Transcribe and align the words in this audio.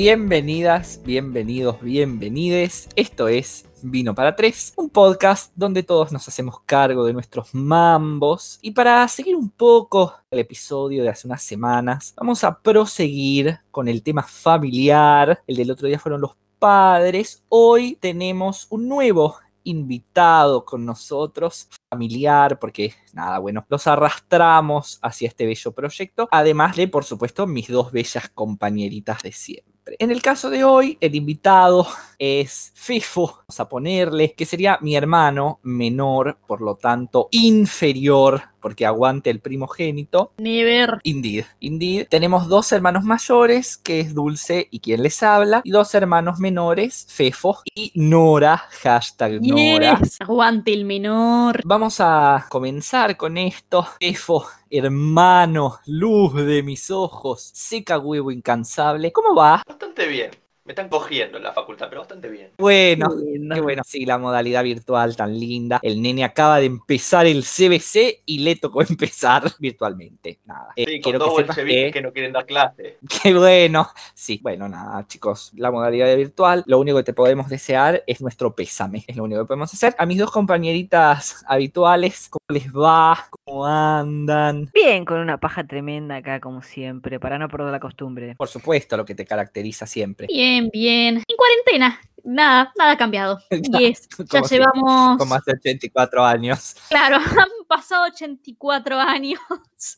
Bienvenidas, 0.00 1.00
bienvenidos, 1.04 1.82
bienvenides. 1.82 2.88
Esto 2.94 3.26
es 3.26 3.66
Vino 3.82 4.14
para 4.14 4.36
Tres, 4.36 4.72
un 4.76 4.90
podcast 4.90 5.52
donde 5.56 5.82
todos 5.82 6.12
nos 6.12 6.28
hacemos 6.28 6.60
cargo 6.60 7.04
de 7.04 7.12
nuestros 7.12 7.52
mambos. 7.52 8.60
Y 8.62 8.70
para 8.70 9.08
seguir 9.08 9.34
un 9.34 9.50
poco 9.50 10.14
el 10.30 10.38
episodio 10.38 11.02
de 11.02 11.08
hace 11.08 11.26
unas 11.26 11.42
semanas, 11.42 12.14
vamos 12.16 12.44
a 12.44 12.60
proseguir 12.60 13.58
con 13.72 13.88
el 13.88 14.04
tema 14.04 14.22
familiar. 14.22 15.42
El 15.48 15.56
del 15.56 15.72
otro 15.72 15.88
día 15.88 15.98
fueron 15.98 16.20
los 16.20 16.36
padres. 16.60 17.42
Hoy 17.48 17.98
tenemos 18.00 18.68
un 18.70 18.86
nuevo 18.86 19.34
invitado 19.64 20.64
con 20.64 20.86
nosotros, 20.86 21.68
familiar, 21.90 22.60
porque 22.60 22.94
nada, 23.14 23.40
bueno, 23.40 23.66
los 23.68 23.88
arrastramos 23.88 25.00
hacia 25.02 25.26
este 25.26 25.44
bello 25.44 25.72
proyecto, 25.72 26.28
además 26.30 26.76
de, 26.76 26.86
por 26.86 27.02
supuesto, 27.02 27.48
mis 27.48 27.66
dos 27.66 27.90
bellas 27.90 28.28
compañeritas 28.28 29.22
de 29.22 29.32
siempre. 29.32 29.77
En 29.98 30.10
el 30.10 30.22
caso 30.22 30.50
de 30.50 30.64
hoy, 30.64 30.98
el 31.00 31.14
invitado 31.14 31.86
es 32.18 32.72
Fefo, 32.74 33.26
vamos 33.26 33.60
a 33.60 33.68
ponerle, 33.68 34.32
que 34.32 34.44
sería 34.44 34.78
mi 34.80 34.96
hermano 34.96 35.60
menor, 35.62 36.38
por 36.46 36.60
lo 36.60 36.76
tanto, 36.76 37.28
inferior 37.30 38.42
porque 38.60 38.86
aguante 38.86 39.30
el 39.30 39.40
primogénito. 39.40 40.32
Never. 40.38 40.98
Indeed, 41.02 41.44
indeed. 41.60 42.06
Tenemos 42.08 42.48
dos 42.48 42.70
hermanos 42.72 43.04
mayores, 43.04 43.76
que 43.76 44.00
es 44.00 44.14
Dulce 44.14 44.68
y 44.70 44.80
quien 44.80 45.02
les 45.02 45.22
habla, 45.22 45.60
y 45.64 45.70
dos 45.70 45.94
hermanos 45.94 46.38
menores, 46.38 47.06
Fefo 47.08 47.58
y 47.74 47.92
Nora, 47.94 48.56
hashtag 48.56 49.40
Nora. 49.42 49.98
Yes. 49.98 50.20
Aguante 50.20 50.72
el 50.72 50.84
menor. 50.84 51.60
Vamos 51.64 52.00
a 52.00 52.46
comenzar 52.48 53.16
con 53.16 53.38
esto. 53.38 53.86
Fefo, 54.00 54.46
hermano, 54.70 55.78
luz 55.86 56.34
de 56.34 56.62
mis 56.62 56.90
ojos, 56.90 57.50
seca 57.54 57.98
huevo 57.98 58.30
incansable. 58.30 59.12
¿Cómo 59.12 59.34
va? 59.34 59.62
Bastante 59.66 60.06
bien. 60.06 60.30
Me 60.68 60.72
están 60.72 60.90
cogiendo 60.90 61.38
en 61.38 61.44
la 61.44 61.54
facultad, 61.54 61.86
pero 61.88 62.02
bastante 62.02 62.28
bien. 62.28 62.50
Bueno, 62.58 63.08
qué 63.54 63.60
bueno. 63.62 63.82
Sí, 63.86 64.04
la 64.04 64.18
modalidad 64.18 64.62
virtual 64.62 65.16
tan 65.16 65.32
linda. 65.40 65.80
El 65.82 66.02
nene 66.02 66.24
acaba 66.24 66.60
de 66.60 66.66
empezar 66.66 67.24
el 67.24 67.42
CBC 67.42 68.20
y 68.26 68.40
le 68.40 68.54
tocó 68.56 68.82
empezar 68.86 69.44
virtualmente. 69.58 70.40
Nada. 70.44 70.68
Eh, 70.76 70.84
Sí, 70.86 71.00
con 71.00 71.12
quiero 71.12 71.18
dos 71.24 71.56
que- 71.56 71.90
que 71.90 72.02
no 72.02 72.12
quieren 72.12 72.34
dar 72.34 72.44
clase. 72.44 72.98
Qué 73.22 73.32
bueno. 73.34 73.88
Sí, 74.12 74.40
bueno, 74.42 74.68
nada, 74.68 75.06
chicos. 75.06 75.52
La 75.56 75.70
modalidad 75.70 76.14
virtual, 76.14 76.64
lo 76.66 76.78
único 76.78 76.98
que 76.98 77.04
te 77.04 77.12
podemos 77.14 77.48
desear 77.48 78.04
es 78.06 78.20
nuestro 78.20 78.54
pésame. 78.54 79.04
Es 79.06 79.16
lo 79.16 79.24
único 79.24 79.40
que 79.40 79.46
podemos 79.46 79.72
hacer. 79.72 79.94
A 79.98 80.04
mis 80.04 80.18
dos 80.18 80.30
compañeritas 80.30 81.46
habituales, 81.48 82.28
¿cómo 82.28 82.44
les 82.50 82.70
va? 82.70 83.26
¿Cómo 83.44 83.64
andan? 83.64 84.70
Bien, 84.74 85.06
con 85.06 85.18
una 85.20 85.38
paja 85.40 85.66
tremenda 85.66 86.16
acá, 86.16 86.40
como 86.40 86.60
siempre, 86.60 87.18
para 87.18 87.38
no 87.38 87.48
perder 87.48 87.72
la 87.72 87.80
costumbre. 87.80 88.34
Por 88.36 88.48
supuesto, 88.48 88.98
lo 88.98 89.06
que 89.06 89.14
te 89.14 89.24
caracteriza 89.24 89.86
siempre. 89.86 90.26
Bien, 90.26 90.57
bien. 90.62 91.16
En 91.26 91.36
cuarentena. 91.36 92.00
Nada, 92.24 92.72
nada 92.76 92.90
ha 92.92 92.96
cambiado. 92.98 93.38
Nada, 93.50 93.78
Yes. 93.78 94.06
Ya 94.18 94.24
como 94.26 94.48
si- 94.48 94.54
llevamos. 94.56 95.16
Como 95.18 95.34
hace 95.34 95.52
84 95.52 96.22
años. 96.24 96.76
Claro, 96.90 97.16
han 97.40 97.48
pasado 97.66 98.04
84 98.04 99.00
años. 99.00 99.40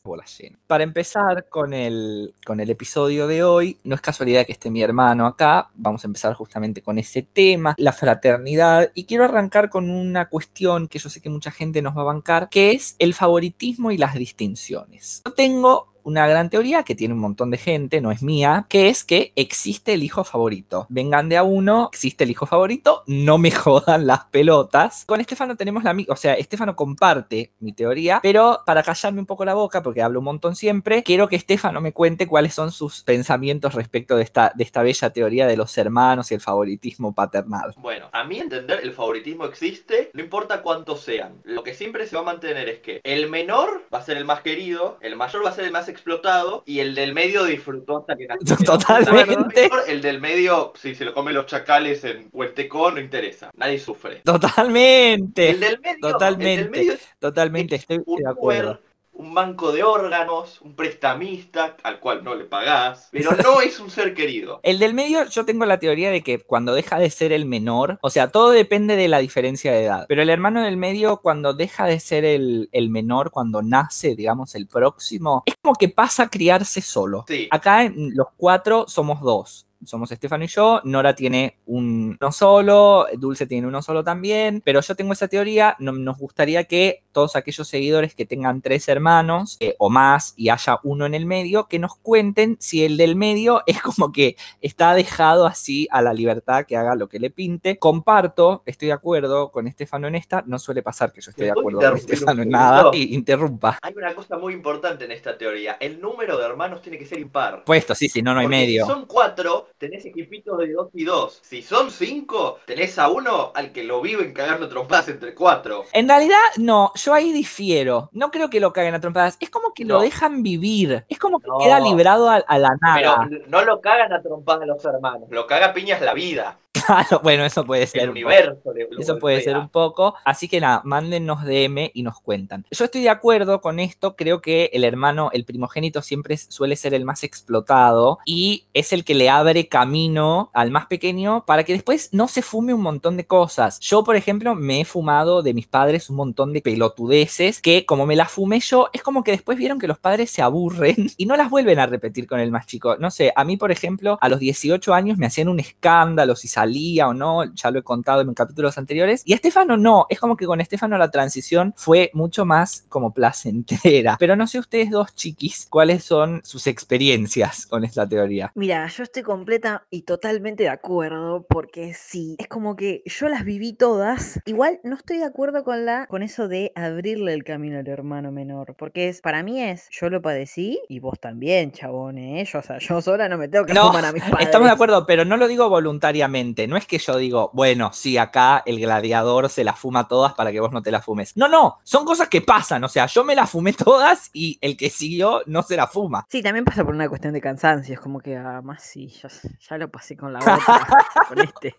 Bola 0.03 0.23
llena. 0.25 0.57
Para 0.65 0.83
empezar 0.85 1.49
con 1.49 1.73
el, 1.73 2.33
con 2.45 2.61
el 2.61 2.69
episodio 2.69 3.27
de 3.27 3.43
hoy, 3.43 3.77
no 3.83 3.95
es 3.95 4.01
casualidad 4.01 4.45
que 4.45 4.53
esté 4.53 4.69
mi 4.69 4.81
hermano 4.81 5.25
acá, 5.25 5.71
vamos 5.73 6.05
a 6.05 6.07
empezar 6.07 6.33
justamente 6.35 6.81
con 6.81 6.97
ese 6.99 7.21
tema, 7.23 7.73
la 7.77 7.91
fraternidad, 7.91 8.91
y 8.93 9.05
quiero 9.05 9.25
arrancar 9.25 9.69
con 9.69 9.89
una 9.89 10.29
cuestión 10.29 10.87
que 10.87 10.99
yo 10.99 11.09
sé 11.09 11.19
que 11.21 11.29
mucha 11.29 11.51
gente 11.51 11.81
nos 11.81 11.97
va 11.97 12.01
a 12.01 12.05
bancar, 12.05 12.47
que 12.49 12.71
es 12.71 12.95
el 12.99 13.13
favoritismo 13.13 13.91
y 13.91 13.97
las 13.97 14.13
distinciones. 14.13 15.21
Yo 15.25 15.33
tengo 15.33 15.90
una 16.03 16.27
gran 16.27 16.49
teoría 16.49 16.83
que 16.83 16.95
tiene 16.95 17.13
un 17.13 17.19
montón 17.19 17.51
de 17.51 17.57
gente, 17.57 18.01
no 18.01 18.11
es 18.11 18.21
mía, 18.23 18.65
que 18.69 18.89
es 18.89 19.03
que 19.03 19.31
existe 19.35 19.93
el 19.93 20.03
hijo 20.03 20.23
favorito. 20.23 20.85
Vengan 20.89 21.29
de 21.29 21.37
a 21.37 21.43
uno, 21.43 21.89
existe 21.91 22.23
el 22.23 22.31
hijo 22.31 22.45
favorito, 22.45 23.03
no 23.07 23.37
me 23.37 23.51
jodan 23.51 24.07
las 24.07 24.25
pelotas. 24.25 25.05
Con 25.05 25.21
Estefano 25.21 25.55
tenemos 25.55 25.83
la 25.83 25.93
misma, 25.93 26.13
o 26.13 26.17
sea, 26.17 26.33
Estefano 26.33 26.75
comparte 26.75 27.51
mi 27.59 27.73
teoría, 27.73 28.19
pero 28.21 28.61
para 28.65 28.83
callarme 28.83 29.19
un 29.19 29.25
poco 29.25 29.45
la 29.45 29.53
boca, 29.53 29.81
porque 29.81 30.01
hablo 30.01 30.19
un 30.19 30.25
montón 30.25 30.55
siempre, 30.55 31.03
quiero 31.03 31.27
que 31.27 31.35
Estefano 31.35 31.81
me 31.81 31.93
cuente 31.93 32.27
cuáles 32.27 32.53
son 32.53 32.71
sus 32.71 33.03
pensamientos 33.03 33.73
respecto 33.73 34.15
de 34.15 34.23
esta, 34.23 34.51
de 34.55 34.63
esta 34.63 34.83
bella 34.83 35.09
teoría 35.11 35.47
de 35.47 35.57
los 35.57 35.77
hermanos 35.77 36.31
y 36.31 36.35
el 36.35 36.41
favoritismo 36.41 37.13
paternal. 37.13 37.73
Bueno, 37.77 38.09
a 38.11 38.23
mi 38.23 38.39
entender, 38.39 38.79
el 38.83 38.93
favoritismo 38.93 39.45
existe, 39.45 40.11
no 40.13 40.21
importa 40.21 40.61
cuántos 40.61 41.01
sean. 41.01 41.41
Lo 41.43 41.63
que 41.63 41.73
siempre 41.73 42.07
se 42.07 42.15
va 42.15 42.21
a 42.21 42.25
mantener 42.25 42.69
es 42.69 42.79
que 42.79 43.01
el 43.03 43.29
menor 43.29 43.85
va 43.93 43.99
a 43.99 44.03
ser 44.03 44.17
el 44.17 44.25
más 44.25 44.41
querido, 44.41 44.97
el 45.01 45.15
mayor 45.15 45.45
va 45.45 45.49
a 45.49 45.53
ser 45.53 45.65
el 45.65 45.71
más 45.71 45.87
explotado 45.91 46.63
y 46.65 46.79
el 46.79 46.95
del 46.95 47.13
medio 47.13 47.43
disfrutó 47.45 47.99
hasta 47.99 48.15
que 48.15 48.27
nació. 48.27 48.57
Totalmente. 48.65 49.69
El 49.87 50.01
del 50.01 50.19
medio, 50.19 50.73
si 50.75 50.95
se 50.95 51.05
lo 51.05 51.13
comen 51.13 51.33
los 51.33 51.45
chacales 51.45 52.03
en 52.03 52.29
Hueltecón, 52.31 52.95
no 52.95 53.01
interesa. 53.01 53.51
Nadie 53.55 53.79
sufre. 53.79 54.21
Totalmente. 54.23 55.51
El 55.51 55.59
del 55.59 55.79
medio, 55.79 55.99
Totalmente. 55.99 56.51
El 56.53 56.71
del 56.71 56.71
medio 56.71 56.93
Totalmente, 57.19 57.75
estoy 57.75 57.97
de 57.97 58.29
acuerdo. 58.29 58.79
Un 59.13 59.33
banco 59.33 59.71
de 59.71 59.83
órganos, 59.83 60.61
un 60.61 60.75
prestamista 60.75 61.77
al 61.83 61.99
cual 61.99 62.23
no 62.23 62.33
le 62.33 62.45
pagás, 62.45 63.09
pero 63.11 63.31
no 63.43 63.61
es 63.61 63.79
un 63.79 63.89
ser 63.89 64.13
querido. 64.13 64.59
El 64.63 64.79
del 64.79 64.93
medio, 64.93 65.25
yo 65.29 65.45
tengo 65.45 65.65
la 65.65 65.79
teoría 65.79 66.09
de 66.09 66.21
que 66.21 66.39
cuando 66.39 66.73
deja 66.73 66.97
de 66.97 67.09
ser 67.09 67.31
el 67.31 67.45
menor, 67.45 67.99
o 68.01 68.09
sea, 68.09 68.29
todo 68.29 68.51
depende 68.51 68.95
de 68.95 69.07
la 69.07 69.19
diferencia 69.19 69.71
de 69.71 69.83
edad, 69.83 70.05
pero 70.07 70.21
el 70.21 70.29
hermano 70.29 70.63
del 70.63 70.77
medio, 70.77 71.17
cuando 71.17 71.53
deja 71.53 71.85
de 71.85 71.99
ser 71.99 72.25
el, 72.25 72.69
el 72.71 72.89
menor, 72.89 73.31
cuando 73.31 73.61
nace, 73.61 74.15
digamos, 74.15 74.55
el 74.55 74.67
próximo, 74.67 75.43
es 75.45 75.55
como 75.61 75.75
que 75.75 75.89
pasa 75.89 76.23
a 76.23 76.29
criarse 76.29 76.81
solo. 76.81 77.25
Sí. 77.27 77.47
Acá 77.51 77.83
en 77.83 78.15
los 78.15 78.27
cuatro 78.37 78.85
somos 78.87 79.21
dos. 79.21 79.67
Somos 79.85 80.11
Estefano 80.11 80.43
y 80.43 80.47
yo, 80.47 80.81
Nora 80.83 81.15
tiene 81.15 81.57
un- 81.65 82.17
uno 82.19 82.31
solo, 82.31 83.07
Dulce 83.17 83.47
tiene 83.47 83.67
uno 83.67 83.81
solo 83.81 84.03
también, 84.03 84.61
pero 84.63 84.81
yo 84.81 84.95
tengo 84.95 85.13
esa 85.13 85.27
teoría, 85.27 85.75
no- 85.79 85.91
nos 85.91 86.17
gustaría 86.17 86.63
que 86.65 87.03
todos 87.11 87.35
aquellos 87.35 87.67
seguidores 87.67 88.15
que 88.15 88.25
tengan 88.25 88.61
tres 88.61 88.87
hermanos 88.87 89.57
eh, 89.59 89.75
o 89.79 89.89
más 89.89 90.33
y 90.37 90.49
haya 90.49 90.79
uno 90.83 91.05
en 91.05 91.13
el 91.13 91.25
medio, 91.25 91.67
que 91.67 91.79
nos 91.79 91.95
cuenten 91.95 92.57
si 92.59 92.85
el 92.85 92.97
del 92.97 93.15
medio 93.15 93.63
es 93.65 93.81
como 93.81 94.11
que 94.11 94.35
está 94.61 94.93
dejado 94.93 95.45
así 95.45 95.87
a 95.91 96.01
la 96.01 96.13
libertad 96.13 96.65
que 96.65 96.77
haga 96.77 96.95
lo 96.95 97.09
que 97.09 97.19
le 97.19 97.29
pinte. 97.29 97.77
Comparto, 97.77 98.63
estoy 98.65 98.87
de 98.89 98.93
acuerdo 98.93 99.51
con 99.51 99.67
Estefano 99.67 100.07
en 100.07 100.15
esta, 100.15 100.43
no 100.45 100.59
suele 100.59 100.81
pasar 100.83 101.11
que 101.11 101.21
yo 101.21 101.31
esté 101.31 101.41
¿Me 101.43 101.45
de 101.47 101.51
acuerdo 101.51 101.79
con 101.79 101.97
Estefano 101.97 102.43
en 102.43 102.49
nada 102.49 102.91
y 102.93 103.13
interrumpa. 103.15 103.79
Hay 103.81 103.93
una 103.95 104.13
cosa 104.15 104.37
muy 104.37 104.53
importante 104.53 105.05
en 105.05 105.11
esta 105.11 105.37
teoría. 105.37 105.77
El 105.79 105.99
número 105.99 106.37
de 106.37 106.45
hermanos 106.45 106.81
tiene 106.81 106.97
que 106.97 107.05
ser 107.05 107.19
impar. 107.19 107.63
Puesto, 107.65 107.95
sí, 107.95 108.07
sí, 108.09 108.21
no, 108.21 108.33
no 108.33 108.39
hay 108.39 108.45
Porque 108.45 108.57
medio. 108.57 108.85
Si 108.85 108.91
son 108.91 109.05
cuatro, 109.05 109.67
tenés 109.77 110.05
equipitos 110.05 110.57
de 110.57 110.73
dos 110.73 110.89
y 110.93 111.03
dos. 111.05 111.39
Si 111.43 111.61
son 111.61 111.91
cinco, 111.91 112.59
tenés 112.65 112.97
a 112.99 113.09
uno 113.09 113.51
al 113.55 113.71
que 113.71 113.83
lo 113.83 114.01
viven 114.01 114.33
cagando 114.33 114.67
trompadas 114.69 115.09
entre 115.09 115.33
cuatro. 115.33 115.85
En 115.93 116.07
realidad, 116.07 116.37
no, 116.57 116.91
yo 116.95 117.13
ahí 117.13 117.31
difiero. 117.31 118.09
No 118.13 118.31
creo 118.31 118.49
que 118.49 118.59
lo 118.59 118.73
caguen 118.73 118.95
a 118.95 118.99
trompadas. 118.99 119.37
Es 119.39 119.49
como 119.49 119.73
que 119.73 119.85
lo 119.85 119.99
dejan 120.01 120.43
vivir. 120.43 121.05
Es 121.09 121.19
como 121.19 121.39
que 121.39 121.47
No. 121.47 121.57
queda 121.59 121.79
librado 121.79 122.29
a, 122.29 122.35
a 122.37 122.57
la 122.57 122.69
Pero 122.95 123.17
nada. 123.17 123.29
no 123.47 123.61
lo 123.63 123.81
cagan 123.81 124.13
a 124.13 124.21
trompadas 124.21 124.67
los 124.67 124.83
hermanos. 124.85 125.27
Lo 125.29 125.47
caga 125.47 125.73
piñas 125.73 126.01
la 126.01 126.13
vida. 126.13 126.57
Claro, 126.91 127.19
bueno, 127.23 127.45
eso 127.45 127.65
puede 127.65 127.85
ser. 127.87 128.01
El 128.03 128.09
universo. 128.09 128.73
le- 128.73 128.87
lo 128.89 128.99
Eso 128.99 129.17
puede 129.19 129.41
ser 129.41 129.57
un 129.57 129.69
poco. 129.69 130.15
Así 130.25 130.47
que 130.47 130.59
nada, 130.59 130.81
mándennos 130.83 131.43
DM 131.43 131.91
y 131.93 132.03
nos 132.03 132.19
cuentan. 132.19 132.65
Yo 132.71 132.85
estoy 132.85 133.01
de 133.01 133.09
acuerdo 133.09 133.61
con 133.61 133.79
esto. 133.79 134.15
Creo 134.15 134.41
que 134.41 134.69
el 134.73 134.83
hermano, 134.83 135.29
el 135.33 135.45
primogénito, 135.45 136.01
siempre 136.01 136.37
suele 136.37 136.75
ser 136.75 136.93
el 136.93 137.05
más 137.05 137.23
explotado 137.23 138.19
y 138.25 138.65
es 138.73 138.93
el 138.93 139.03
que 139.05 139.13
le 139.15 139.29
abre 139.29 139.67
camino 139.67 140.49
al 140.53 140.71
más 140.71 140.87
pequeño 140.87 141.45
para 141.45 141.63
que 141.63 141.73
después 141.73 142.09
no 142.13 142.27
se 142.27 142.41
fume 142.41 142.73
un 142.73 142.81
montón 142.81 143.15
de 143.17 143.25
cosas. 143.25 143.79
Yo, 143.79 144.03
por 144.03 144.15
ejemplo, 144.15 144.55
me 144.55 144.81
he 144.81 144.85
fumado 144.85 145.43
de 145.43 145.53
mis 145.53 145.67
padres 145.67 146.09
un 146.09 146.15
montón 146.15 146.51
de 146.53 146.61
pelotudeces 146.61 147.61
que, 147.61 147.85
como 147.85 148.05
me 148.05 148.15
las 148.15 148.31
fumé 148.31 148.59
yo, 148.59 148.89
es 148.93 149.03
como 149.03 149.23
que 149.23 149.31
después 149.31 149.57
vieron 149.57 149.79
que 149.79 149.87
los 149.87 149.99
padres 149.99 150.29
se 150.31 150.41
aburren 150.41 151.09
y 151.17 151.25
no 151.25 151.35
las 151.35 151.49
vuelven 151.49 151.79
a 151.79 151.85
repetir 151.85 152.27
con 152.27 152.39
el 152.39 152.51
más 152.51 152.65
chico. 152.65 152.97
No 152.97 153.11
sé, 153.11 153.31
a 153.35 153.43
mí, 153.43 153.57
por 153.57 153.71
ejemplo, 153.71 154.17
a 154.21 154.29
los 154.29 154.39
18 154.39 154.93
años 154.93 155.17
me 155.17 155.25
hacían 155.25 155.47
un 155.47 155.59
escándalo 155.59 156.35
si 156.35 156.47
salía 156.61 157.07
o 157.07 157.13
no, 157.13 157.43
ya 157.53 157.71
lo 157.71 157.79
he 157.79 157.83
contado 157.83 158.21
en 158.21 158.33
capítulos 158.33 158.77
anteriores. 158.77 159.23
Y 159.25 159.33
a 159.33 159.35
Estefano 159.35 159.77
no, 159.77 160.05
es 160.09 160.19
como 160.19 160.37
que 160.37 160.45
con 160.45 160.61
Estefano 160.61 160.97
la 160.97 161.09
transición 161.09 161.73
fue 161.75 162.11
mucho 162.13 162.45
más 162.45 162.85
como 162.87 163.13
placentera. 163.13 164.17
Pero 164.19 164.35
no 164.35 164.45
sé 164.45 164.59
ustedes 164.59 164.91
dos 164.91 165.15
chiquis, 165.15 165.65
cuáles 165.69 166.03
son 166.03 166.41
sus 166.43 166.67
experiencias 166.67 167.65
con 167.65 167.83
esta 167.83 168.07
teoría. 168.07 168.51
Mira, 168.55 168.87
yo 168.87 169.03
estoy 169.03 169.23
completa 169.23 169.87
y 169.89 170.03
totalmente 170.03 170.63
de 170.63 170.69
acuerdo, 170.69 171.45
porque 171.49 171.93
sí, 171.93 172.35
es 172.37 172.47
como 172.47 172.75
que 172.75 173.01
yo 173.05 173.27
las 173.27 173.43
viví 173.43 173.73
todas. 173.73 174.39
Igual 174.45 174.79
no 174.83 174.95
estoy 174.95 175.17
de 175.17 175.25
acuerdo 175.25 175.63
con 175.63 175.85
la 175.85 176.05
con 176.07 176.21
eso 176.21 176.47
de 176.47 176.71
abrirle 176.75 177.33
el 177.33 177.43
camino 177.43 177.79
al 177.79 177.87
hermano 177.87 178.31
menor, 178.31 178.75
porque 178.77 179.09
es 179.09 179.21
para 179.21 179.41
mí 179.43 179.61
es 179.61 179.87
yo 179.89 180.09
lo 180.09 180.21
padecí 180.21 180.79
y 180.89 180.99
vos 180.99 181.19
también, 181.19 181.71
chabón, 181.71 182.17
¿eh? 182.17 182.45
Yo, 182.45 182.59
o 182.59 182.63
sea, 182.63 182.77
yo 182.77 183.01
sola 183.01 183.27
no 183.27 183.37
me 183.37 183.47
tengo 183.47 183.65
que 183.65 183.73
No, 183.73 183.89
a 183.91 184.11
mis 184.11 184.23
padres. 184.23 184.45
Estamos 184.45 184.67
de 184.67 184.73
acuerdo, 184.73 185.05
pero 185.05 185.25
no 185.25 185.37
lo 185.37 185.47
digo 185.47 185.69
voluntariamente. 185.69 186.50
No 186.67 186.77
es 186.77 186.85
que 186.85 186.97
yo 186.97 187.17
digo, 187.17 187.49
bueno, 187.53 187.91
sí, 187.93 188.17
acá 188.17 188.61
el 188.65 188.79
gladiador 188.79 189.49
se 189.49 189.63
las 189.63 189.79
fuma 189.79 190.07
todas 190.07 190.33
para 190.33 190.51
que 190.51 190.59
vos 190.59 190.71
no 190.71 190.81
te 190.81 190.91
las 190.91 191.05
fumes. 191.05 191.35
No, 191.37 191.47
no, 191.47 191.79
son 191.83 192.05
cosas 192.05 192.27
que 192.27 192.41
pasan, 192.41 192.83
o 192.83 192.89
sea, 192.89 193.05
yo 193.05 193.23
me 193.23 193.35
las 193.35 193.49
fumé 193.49 193.73
todas 193.73 194.29
y 194.33 194.57
el 194.61 194.77
que 194.77 194.89
siguió 194.89 195.41
no 195.45 195.63
se 195.63 195.75
la 195.75 195.87
fuma. 195.87 196.25
Sí, 196.29 196.41
también 196.41 196.65
pasa 196.65 196.83
por 196.83 196.93
una 196.93 197.09
cuestión 197.09 197.33
de 197.33 197.41
cansancio. 197.41 197.93
Es 197.93 197.99
como 197.99 198.19
que, 198.19 198.35
además, 198.35 198.83
sí, 198.83 199.07
ya, 199.07 199.29
ya 199.69 199.77
lo 199.77 199.89
pasé 199.89 200.17
con 200.17 200.33
la 200.33 200.39
otra, 200.39 200.87
con 201.27 201.39
este. 201.39 201.75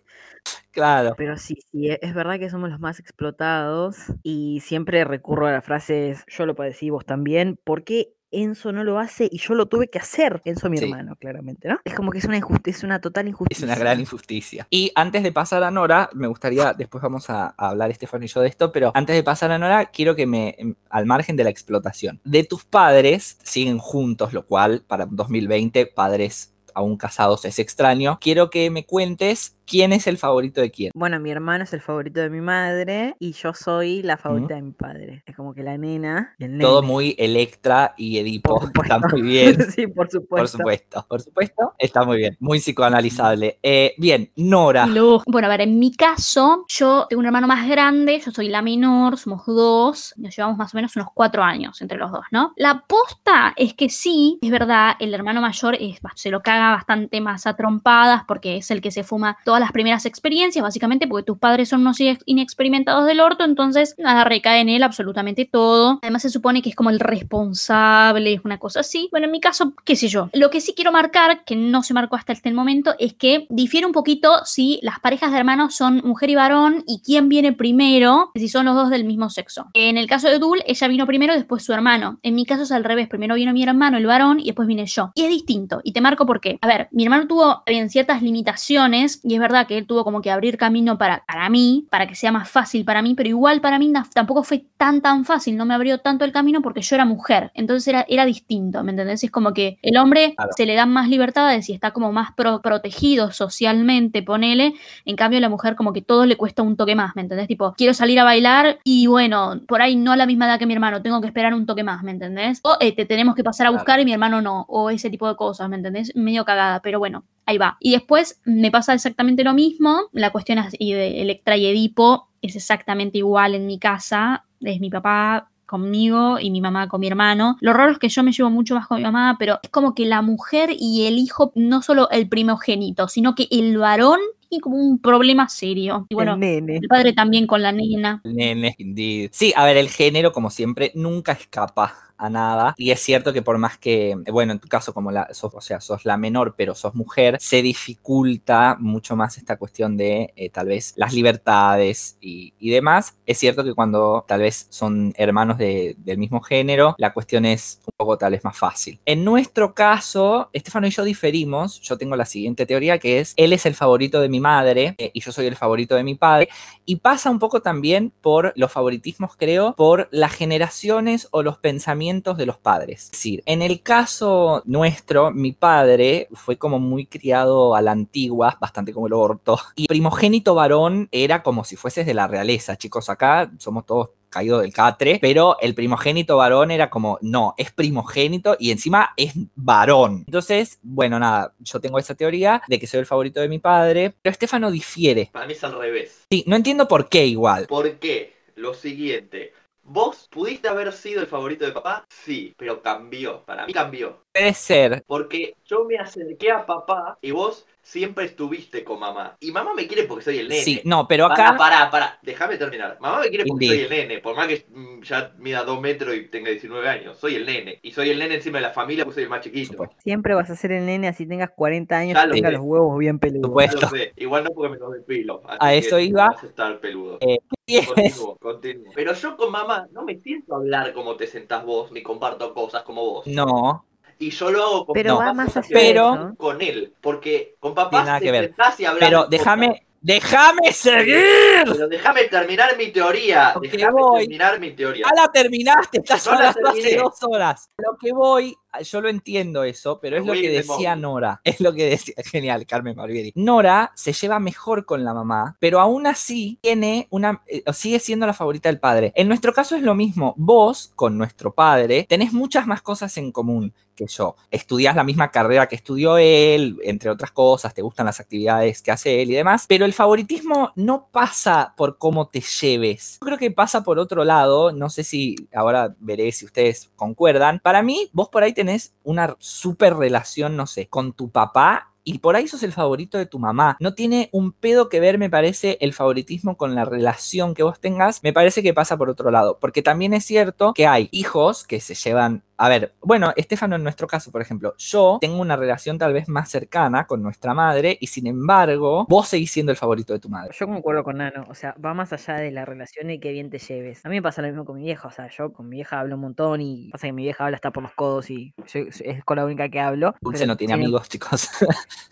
Claro. 0.71 1.13
Pero 1.17 1.37
sí, 1.37 1.57
sí, 1.71 1.89
e- 1.89 1.99
es 2.01 2.13
verdad 2.13 2.39
que 2.39 2.49
somos 2.49 2.69
los 2.69 2.79
más 2.79 2.99
explotados 2.99 3.97
y 4.23 4.61
siempre 4.61 5.03
recurro 5.05 5.47
a 5.47 5.51
las 5.51 5.63
frases, 5.63 6.25
yo 6.27 6.45
lo 6.45 6.55
padecí, 6.55 6.89
vos 6.89 7.05
también, 7.05 7.59
¿por 7.63 7.83
qué 7.83 8.13
Enzo 8.33 8.71
no 8.71 8.83
lo 8.83 8.99
hace 8.99 9.29
y 9.31 9.37
yo 9.37 9.53
lo 9.53 9.67
tuve 9.67 9.87
que 9.87 9.99
hacer? 9.99 10.41
Enzo, 10.45 10.69
mi 10.69 10.77
Sí. 10.77 10.85
hermano, 10.85 11.15
claramente, 11.15 11.67
¿no? 11.67 11.79
Es 11.85 11.93
como 11.93 12.11
que 12.11 12.17
es 12.17 12.25
una 12.25 12.37
injusticia, 12.37 12.77
es 12.79 12.83
una 12.83 12.99
total 12.99 13.25
Es 13.25 13.29
injusticia. 13.31 13.65
una 13.65 13.75
gran 13.75 13.99
injusticia. 13.99 14.67
Y 14.69 14.91
antes 14.95 15.23
de 15.23 15.31
pasar 15.31 15.63
a 15.63 15.71
Nora, 15.71 16.09
me 16.13 16.27
gustaría, 16.27 16.73
después 16.73 17.01
vamos 17.01 17.29
a, 17.29 17.53
a 17.57 17.69
hablar 17.69 17.91
Estefano 17.91 18.25
y 18.25 18.27
yo 18.27 18.41
de 18.41 18.47
esto, 18.49 18.71
pero 18.71 18.91
antes 18.95 19.15
de 19.15 19.23
pasar 19.23 19.51
a 19.51 19.57
Nora, 19.57 19.85
quiero 19.85 20.15
que 20.15 20.25
me, 20.25 20.55
em, 20.57 20.75
al 20.89 21.05
margen 21.05 21.35
de 21.35 21.43
la 21.43 21.49
explotación, 21.49 22.19
de 22.23 22.43
tus 22.43 22.65
padres, 22.65 23.37
siguen 23.43 23.77
juntos, 23.77 24.33
lo 24.33 24.45
cual 24.45 24.83
para 24.87 25.05
2020, 25.05 25.85
padres 25.85 26.49
aún 26.75 26.97
casados 26.97 27.45
es 27.45 27.59
extraño, 27.59 28.17
quiero 28.19 28.49
que 28.49 28.71
me 28.71 28.83
cuentes 28.83 29.55
quién 29.65 29.93
es 29.93 30.07
el 30.07 30.17
favorito 30.17 30.61
de 30.61 30.71
quién. 30.71 30.91
Bueno, 30.95 31.19
mi 31.19 31.31
hermano 31.31 31.63
es 31.63 31.73
el 31.73 31.81
favorito 31.81 32.19
de 32.21 32.29
mi 32.29 32.41
madre 32.41 33.15
y 33.19 33.33
yo 33.33 33.53
soy 33.53 34.01
la 34.03 34.17
favorita 34.17 34.55
de 34.55 34.61
mi 34.61 34.71
padre. 34.71 35.23
Es 35.25 35.35
como 35.35 35.53
que 35.53 35.63
la 35.63 35.77
nena 35.77 36.35
y 36.37 36.45
el 36.45 36.51
nene. 36.51 36.63
Todo 36.63 36.83
muy 36.83 37.15
Electra 37.17 37.93
y 37.97 38.17
Edipo, 38.17 38.61
está 38.83 38.99
muy 38.99 39.21
bien. 39.21 39.57
sí, 39.71 39.87
por 39.87 40.09
supuesto. 40.09 40.35
Por 40.35 40.47
supuesto, 40.47 41.05
por 41.07 41.21
supuesto, 41.21 41.73
está 41.77 42.03
muy 42.03 42.17
bien, 42.17 42.37
muy 42.39 42.59
psicoanalizable. 42.59 43.59
Eh, 43.61 43.93
bien, 43.97 44.31
Nora. 44.35 44.85
Luego, 44.85 45.23
bueno, 45.27 45.47
a 45.47 45.51
ver, 45.51 45.61
en 45.61 45.79
mi 45.79 45.95
caso, 45.95 46.65
yo 46.67 47.07
tengo 47.09 47.19
un 47.19 47.25
hermano 47.25 47.47
más 47.47 47.67
grande, 47.67 48.21
yo 48.23 48.31
soy 48.31 48.49
la 48.49 48.61
menor, 48.61 49.17
somos 49.17 49.45
dos, 49.45 50.13
nos 50.17 50.35
llevamos 50.35 50.57
más 50.57 50.73
o 50.73 50.77
menos 50.77 50.95
unos 50.95 51.09
cuatro 51.13 51.43
años 51.43 51.81
entre 51.81 51.97
los 51.97 52.11
dos, 52.11 52.25
¿no? 52.31 52.53
La 52.55 52.83
posta 52.87 53.53
es 53.55 53.73
que 53.73 53.89
sí, 53.89 54.39
es 54.41 54.51
verdad, 54.51 54.95
el 54.99 55.13
hermano 55.13 55.41
mayor 55.41 55.75
es, 55.79 55.99
se 56.15 56.29
lo 56.29 56.41
caga 56.41 56.71
bastante 56.71 57.21
más 57.21 57.47
a 57.47 57.55
trompadas 57.55 58.23
porque 58.27 58.57
es 58.57 58.71
el 58.71 58.81
que 58.81 58.91
se 58.91 59.03
fuma 59.03 59.37
todas 59.53 59.61
las 59.61 59.71
primeras 59.71 60.07
experiencias, 60.07 60.63
básicamente 60.63 61.07
porque 61.07 61.25
tus 61.25 61.37
padres 61.37 61.69
son 61.69 61.81
unos 61.81 61.99
inex- 61.99 62.23
inexperimentados 62.25 63.05
del 63.05 63.19
orto, 63.19 63.43
entonces 63.43 63.93
nada, 63.99 64.23
recae 64.23 64.61
en 64.61 64.69
él 64.69 64.81
absolutamente 64.81 65.45
todo. 65.45 65.99
Además 66.01 66.23
se 66.23 66.31
supone 66.31 66.63
que 66.63 66.69
es 66.69 66.75
como 66.75 66.89
el 66.89 66.99
responsable, 66.99 68.41
una 68.43 68.57
cosa 68.57 68.79
así. 68.79 69.09
Bueno, 69.11 69.27
en 69.27 69.31
mi 69.31 69.39
caso, 69.39 69.73
qué 69.85 69.95
sé 69.95 70.07
yo. 70.07 70.31
Lo 70.33 70.49
que 70.49 70.59
sí 70.59 70.73
quiero 70.75 70.91
marcar, 70.91 71.43
que 71.45 71.55
no 71.55 71.83
se 71.83 71.93
marcó 71.93 72.15
hasta 72.15 72.33
este 72.33 72.51
momento, 72.51 72.95
es 72.97 73.13
que 73.13 73.45
difiere 73.51 73.85
un 73.85 73.91
poquito 73.91 74.43
si 74.43 74.79
las 74.81 74.99
parejas 74.99 75.31
de 75.31 75.37
hermanos 75.37 75.75
son 75.75 76.01
mujer 76.03 76.31
y 76.31 76.35
varón 76.35 76.83
y 76.87 77.01
quién 77.05 77.29
viene 77.29 77.53
primero, 77.53 78.31
si 78.33 78.49
son 78.49 78.65
los 78.65 78.73
dos 78.73 78.89
del 78.89 79.03
mismo 79.03 79.29
sexo. 79.29 79.67
En 79.75 79.99
el 79.99 80.07
caso 80.07 80.29
de 80.29 80.39
Dul, 80.39 80.63
ella 80.65 80.87
vino 80.87 81.05
primero, 81.05 81.35
después 81.35 81.63
su 81.63 81.73
hermano. 81.73 82.17
En 82.23 82.33
mi 82.33 82.45
caso 82.45 82.63
es 82.63 82.71
al 82.71 82.83
revés, 82.83 83.07
primero 83.07 83.35
vino 83.35 83.53
mi 83.53 83.61
hermano, 83.61 83.97
el 83.97 84.07
varón, 84.07 84.39
y 84.39 84.45
después 84.45 84.67
vine 84.67 84.87
yo. 84.87 85.11
Y 85.13 85.21
es 85.21 85.29
distinto, 85.29 85.79
y 85.83 85.91
te 85.91 86.01
marco 86.01 86.25
por 86.25 86.41
qué. 86.41 86.57
A 86.61 86.67
ver, 86.67 86.87
mi 86.91 87.03
hermano 87.03 87.27
tuvo 87.27 87.61
ciertas 87.89 88.23
limitaciones, 88.23 89.19
y 89.23 89.35
es 89.35 89.39
verdad 89.43 89.67
que 89.67 89.77
él 89.77 89.85
tuvo 89.85 90.03
como 90.03 90.21
que 90.23 90.31
abrir 90.31 90.57
camino 90.57 90.97
para, 90.97 91.23
para 91.27 91.47
mí, 91.49 91.85
para 91.91 92.07
que 92.07 92.15
sea 92.15 92.31
más 92.31 92.49
fácil 92.49 92.83
para 92.83 93.03
mí, 93.03 93.13
pero 93.13 93.29
igual 93.29 93.61
para 93.61 93.77
mí 93.77 93.93
tampoco 94.13 94.41
fue 94.43 94.65
tan 94.77 95.01
tan 95.01 95.23
fácil, 95.25 95.55
no 95.55 95.65
me 95.65 95.75
abrió 95.75 95.99
tanto 95.99 96.25
el 96.25 96.31
camino 96.31 96.61
porque 96.63 96.81
yo 96.81 96.95
era 96.95 97.05
mujer, 97.05 97.51
entonces 97.53 97.87
era, 97.87 98.05
era 98.09 98.25
distinto, 98.25 98.83
¿me 98.83 98.89
entendés? 98.91 99.23
Es 99.23 99.29
como 99.29 99.53
que 99.53 99.77
el 99.83 99.97
hombre 99.97 100.33
Claro. 100.35 100.49
se 100.57 100.65
le 100.65 100.73
dan 100.73 100.89
más 100.91 101.07
libertades 101.09 101.69
y 101.69 101.73
está 101.73 101.91
como 101.91 102.11
más 102.11 102.31
pro- 102.33 102.61
protegido 102.61 103.31
socialmente, 103.31 104.23
ponele, 104.23 104.73
en 105.05 105.15
cambio 105.15 105.39
la 105.39 105.49
mujer 105.49 105.75
como 105.75 105.93
que 105.93 106.01
todo 106.01 106.25
le 106.25 106.35
cuesta 106.37 106.63
un 106.63 106.75
toque 106.75 106.95
más, 106.95 107.15
¿me 107.15 107.21
entendés? 107.21 107.47
Tipo, 107.47 107.73
quiero 107.77 107.93
salir 107.93 108.19
a 108.19 108.23
bailar 108.23 108.79
y 108.83 109.07
bueno, 109.07 109.59
por 109.67 109.81
ahí 109.81 109.95
no 109.95 110.11
a 110.11 110.15
la 110.15 110.25
misma 110.25 110.45
edad 110.47 110.57
que 110.57 110.65
mi 110.65 110.73
hermano, 110.73 111.01
tengo 111.01 111.21
que 111.21 111.27
esperar 111.27 111.53
un 111.53 111.65
toque 111.65 111.83
más, 111.83 112.03
¿me 112.03 112.11
entendés? 112.11 112.59
O 112.63 112.77
eh, 112.79 112.95
te 112.95 113.05
tenemos 113.05 113.35
que 113.35 113.43
pasar 113.43 113.67
a 113.67 113.69
Claro. 113.69 113.81
buscar 113.81 113.99
y 113.99 114.05
mi 114.05 114.13
hermano 114.13 114.41
no, 114.41 114.65
o 114.69 114.89
ese 114.89 115.09
tipo 115.09 115.27
de 115.27 115.35
cosas, 115.35 115.69
¿me 115.69 115.75
entendés? 115.75 116.15
Medio 116.15 116.45
cagada, 116.45 116.79
pero 116.81 116.99
bueno, 116.99 117.23
ahí 117.45 117.57
va. 117.57 117.77
Y 117.79 117.91
después 117.91 118.41
me 118.45 118.71
pasa 118.71 118.93
exactamente 118.93 119.43
lo 119.43 119.53
mismo, 119.53 120.09
la 120.11 120.31
cuestión 120.31 120.59
así 120.59 120.93
de 120.93 121.21
Electra 121.21 121.57
y 121.57 121.65
Edipo 121.65 122.29
es 122.41 122.55
exactamente 122.55 123.17
igual 123.17 123.55
en 123.55 123.65
mi 123.65 123.79
casa, 123.79 124.45
es 124.61 124.79
mi 124.79 124.89
papá 124.89 125.49
conmigo 125.65 126.39
y 126.39 126.51
mi 126.51 126.61
mamá 126.61 126.87
con 126.87 126.99
mi 126.99 127.07
hermano. 127.07 127.57
Lo 127.59 127.73
raro 127.73 127.91
es 127.91 127.97
que 127.97 128.09
yo 128.09 128.21
me 128.21 128.31
llevo 128.31 128.49
mucho 128.49 128.75
más 128.75 128.85
con 128.85 128.97
mi 128.97 129.03
mamá, 129.03 129.37
pero 129.39 129.59
es 129.63 129.69
como 129.69 129.95
que 129.95 130.05
la 130.05 130.21
mujer 130.21 130.69
y 130.77 131.07
el 131.07 131.17
hijo, 131.17 131.51
no 131.55 131.81
solo 131.81 132.09
el 132.11 132.29
primogénito, 132.29 133.07
sino 133.07 133.33
que 133.33 133.47
el 133.49 133.77
varón 133.77 134.19
tiene 134.49 134.61
como 134.61 134.77
un 134.77 134.99
problema 134.99 135.49
serio. 135.49 136.05
Y 136.09 136.15
bueno, 136.15 136.33
el 136.33 136.39
nene. 136.39 136.77
el 136.77 136.87
padre 136.87 137.13
también 137.13 137.47
con 137.47 137.61
la 137.61 137.71
nena. 137.71 138.21
El 138.23 138.35
Nene, 138.35 138.75
indeed. 138.77 139.31
Sí, 139.33 139.53
a 139.55 139.65
ver, 139.65 139.77
el 139.77 139.89
género, 139.89 140.31
como 140.31 140.49
siempre, 140.49 140.91
nunca 140.93 141.31
escapa 141.31 142.02
a 142.17 142.29
nada. 142.29 142.73
Y 142.77 142.91
es 142.91 142.99
cierto 142.99 143.33
que 143.33 143.41
por 143.41 143.57
más 143.57 143.77
que, 143.77 144.15
bueno, 144.31 144.53
en 144.53 144.59
tu 144.59 144.67
caso, 144.67 144.93
como 144.93 145.11
la, 145.11 145.27
sos, 145.33 145.53
o 145.53 145.61
sea, 145.61 145.81
sos 145.81 146.05
la 146.05 146.17
menor, 146.17 146.55
pero 146.57 146.75
sos 146.75 146.95
mujer, 146.95 147.37
se 147.39 147.61
dificulta 147.61 148.75
mucho 148.79 149.15
más 149.15 149.37
esta 149.37 149.57
cuestión 149.57 149.97
de 149.97 150.33
eh, 150.35 150.49
tal 150.49 150.67
vez 150.67 150.93
las 150.97 151.13
libertades 151.13 152.17
y, 152.21 152.53
y 152.59 152.69
demás. 152.69 153.15
Es 153.25 153.37
cierto 153.39 153.63
que 153.63 153.73
cuando 153.73 154.25
tal 154.27 154.41
vez 154.41 154.67
son 154.69 155.13
hermanos 155.17 155.57
de- 155.57 155.95
del 155.99 156.17
mismo 156.17 156.41
género, 156.41 156.95
la 156.97 157.13
cuestión 157.13 157.45
es 157.45 157.79
un 157.85 157.93
poco 157.97 158.17
tal 158.17 158.31
vez 158.33 158.43
más 158.43 158.57
fácil. 158.57 158.99
En 159.05 159.23
nuestro 159.23 159.73
caso, 159.73 160.49
Estefano 160.53 160.87
y 160.87 160.91
yo 160.91 161.03
diferimos. 161.03 161.81
Yo 161.81 161.97
tengo 161.97 162.15
la 162.15 162.25
siguiente 162.25 162.65
teoría 162.65 162.99
que 162.99 163.19
es, 163.19 163.33
él 163.37 163.53
es 163.53 163.65
el 163.65 163.75
favorito 163.75 164.19
de 164.21 164.29
mi 164.29 164.39
madre 164.39 164.95
eh, 164.97 165.11
y 165.13 165.21
yo 165.21 165.31
soy 165.31 165.45
el 165.47 165.55
favorito 165.55 165.95
de 165.95 166.03
mi 166.03 166.15
padre. 166.15 166.49
Y 166.85 166.97
pasa 166.97 167.29
un 167.29 167.39
poco 167.39 167.61
también 167.61 168.11
por 168.21 168.53
los 168.55 168.71
favoritismos, 168.71 169.35
creo, 169.37 169.73
por 169.75 170.07
las 170.11 170.31
generaciones 170.33 171.27
o 171.31 171.41
los 171.43 171.57
pensamientos 171.57 172.02
de 172.03 172.45
los 172.45 172.57
padres. 172.57 173.05
Es 173.05 173.11
decir, 173.11 173.43
en 173.45 173.61
el 173.61 173.81
caso 173.81 174.61
nuestro, 174.65 175.31
mi 175.31 175.53
padre 175.53 176.27
fue 176.33 176.57
como 176.57 176.77
muy 176.79 177.05
criado 177.05 177.75
a 177.75 177.81
la 177.81 177.91
antigua, 177.91 178.57
bastante 178.59 178.93
como 178.93 179.07
el 179.07 179.13
orto. 179.13 179.57
Y 179.77 179.87
primogénito 179.87 180.53
varón 180.53 181.07
era 181.11 181.43
como 181.43 181.63
si 181.63 181.77
fueses 181.77 182.05
de 182.05 182.13
la 182.13 182.27
realeza. 182.27 182.75
Chicos, 182.75 183.09
acá 183.09 183.49
somos 183.57 183.85
todos 183.85 184.09
caídos 184.29 184.63
del 184.63 184.73
catre, 184.73 185.19
pero 185.21 185.57
el 185.61 185.75
primogénito 185.75 186.37
varón 186.37 186.71
era 186.71 186.89
como, 186.89 187.19
no, 187.21 187.53
es 187.57 187.71
primogénito 187.71 188.57
y 188.59 188.71
encima 188.71 189.13
es 189.15 189.33
varón. 189.55 190.23
Entonces, 190.25 190.79
bueno, 190.81 191.19
nada, 191.19 191.53
yo 191.59 191.79
tengo 191.79 191.99
esa 191.99 192.15
teoría 192.15 192.61
de 192.67 192.79
que 192.79 192.87
soy 192.87 192.99
el 192.99 193.05
favorito 193.05 193.39
de 193.39 193.47
mi 193.47 193.59
padre, 193.59 194.13
pero 194.21 194.33
Estefano 194.33 194.71
difiere. 194.71 195.29
Para 195.31 195.45
mí 195.45 195.53
es 195.53 195.63
al 195.63 195.77
revés. 195.77 196.25
Sí, 196.29 196.43
no 196.47 196.55
entiendo 196.55 196.87
por 196.87 197.07
qué 197.07 197.25
igual. 197.27 197.67
¿Por 197.67 197.99
qué? 197.99 198.33
Lo 198.55 198.73
siguiente. 198.73 199.53
¿Vos 199.85 200.27
pudiste 200.31 200.69
haber 200.69 200.91
sido 200.93 201.21
el 201.21 201.27
favorito 201.27 201.65
de 201.65 201.73
papá? 201.73 202.05
Sí, 202.09 202.55
pero 202.57 202.81
cambió. 202.81 203.43
Para 203.43 203.65
mí 203.65 203.73
cambió. 203.73 204.23
Puede 204.33 204.53
ser. 204.53 205.03
Porque 205.05 205.55
yo 205.65 205.83
me 205.83 205.97
acerqué 205.97 206.51
a 206.51 206.65
papá 206.65 207.17
y 207.21 207.31
vos 207.31 207.67
siempre 207.83 208.25
estuviste 208.25 208.83
con 208.83 208.99
mamá. 208.99 209.35
Y 209.41 209.51
mamá 209.51 209.73
me 209.75 209.85
quiere 209.87 210.05
porque 210.05 210.23
soy 210.23 210.39
el 210.39 210.47
nene. 210.49 210.61
Sí, 210.63 210.81
no, 210.85 211.07
pero 211.07 211.27
Pará, 211.27 211.49
acá. 211.49 211.57
pará, 211.57 211.91
pará. 211.91 212.19
Déjame 212.23 212.57
terminar. 212.57 212.97
Mamá 213.01 213.19
me 213.19 213.27
quiere 213.29 213.45
porque 213.45 213.65
Indeed. 213.65 213.87
soy 213.87 213.97
el 213.97 214.07
nene. 214.07 214.19
Por 214.21 214.35
más 214.35 214.47
que 214.47 214.65
mm, 214.69 215.01
ya 215.01 215.33
mida 215.37 215.63
dos 215.63 215.79
metros 215.81 216.15
y 216.15 216.27
tenga 216.27 216.49
19 216.49 216.87
años. 216.89 217.17
Soy 217.19 217.35
el 217.35 217.45
nene. 217.45 217.79
Y 217.83 217.91
soy 217.91 218.09
el 218.09 218.17
nene 218.19 218.35
encima 218.35 218.57
de 218.57 218.63
la 218.63 218.71
familia 218.71 219.03
porque 219.03 219.15
soy 219.15 219.23
el 219.25 219.29
más 219.29 219.41
chiquito. 219.41 219.73
supuesto. 219.73 219.95
Siempre 220.01 220.33
vas 220.33 220.49
a 220.49 220.55
ser 220.55 220.71
el 220.71 220.85
nene 220.85 221.07
así 221.09 221.25
tengas 221.27 221.51
40 221.55 221.95
años 221.97 222.19
y 222.27 222.31
tengas 222.31 222.53
los 222.53 222.61
huevos 222.61 222.97
bien 222.97 223.19
peludos. 223.19 223.47
Supuesto. 223.49 223.79
Ya 223.81 223.89
lo 223.91 223.95
sé. 223.97 224.13
Igual 224.15 224.43
no 224.45 224.49
porque 224.51 224.69
me 224.71 224.77
los 224.77 224.93
depilo. 224.93 225.41
así 225.45 225.57
A 225.59 225.69
que 225.69 225.77
eso 225.77 225.99
iba. 225.99 226.27
Vas 226.29 226.43
a 226.43 226.47
estar 226.47 226.79
peludo. 226.79 227.17
Eh, 227.21 227.37
Continúo, 227.65 228.35
continúo. 228.37 228.91
Pero 228.95 229.13
yo 229.13 229.37
con 229.37 229.51
mamá 229.51 229.87
no 229.91 230.03
me 230.03 230.17
siento 230.19 230.53
a 230.53 230.57
hablar 230.57 230.93
como 230.93 231.15
te 231.15 231.27
sentás 231.27 231.63
vos, 231.65 231.91
ni 231.91 232.03
comparto 232.03 232.53
cosas 232.53 232.83
como 232.83 233.05
vos. 233.05 233.27
No, 233.27 233.85
Y 234.19 234.29
yo 234.31 234.51
lo 234.51 234.63
hago 234.63 234.85
con 234.87 234.93
Pero 234.93 235.17
papá 235.17 235.33
más 235.33 235.53
Pero- 235.69 236.33
con 236.37 236.61
él. 236.61 236.93
Porque 237.01 237.55
con 237.59 237.73
papá 237.73 238.19
te 238.19 238.25
que 238.25 238.31
ver. 238.31 238.45
sentás 238.45 238.79
y 238.79 238.85
hablas 238.85 239.09
pero 239.09 239.25
déjame. 239.27 239.85
¡Déjame 240.05 240.73
seguir! 240.73 241.63
Pero 241.63 241.87
déjame 241.87 242.25
terminar 242.25 242.75
mi 242.77 242.91
teoría. 242.91 243.51
Porque 243.53 243.69
Déjame 243.69 244.01
voy. 244.01 244.19
terminar 244.23 244.59
mi 244.59 244.71
teoría. 244.71 245.05
Ya 245.09 245.21
la 245.23 245.31
terminaste, 245.31 245.99
estás 245.99 246.25
No 246.25 246.33
la 246.33 246.49
hablando 246.49 246.69
hace 246.71 246.97
dos 246.97 247.13
horas. 247.21 247.69
Lo 247.77 247.97
que 247.97 248.11
voy, 248.11 248.53
yo 248.81 248.99
lo 248.99 249.07
entiendo 249.07 249.63
eso, 249.63 249.99
pero 250.01 250.17
es 250.17 250.25
lo 250.25 250.33
que 250.33 250.49
de 250.49 250.57
decía. 250.57 250.97
Nora. 250.97 251.39
Es 251.45 251.61
lo 251.61 251.73
que 251.73 251.85
decía, 251.85 252.15
genial, 252.25 252.65
Carmen 252.65 252.97
Barbieri. 252.97 253.31
Nora 253.35 253.93
se 253.95 254.11
lleva 254.11 254.39
mejor 254.39 254.85
con 254.85 255.05
la 255.05 255.13
mamá, 255.13 255.55
pero 255.61 255.79
aún 255.79 256.05
así 256.05 256.59
tiene 256.61 257.07
una, 257.09 257.41
eh, 257.47 257.63
sigue 257.71 257.99
siendo 257.99 258.25
la 258.27 258.33
favorita 258.33 258.67
del 258.67 258.79
padre. 258.81 259.13
En 259.15 259.29
nuestro 259.29 259.53
caso 259.53 259.77
es 259.77 259.83
lo 259.83 259.95
mismo. 259.95 260.33
Vos, 260.35 260.91
con 260.97 261.17
nuestro 261.17 261.53
padre, 261.53 262.05
tenés 262.09 262.33
muchas 262.33 262.67
más 262.67 262.81
cosas 262.81 263.15
en 263.15 263.31
común 263.31 263.73
que 263.95 264.07
yo. 264.07 264.35
Estudias 264.51 264.95
la 264.95 265.03
misma 265.03 265.31
carrera 265.31 265.67
que 265.67 265.75
estudió 265.75 266.17
él, 266.17 266.77
entre 266.83 267.09
otras 267.09 267.31
cosas, 267.31 267.73
te 267.73 267.81
gustan 267.81 268.05
las 268.05 268.19
actividades 268.19 268.81
que 268.81 268.91
hace 268.91 269.21
él 269.21 269.31
y 269.31 269.35
demás, 269.35 269.65
pero 269.67 269.85
el 269.85 269.93
favoritismo 269.93 270.71
no 270.75 271.07
pasa 271.11 271.73
por 271.77 271.97
cómo 271.97 272.27
te 272.27 272.41
lleves. 272.41 273.17
Yo 273.21 273.25
creo 273.25 273.37
que 273.37 273.51
pasa 273.51 273.83
por 273.83 273.99
otro 273.99 274.23
lado, 274.23 274.71
no 274.71 274.89
sé 274.89 275.03
si 275.03 275.35
ahora 275.53 275.95
veré 275.99 276.31
si 276.31 276.45
ustedes 276.45 276.91
concuerdan. 276.95 277.59
Para 277.59 277.83
mí, 277.83 278.09
vos 278.13 278.29
por 278.29 278.43
ahí 278.43 278.53
tenés 278.53 278.93
una 279.03 279.35
super 279.39 279.95
relación, 279.95 280.55
no 280.55 280.67
sé, 280.67 280.87
con 280.87 281.13
tu 281.13 281.29
papá 281.29 281.93
y 282.03 282.19
por 282.19 282.35
ahí 282.35 282.47
sos 282.47 282.63
el 282.63 282.73
favorito 282.73 283.17
de 283.17 283.25
tu 283.25 283.39
mamá. 283.39 283.77
No 283.79 283.93
tiene 283.93 284.29
un 284.31 284.51
pedo 284.51 284.89
que 284.89 284.99
ver, 284.99 285.17
me 285.17 285.29
parece, 285.29 285.77
el 285.81 285.93
favoritismo 285.93 286.57
con 286.57 286.75
la 286.75 286.85
relación 286.85 287.53
que 287.53 287.63
vos 287.63 287.79
tengas. 287.79 288.21
Me 288.23 288.33
parece 288.33 288.61
que 288.61 288.73
pasa 288.73 288.97
por 288.97 289.09
otro 289.09 289.31
lado, 289.31 289.57
porque 289.59 289.81
también 289.81 290.13
es 290.13 290.25
cierto 290.25 290.73
que 290.73 290.87
hay 290.87 291.07
hijos 291.11 291.65
que 291.65 291.79
se 291.79 291.95
llevan 291.95 292.43
a 292.57 292.69
ver, 292.69 292.93
bueno, 293.01 293.33
Estefano, 293.35 293.75
en 293.75 293.83
nuestro 293.83 294.07
caso, 294.07 294.31
por 294.31 294.41
ejemplo, 294.41 294.75
yo 294.77 295.17
tengo 295.21 295.39
una 295.41 295.55
relación 295.55 295.97
tal 295.97 296.13
vez 296.13 296.27
más 296.29 296.49
cercana 296.49 297.05
con 297.07 297.21
nuestra 297.21 297.53
madre 297.53 297.97
y 297.99 298.07
sin 298.07 298.27
embargo, 298.27 299.05
vos 299.09 299.27
seguís 299.27 299.51
siendo 299.51 299.71
el 299.71 299.77
favorito 299.77 300.13
de 300.13 300.19
tu 300.19 300.29
madre. 300.29 300.51
Yo 300.57 300.67
concuerdo 300.67 301.03
con 301.03 301.17
Nano, 301.17 301.45
o 301.49 301.55
sea, 301.55 301.75
va 301.83 301.93
más 301.93 302.13
allá 302.13 302.35
de 302.35 302.51
la 302.51 302.65
relación 302.65 303.09
y 303.09 303.19
qué 303.19 303.31
bien 303.31 303.49
te 303.49 303.59
lleves. 303.59 304.05
A 304.05 304.09
mí 304.09 304.15
me 304.15 304.21
pasa 304.21 304.41
lo 304.41 304.47
mismo 304.47 304.65
con 304.65 304.77
mi 304.77 304.83
vieja, 304.83 305.07
o 305.07 305.11
sea, 305.11 305.29
yo 305.29 305.51
con 305.51 305.67
mi 305.69 305.77
vieja 305.77 305.99
hablo 305.99 306.15
un 306.15 306.21
montón 306.21 306.61
y 306.61 306.89
pasa 306.91 307.07
que 307.07 307.13
mi 307.13 307.23
vieja 307.23 307.45
habla 307.45 307.55
hasta 307.55 307.71
por 307.71 307.83
los 307.83 307.93
codos 307.93 308.29
y 308.29 308.53
yo- 308.67 308.81
es 308.81 309.23
con 309.23 309.37
la 309.37 309.45
única 309.45 309.69
que 309.69 309.79
hablo. 309.79 310.15
Dulce 310.21 310.45
no 310.45 310.55
tiene 310.55 310.73
amigos, 310.73 311.09
chicos. 311.09 311.49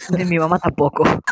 Mi 0.31 0.39
mamá 0.39 0.59
tampoco. 0.59 1.03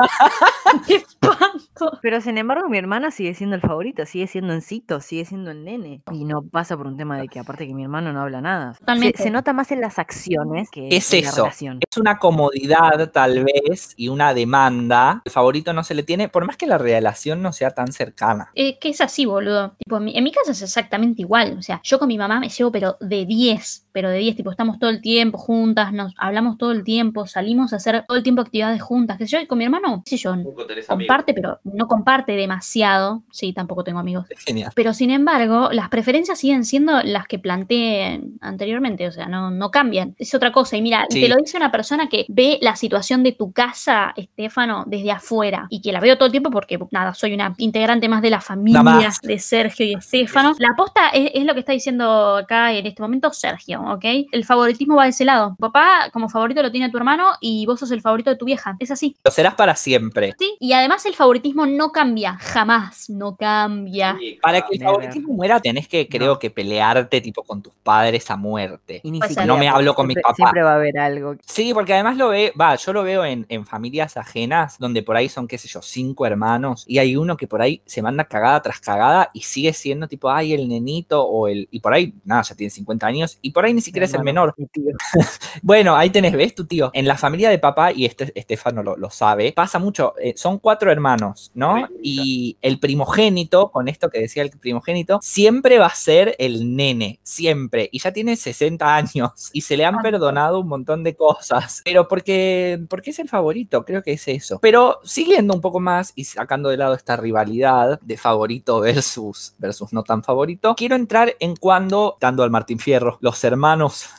¡Qué 0.88 0.96
espanto! 0.96 1.98
Pero 2.01 2.22
sin 2.22 2.38
embargo, 2.38 2.70
mi 2.70 2.78
hermana 2.78 3.12
sigue 3.12 3.34
siendo 3.34 3.56
el 3.56 3.62
favorito, 3.62 4.06
sigue 4.06 4.28
siendo 4.28 4.54
Encito, 4.54 5.00
sigue 5.01 5.25
siendo 5.25 5.51
el 5.51 5.63
nene. 5.63 6.01
Y 6.12 6.25
no 6.25 6.42
pasa 6.44 6.78
por 6.78 6.88
un 6.88 6.98
tema 6.98 7.18
de 7.18 7.28
que, 7.28 7.39
aparte 7.39 7.68
que 7.68 7.74
mi 7.74 7.84
hermano 7.84 8.13
no 8.13 8.22
habla 8.22 8.42
nada. 8.42 8.75
Totalmente. 9.00 9.24
se 9.24 9.29
nota 9.32 9.53
más 9.53 9.72
en 9.72 9.82
las 9.82 10.00
acciones 10.00 10.70
que 10.70 10.88
Es 10.91 11.13
en 11.13 11.24
la 11.24 11.29
eso. 11.29 11.44
relación. 11.44 11.79
Es 11.89 11.98
una 11.98 12.18
comodidad 12.20 13.12
tal 13.12 13.44
vez 13.46 13.94
y 13.98 14.10
una 14.10 14.34
demanda. 14.34 15.22
El 15.25 15.32
favorito 15.32 15.74
no 15.74 15.84
se 15.84 15.94
le 15.96 16.03
tiene, 16.03 16.29
por 16.29 16.46
más 16.46 16.58
que 16.58 16.68
la 16.68 16.77
relación 16.77 17.41
no 17.41 17.51
sea 17.53 17.72
tan 17.72 17.91
cercana. 17.91 18.51
Eh, 18.56 18.77
que 18.79 18.89
es 18.89 19.01
así, 19.01 19.25
boludo. 19.25 19.75
Tipo, 19.77 19.98
en 19.98 20.03
mi, 20.06 20.18
en 20.18 20.24
mi 20.24 20.32
casa 20.32 20.51
es 20.51 20.62
exactamente 20.62 21.22
igual. 21.22 21.56
O 21.58 21.62
sea, 21.62 21.82
yo 21.84 22.00
con 22.00 22.08
mi 22.08 22.18
mamá 22.18 22.39
me 22.39 22.50
llevo, 22.50 22.72
pero 22.72 22.98
de 23.00 23.25
10. 23.25 23.88
Pero 23.91 24.10
de 24.10 24.17
10, 24.19 24.36
tipo, 24.36 24.51
estamos 24.51 24.79
todo 24.79 24.89
el 24.89 25.01
tiempo 25.01 25.38
juntas, 25.38 25.91
nos 25.93 26.13
hablamos 26.17 26.58
todo 26.58 26.72
el 26.72 26.84
tiempo, 26.84 27.25
salimos 27.27 27.74
a 27.74 27.77
hacer 27.77 28.03
todo 28.08 28.17
el 28.17 28.24
tiempo 28.24 28.41
actividades 28.41 28.81
juntas. 28.81 29.17
Que 29.17 29.25
yo, 29.25 29.39
y 29.39 29.48
con 29.48 29.58
mi 29.58 29.63
hermano, 29.65 30.03
qué 30.05 30.12
sé 30.12 30.24
yo, 30.24 30.31
amigos. 30.34 30.55
comparte, 30.88 31.34
pero 31.34 31.60
no 31.63 31.88
comparte 31.88 32.34
demasiado. 32.34 33.24
Sí, 33.31 33.53
tampoco 33.53 33.84
tengo 33.84 34.00
amigos. 34.00 34.25
Genial. 34.46 34.72
Pero 34.75 34.93
sin 34.93 35.12
embargo, 35.12 35.69
las 35.72 35.89
preferencias 35.89 36.39
siguen 36.39 36.63
siendo 36.65 37.01
las 37.03 37.27
que 37.27 37.39
planteé 37.39 38.22
anteriormente, 38.41 39.08
o 39.08 39.12
sea, 39.12 39.27
no, 39.27 39.51
no 39.51 39.72
cambian. 39.72 40.15
Es 40.17 40.34
otra 40.36 40.51
cosa. 40.51 40.77
Y 40.77 40.81
mira, 40.81 41.05
Sí. 41.10 41.22
te 41.22 41.27
lo 41.27 41.36
dice 41.38 41.58
una 41.58 41.72
persona 41.72 42.08
que 42.10 42.25
ve 42.29 42.58
la 42.62 42.75
situación 42.75 43.24
de 43.24 43.31
tu 43.31 43.51
casa, 43.51 44.13
Estefano, 44.15 44.84
desde 44.88 45.12
afuera, 45.12 45.67
y 45.69 45.81
que 45.81 45.91
la 45.91 46.00
veo 46.00 46.17
todo 46.17 46.25
el 46.27 46.31
tiempo 46.31 46.51
porque, 46.51 46.77
nada, 46.91 47.13
soy 47.13 47.34
una 47.34 47.53
integrante 47.58 48.08
más 48.10 48.22
de 48.22 48.29
la 48.29 48.41
familia 48.41 49.12
de 49.24 49.39
Sergio 49.39 49.86
y 49.86 49.93
Estefano. 49.93 50.53
La 50.60 50.69
aposta 50.74 51.10
es, 51.10 51.31
es 51.34 51.46
lo 51.46 51.53
que 51.53 51.60
está 51.62 51.72
diciendo 51.74 52.38
acá 52.38 52.72
en 52.74 52.86
este 52.86 53.01
momento 53.01 53.31
Sergio, 53.31 53.79
¿ok? 53.94 54.06
El 54.32 54.46
favoritismo 54.46 54.96
va 54.96 55.04
de 55.04 55.10
ese 55.10 55.26
lado. 55.26 55.56
Papá, 55.60 56.10
como 56.14 56.30
favorito, 56.30 56.62
lo 56.62 56.72
tiene 56.72 56.90
tu 56.90 56.98
hermano 56.98 57.26
y 57.42 57.66
vos 57.66 57.80
sos 57.80 57.92
el 57.92 58.02
favorito 58.02 58.30
de 58.30 58.36
tu 58.36 58.46
vieja. 58.46 58.76
Es 58.80 58.92
así. 58.92 59.16
Lo 59.24 59.32
serás 59.32 59.56
para 59.56 59.76
siempre. 59.76 60.34
Sí, 60.38 60.56
y 60.60 60.74
además 60.74 61.06
el 61.06 61.16
favoritismo 61.16 61.66
no 61.66 61.92
cambia, 61.92 62.38
jamás, 62.40 63.10
no 63.10 63.36
cambia. 63.36 64.16
Sí, 64.20 64.40
Para 64.42 64.62
que 64.62 64.74
el 64.76 64.80
Never. 64.80 64.94
favoritismo 64.94 65.34
muera, 65.34 65.60
tenés 65.60 65.88
que, 65.88 66.08
creo 66.08 66.34
No. 66.34 66.40
que 66.40 66.50
pelearte 66.50 67.22
tipo 67.22 67.44
con 67.44 67.62
tus 67.62 67.74
padres 67.84 68.30
a 68.32 68.36
muerte. 68.36 69.02
Y 69.04 69.12
ni 69.12 69.20
Pues 69.20 69.30
siquiera, 69.32 69.46
no 69.48 69.58
me 69.58 69.68
hablo 69.70 69.96
con 69.96 70.08
mi 70.08 70.14
siempre- 70.14 70.24
papá. 70.32 70.36
Siempre 70.36 70.64
va 70.64 70.72
a 70.72 70.76
haber 70.76 70.98
algo. 71.00 71.36
Sí, 71.46 71.74
porque 71.74 71.94
además 71.94 72.18
lo 72.18 72.30
ve, 72.30 72.54
va, 72.60 72.76
yo 72.76 72.94
lo 72.94 73.04
veo 73.04 73.26
en, 73.26 73.46
en 73.50 73.66
familias 73.66 74.18
ajenas, 74.18 74.78
donde 74.80 75.04
por 75.04 75.16
ahí 75.16 75.30
son, 75.30 75.48
qué 75.48 75.58
sé 75.58 75.68
yo, 75.68 75.82
cinco 75.82 76.26
hermanos, 76.26 76.86
y 76.88 76.98
hay 77.00 77.16
uno 77.16 77.38
que 77.38 77.48
por 77.48 77.62
ahí 77.62 77.82
se 77.86 78.02
manda 78.02 78.24
cagada 78.26 78.62
tras 78.62 78.80
cagada 78.80 79.30
y 79.34 79.42
sigue 79.42 79.74
siendo 79.74 80.08
tipo, 80.08 80.30
ay, 80.30 80.54
el 80.54 80.68
nenito, 80.68 81.24
o 81.24 81.48
el, 81.48 81.68
y 81.72 81.80
por 81.80 81.94
ahí, 81.94 82.14
nada, 82.24 82.42
ya 82.44 82.56
tiene 82.56 82.70
50 82.70 83.08
años, 83.08 83.38
y 83.42 83.52
por 83.52 83.66
ahí 83.66 83.69
ni 83.74 83.82
siquiera 83.82 84.06
es 84.06 84.14
el 84.14 84.24
menor. 84.24 84.54
Bueno, 85.62 85.96
ahí 85.96 86.10
tenés, 86.10 86.34
¿ves 86.34 86.56
tu 86.56 86.66
tío? 86.66 86.90
En 86.94 87.08
la 87.08 87.18
familia 87.18 87.50
de 87.50 87.60
papá, 87.60 87.92
y 87.92 88.06
este 88.06 88.32
Estefano 88.36 88.84
lo, 88.84 88.96
lo 88.96 89.10
sabe, 89.10 89.52
pasa 89.54 89.80
mucho, 89.80 90.14
eh, 90.22 90.34
son 90.36 90.60
cuatro 90.60 90.92
hermanos, 90.92 91.52
¿no? 91.54 91.88
Y 92.02 92.58
el 92.62 92.80
primogénito, 92.80 93.72
con 93.72 93.88
esto 93.88 94.10
que 94.10 94.20
decía 94.20 94.44
el 94.44 94.52
primogénito, 94.52 95.20
siempre 95.22 95.80
va 95.80 95.88
a 95.88 95.96
ser 95.96 96.36
el 96.40 96.76
nene, 96.76 97.20
siempre, 97.24 97.90
y 97.92 98.00
ya 98.00 98.12
tiene 98.14 98.36
60 98.36 98.96
años, 98.96 99.50
y 99.54 99.62
se 99.62 99.78
le 99.78 99.86
han 99.86 99.96
Ah. 99.96 100.02
perdonado 100.04 100.60
un 100.60 100.68
montón 100.68 101.04
de 101.04 101.16
cosas, 101.16 101.82
pero 101.84 102.08
porque, 102.08 102.80
porque 102.90 103.10
es 103.10 103.20
el 103.20 103.28
favorito, 103.30 103.84
creo 103.86 104.02
que 104.04 104.14
es 104.14 104.28
eso. 104.28 104.60
Pero 104.62 105.00
siguiendo 105.04 105.54
un 105.54 105.62
poco 105.62 105.80
más 105.80 106.14
y 106.16 106.24
sacando 106.26 106.70
de 106.70 106.78
lado 106.78 106.94
esta 106.94 107.18
rivalidad 107.18 108.00
de 108.02 108.18
favorito 108.18 108.80
versus, 108.80 109.54
versus 109.58 109.92
no 109.94 110.04
tan 110.04 110.24
favorito, 110.24 110.76
quiero 110.76 110.96
entrar 110.96 111.36
en 111.40 111.56
cuando, 111.56 112.18
dando 112.20 112.44
al 112.44 112.52
Martín 112.52 112.80
Fierro, 112.80 113.18
los 113.22 113.44
hermanos 113.44 113.59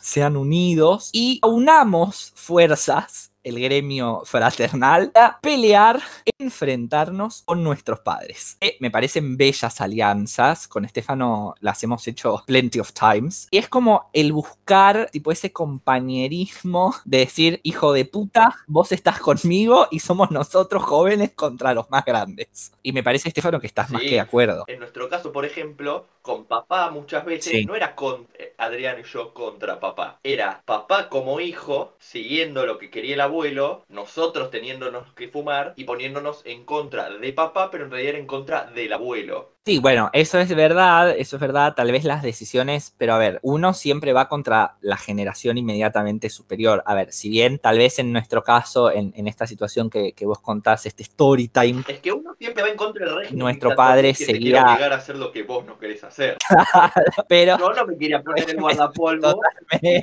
sean 0.01 0.37
unidos 0.37 1.11
y 1.13 1.41
unamos 1.43 2.33
fuerzas 2.35 3.30
el 3.43 3.61
gremio 3.61 4.23
fraternal 4.25 5.11
a 5.15 5.39
pelear, 5.41 6.01
enfrentarnos 6.39 7.43
con 7.45 7.63
nuestros 7.63 8.01
padres. 8.01 8.57
Eh, 8.61 8.77
me 8.81 8.91
parecen 8.91 9.37
bellas 9.37 9.81
alianzas, 9.81 10.69
con 10.69 10.85
Estefano 10.85 11.55
las 11.61 11.83
hemos 11.83 12.07
hecho 12.07 12.43
plenty 12.47 12.81
of 12.81 12.93
times, 12.93 13.49
y 13.51 13.59
es 13.59 13.69
como 13.69 14.11
el 14.13 14.33
buscar 14.33 15.09
tipo 15.11 15.33
ese 15.33 15.53
compañerismo 15.53 16.95
de 17.05 17.19
decir, 17.19 17.61
hijo 17.63 17.93
de 17.93 18.05
puta, 18.05 18.57
vos 18.67 18.93
estás 18.93 19.19
conmigo 19.21 19.89
y 19.91 20.01
somos 20.01 20.31
nosotros 20.31 20.83
jóvenes 20.83 21.33
contra 21.35 21.75
los 21.75 21.91
más 21.91 22.05
grandes. 22.05 22.73
Y 22.83 22.93
me 22.93 23.03
parece, 23.03 23.29
Estefano, 23.29 23.61
que 23.61 23.67
estás 23.67 23.91
más 23.91 24.03
Sí. 24.03 24.09
que 24.09 24.15
de 24.17 24.21
acuerdo. 24.21 24.65
En 24.67 24.79
nuestro 24.79 25.09
caso, 25.09 25.33
por 25.33 25.45
ejemplo, 25.45 26.07
con 26.23 26.45
papá 26.45 26.91
muchas 26.91 27.25
veces 27.25 27.53
Sí. 27.53 27.65
no 27.65 27.75
era 27.75 27.95
con 27.95 28.27
eh, 28.39 28.55
Adrián 28.59 28.99
y 29.01 29.05
yo 29.05 29.33
contra 29.33 29.81
papá. 29.81 30.19
Era 30.23 30.63
papá 30.65 31.09
como 31.09 31.41
hijo, 31.41 31.95
siguiendo 31.99 32.67
lo 32.67 32.79
que 32.79 32.91
quería 32.91 33.15
el 33.15 33.21
abuelo, 33.31 33.85
nosotros 33.89 34.51
teniéndonos 34.51 35.13
que 35.15 35.29
fumar 35.29 35.73
y 35.77 35.85
poniéndonos 35.85 36.43
en 36.45 36.65
contra 36.65 37.09
de 37.09 37.33
papá, 37.33 37.71
pero 37.71 37.85
en 37.85 37.91
realidad 37.91 38.11
era 38.11 38.19
en 38.19 38.27
contra 38.27 38.65
del 38.67 38.93
abuelo. 38.93 39.55
Sí, 39.67 39.79
bueno, 39.79 40.09
eso 40.15 40.39
es 40.39 40.53
verdad, 40.55 41.11
eso 41.11 41.37
es 41.37 41.41
verdad, 41.41 41.75
tal 41.75 41.93
vez 41.93 42.05
las 42.05 42.23
decisiones, 42.23 42.95
pero 42.97 43.13
a 43.13 43.19
ver, 43.19 43.41
uno 43.43 43.75
siempre 43.75 44.15
va 44.15 44.27
contra 44.27 44.77
la 44.81 44.97
generación 44.97 45.59
inmediatamente 45.59 46.31
superior. 46.31 46.83
A 46.87 46.95
ver, 46.95 47.13
si 47.13 47.29
bien 47.29 47.59
tal 47.59 47.77
vez 47.77 47.99
en 47.99 48.11
nuestro 48.11 48.43
caso, 48.43 48.91
en, 48.91 49.13
en 49.15 49.29
esta 49.29 49.47
situación 49.47 49.91
que, 49.91 50.13
que 50.13 50.25
vos 50.25 50.41
contás, 50.41 50.87
este 50.87 51.03
story 51.03 51.49
time, 51.49 51.85
Es 51.89 52.01
que 52.01 52.11
uno 52.11 52.35
siempre 52.39 52.63
va 52.63 52.71
en 52.71 52.77
contra 52.79 53.05
del 53.05 53.17
régimen. 53.17 53.39
Nuestro 53.39 53.75
padre 53.77 54.15
seguía- 54.15 54.63
obligar 54.65 54.95
a 54.95 54.97
hacer 54.97 55.17
lo 55.17 55.31
que 55.31 55.43
vos 55.43 55.65
no 55.67 55.79
querés 55.79 56.03
hacer. 56.05 56.39
pero 57.29 57.59
Yo 57.59 57.71
no 57.75 57.87
me 57.87 57.99
quería 57.99 58.23
poner 58.23 58.49
el 58.49 58.57
guardapolvo, 58.57 59.41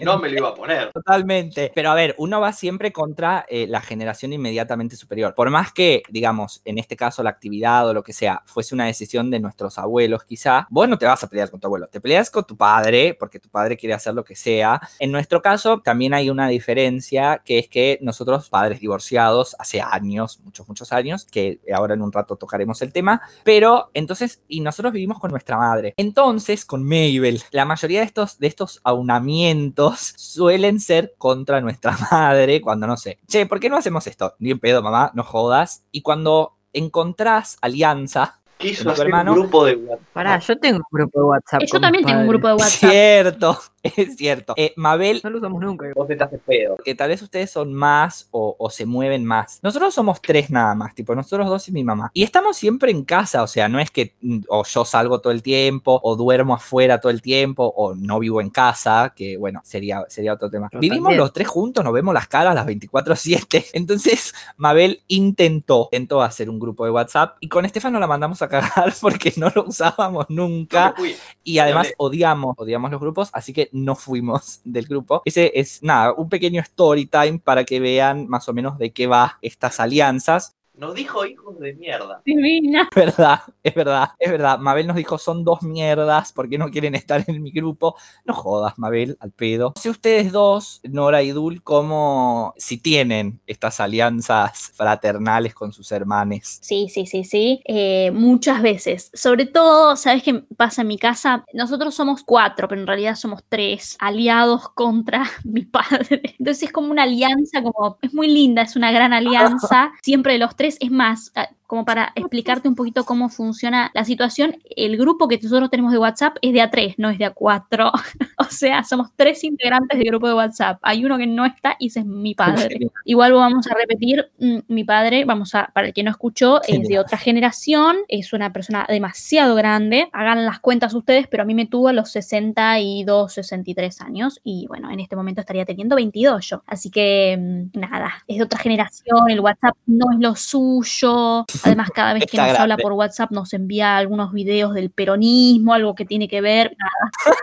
no 0.03 0.19
me 0.19 0.29
lo 0.29 0.37
iba 0.37 0.49
a 0.49 0.53
poner. 0.53 0.91
Totalmente. 0.91 1.71
Pero 1.73 1.89
a 1.89 1.95
ver, 1.95 2.13
uno 2.19 2.39
va 2.39 2.53
siempre 2.53 2.93
contra 2.93 3.43
eh, 3.49 3.65
la 3.67 3.81
generación 3.81 4.33
inmediatamente 4.33 4.95
superior. 4.95 5.33
Por 5.33 5.49
más 5.49 5.73
que, 5.73 6.03
digamos, 6.09 6.61
en 6.63 6.77
este 6.77 6.95
caso 6.95 7.23
la 7.23 7.31
actividad 7.31 7.89
o 7.89 7.93
lo 7.95 8.03
que 8.03 8.13
sea, 8.13 8.43
fuese 8.45 8.75
una 8.75 8.85
decisión 8.85 9.31
de 9.31 9.46
nuestros 9.47 9.77
abuelos, 9.77 10.23
quizá, 10.23 10.67
vos 10.69 10.87
no 10.87 10.97
te 10.97 11.05
vas 11.05 11.23
a 11.23 11.27
pelear 11.27 11.49
con 11.49 11.59
tu 11.59 11.67
abuelo, 11.67 11.87
te 11.87 12.01
peleas 12.01 12.29
con 12.29 12.45
tu 12.45 12.55
padre 12.55 13.15
porque 13.17 13.39
tu 13.39 13.49
padre 13.49 13.77
quiere 13.77 13.93
hacer 13.93 14.13
lo 14.13 14.23
que 14.23 14.35
sea. 14.35 14.79
En 14.99 15.11
nuestro 15.11 15.41
caso, 15.41 15.79
también 15.79 16.13
hay 16.13 16.29
una 16.29 16.47
diferencia 16.47 17.41
que 17.43 17.59
es 17.59 17.67
que 17.67 17.97
nosotros, 18.01 18.49
padres 18.49 18.79
divorciados, 18.79 19.55
hace 19.59 19.81
años, 19.81 20.39
muchos, 20.43 20.67
muchos 20.67 20.91
años, 20.91 21.25
que 21.25 21.59
ahora 21.73 21.93
en 21.93 22.01
un 22.01 22.11
rato 22.11 22.35
tocaremos 22.35 22.81
el 22.81 22.91
tema, 22.91 23.21
pero 23.43 23.89
entonces, 23.93 24.41
y 24.47 24.61
nosotros 24.61 24.93
vivimos 24.93 25.19
con 25.19 25.31
nuestra 25.31 25.57
madre. 25.57 25.93
Entonces, 25.97 26.65
con 26.65 26.83
Mabel, 26.83 27.41
la 27.51 27.65
mayoría 27.65 27.99
de 27.99 28.05
estos, 28.05 28.39
de 28.39 28.47
estos 28.47 28.81
aunamientos 28.83 30.13
suelen 30.17 30.79
ser 30.79 31.15
contra 31.17 31.61
nuestra 31.61 31.97
madre 32.11 32.61
cuando 32.61 32.87
no 32.87 32.97
sé, 32.97 33.19
che, 33.27 33.45
¿por 33.45 33.59
qué 33.59 33.69
no 33.69 33.77
hacemos 33.77 34.07
esto? 34.07 34.35
Ni 34.39 34.51
en 34.51 34.59
pedo, 34.59 34.81
mamá, 34.81 35.11
no 35.13 35.23
jodas. 35.23 35.83
Y 35.91 36.01
cuando 36.01 36.57
encontrás 36.73 37.57
alianza, 37.61 38.39
Quiso 38.57 38.83
¿Tu 38.85 38.89
hacer 38.89 39.05
hermano? 39.05 39.33
un 39.33 39.39
grupo 39.41 39.65
de 39.65 39.75
WhatsApp. 39.75 40.07
Pará, 40.13 40.39
yo 40.39 40.57
tengo 40.57 40.77
un 40.77 40.83
grupo 40.91 41.19
de 41.19 41.25
WhatsApp. 41.25 41.61
Eh, 41.61 41.67
Yo 41.71 41.79
también 41.79 42.03
mis 42.03 42.07
tengo 42.07 42.21
un 42.21 42.27
grupo 42.27 42.47
de 42.47 42.53
WhatsApp. 42.55 42.89
cierto, 42.89 43.59
es 43.97 44.15
cierto. 44.15 44.53
Eh, 44.57 44.73
Mabel 44.75 45.21
No 45.23 45.29
lo 45.29 45.37
usamos 45.37 45.61
nunca. 45.61 45.87
Vos 45.95 46.09
estás 46.09 46.31
de 46.31 46.37
pedo. 46.37 46.77
que 46.83 46.95
tal 46.95 47.09
vez 47.09 47.21
ustedes 47.21 47.51
son 47.51 47.73
más 47.73 48.27
o, 48.31 48.55
o 48.57 48.69
se 48.69 48.85
mueven 48.85 49.25
más. 49.25 49.59
Nosotros 49.63 49.93
somos 49.93 50.21
tres 50.21 50.49
nada 50.49 50.75
más, 50.75 50.95
tipo 50.95 51.15
nosotros 51.15 51.47
dos 51.47 51.67
y 51.69 51.71
mi 51.71 51.83
mamá. 51.83 52.11
Y 52.13 52.23
estamos 52.23 52.57
siempre 52.57 52.91
en 52.91 53.03
casa, 53.03 53.43
o 53.43 53.47
sea, 53.47 53.67
no 53.69 53.79
es 53.79 53.91
que 53.91 54.15
mm, 54.21 54.39
o 54.49 54.63
yo 54.63 54.85
salgo 54.85 55.19
todo 55.19 55.31
el 55.31 55.41
tiempo, 55.41 55.99
o 56.03 56.15
duermo 56.15 56.55
afuera 56.55 56.99
todo 56.99 57.11
el 57.11 57.21
tiempo, 57.21 57.73
o 57.75 57.95
no 57.95 58.19
vivo 58.19 58.41
en 58.41 58.49
casa, 58.49 59.13
que 59.15 59.37
bueno, 59.37 59.61
sería, 59.63 60.03
sería 60.07 60.33
otro 60.33 60.49
tema. 60.49 60.69
Vivimos 60.73 61.05
también. 61.05 61.19
los 61.19 61.33
tres 61.33 61.47
juntos, 61.47 61.83
nos 61.83 61.93
vemos 61.93 62.13
las 62.13 62.27
caras 62.27 62.55
las 62.55 62.65
24/7. 62.65 63.67
Entonces, 63.73 64.33
Mabel 64.57 65.01
intentó, 65.07 65.89
intentó 65.91 66.21
hacer 66.21 66.49
un 66.49 66.59
grupo 66.59 66.85
de 66.85 66.91
WhatsApp 66.91 67.37
y 67.39 67.49
con 67.49 67.65
Estefano 67.65 67.99
la 67.99 68.07
mandamos 68.07 68.41
a 68.41 68.47
cagar 68.47 68.93
porque 69.01 69.33
no 69.37 69.51
lo 69.53 69.65
usábamos 69.65 70.25
nunca. 70.29 70.93
fui. 70.95 71.15
Y 71.43 71.59
además 71.59 71.93
odiamos, 71.97 72.55
odiamos 72.57 72.91
los 72.91 72.99
grupos, 72.99 73.29
así 73.33 73.53
que 73.53 73.69
no 73.83 73.95
fuimos 73.95 74.61
del 74.65 74.85
grupo. 74.85 75.21
Ese 75.25 75.51
es 75.55 75.83
nada, 75.83 76.13
un 76.13 76.29
pequeño 76.29 76.61
story 76.61 77.05
time 77.05 77.39
para 77.39 77.63
que 77.63 77.79
vean 77.79 78.27
más 78.27 78.47
o 78.49 78.53
menos 78.53 78.77
de 78.77 78.91
qué 78.91 79.07
va 79.07 79.37
estas 79.41 79.79
alianzas. 79.79 80.55
Nos 80.77 80.93
dijo 80.93 81.25
hijos 81.25 81.59
de 81.59 81.73
mierda. 81.73 82.21
Divina. 82.23 82.87
Es 82.95 83.05
verdad, 83.05 83.39
es 83.63 83.73
verdad, 83.73 84.09
es 84.19 84.31
verdad. 84.31 84.59
Mabel 84.59 84.85
nos 84.85 84.95
dijo, 84.95 85.17
son 85.17 85.43
dos 85.43 85.63
mierdas 85.63 86.31
porque 86.33 86.59
no 86.59 86.69
quieren 86.69 86.93
estar 86.93 87.23
en 87.25 87.41
mi 87.41 87.49
grupo. 87.49 87.95
No 88.25 88.35
jodas, 88.35 88.77
Mabel, 88.77 89.17
al 89.19 89.31
pedo. 89.31 89.73
No 89.75 89.81
sé 89.81 89.89
ustedes 89.89 90.31
dos, 90.31 90.79
Nora 90.83 91.23
y 91.23 91.31
Dul, 91.31 91.63
cómo, 91.63 92.53
si 92.57 92.77
tienen 92.77 93.39
estas 93.47 93.79
alianzas 93.79 94.71
fraternales 94.75 95.55
con 95.55 95.73
sus 95.73 95.91
hermanes. 95.91 96.59
Sí, 96.61 96.89
sí, 96.89 97.07
sí, 97.07 97.23
sí. 97.23 97.59
Eh, 97.65 98.11
muchas 98.11 98.61
veces. 98.61 99.09
Sobre 99.15 99.47
todo, 99.47 99.95
¿sabes 99.95 100.21
qué 100.21 100.43
pasa 100.55 100.83
en 100.83 100.89
mi 100.89 100.99
casa? 100.99 101.43
Nosotros 101.53 101.95
somos 101.95 102.23
cuatro, 102.23 102.67
pero 102.67 102.79
en 102.79 102.87
realidad 102.87 103.15
somos 103.15 103.41
tres 103.49 103.97
aliados 103.99 104.69
contra 104.69 105.23
mi 105.43 105.65
padre. 105.65 106.35
Entonces 106.37 106.63
es 106.63 106.71
como 106.71 106.91
una 106.91 107.03
alianza, 107.03 107.63
como 107.63 107.97
es 107.99 108.13
muy 108.13 108.27
linda, 108.27 108.61
es 108.61 108.75
una 108.75 108.91
gran 108.91 109.11
alianza. 109.13 109.91
Siempre 110.03 110.37
los 110.37 110.55
tres. 110.55 110.66
Es 110.67 110.91
más, 110.91 111.31
ah, 111.35 111.49
como 111.67 111.83
para 111.83 112.13
explicarte 112.15 112.69
un 112.69 112.75
poquito 112.75 113.03
cómo 113.03 113.27
funciona 113.27 113.91
la 113.93 114.05
situación, 114.05 114.57
el 114.75 114.97
grupo 114.97 115.27
que 115.27 115.37
nosotros 115.37 115.69
tenemos 115.69 115.91
de 115.91 115.97
WhatsApp 115.97 116.37
es 116.41 116.53
de 116.53 116.61
A3, 116.61 116.95
no 116.97 117.09
es 117.09 117.19
de 117.19 117.29
A4. 117.29 117.91
o 118.37 118.43
sea, 118.45 118.83
somos 118.85 119.09
tres 119.15 119.43
integrantes 119.43 119.99
del 119.99 120.07
grupo 120.07 120.27
de 120.29 120.33
WhatsApp. 120.33 120.79
Hay 120.81 121.03
uno 121.03 121.17
que 121.17 121.27
no 121.27 121.45
está 121.45 121.75
y 121.77 121.87
ese 121.87 121.99
es 121.99 122.05
mi 122.05 122.33
padre. 122.35 122.89
Igual 123.03 123.33
vamos 123.33 123.67
a 123.67 123.75
repetir, 123.75 124.29
mm, 124.39 124.59
mi 124.69 124.85
padre, 124.85 125.25
vamos 125.25 125.53
a, 125.55 125.69
para 125.73 125.87
el 125.87 125.93
que 125.93 126.03
no 126.03 126.11
escuchó, 126.11 126.61
es 126.63 126.87
de 126.87 126.99
otra 126.99 127.17
generación, 127.17 127.97
es 128.07 128.31
una 128.31 128.53
persona 128.53 128.85
demasiado 128.87 129.53
grande. 129.55 130.09
Hagan 130.13 130.45
las 130.45 130.59
cuentas 130.59 130.93
ustedes, 130.93 131.27
pero 131.27 131.43
a 131.43 131.45
mí 131.45 131.53
me 131.53 131.65
tuvo 131.65 131.89
a 131.89 131.93
los 131.93 132.11
62, 132.11 133.33
63 133.33 134.01
años 134.01 134.39
y 134.43 134.67
bueno, 134.67 134.89
en 134.89 135.01
este 135.01 135.17
momento 135.17 135.41
estaría 135.41 135.65
teniendo 135.65 135.97
22 135.97 136.47
yo. 136.47 136.63
Así 136.65 136.89
que 136.89 137.37
mm, 137.37 137.77
nada, 137.77 138.23
es 138.25 138.37
de 138.37 138.43
otra 138.43 138.59
generación, 138.59 139.29
el 139.29 139.41
WhatsApp 139.41 139.75
no 139.85 140.13
es 140.13 140.19
lo 140.19 140.33
suyo. 140.35 141.45
Además, 141.63 141.89
cada 141.93 142.13
vez 142.13 142.25
que 142.29 142.37
nos 142.37 142.59
habla 142.59 142.77
por 142.77 142.93
WhatsApp 142.93 143.31
nos 143.31 143.53
envía 143.53 143.97
algunos 143.97 144.31
videos 144.31 144.73
del 144.73 144.89
peronismo, 144.89 145.73
algo 145.73 145.95
que 145.95 146.05
tiene 146.05 146.27
que 146.27 146.41
ver. 146.41 146.75
Nada. 146.77 147.37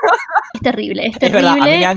Es 0.55 0.61
terrible, 0.61 1.07
es 1.07 1.19
terrible. 1.19 1.41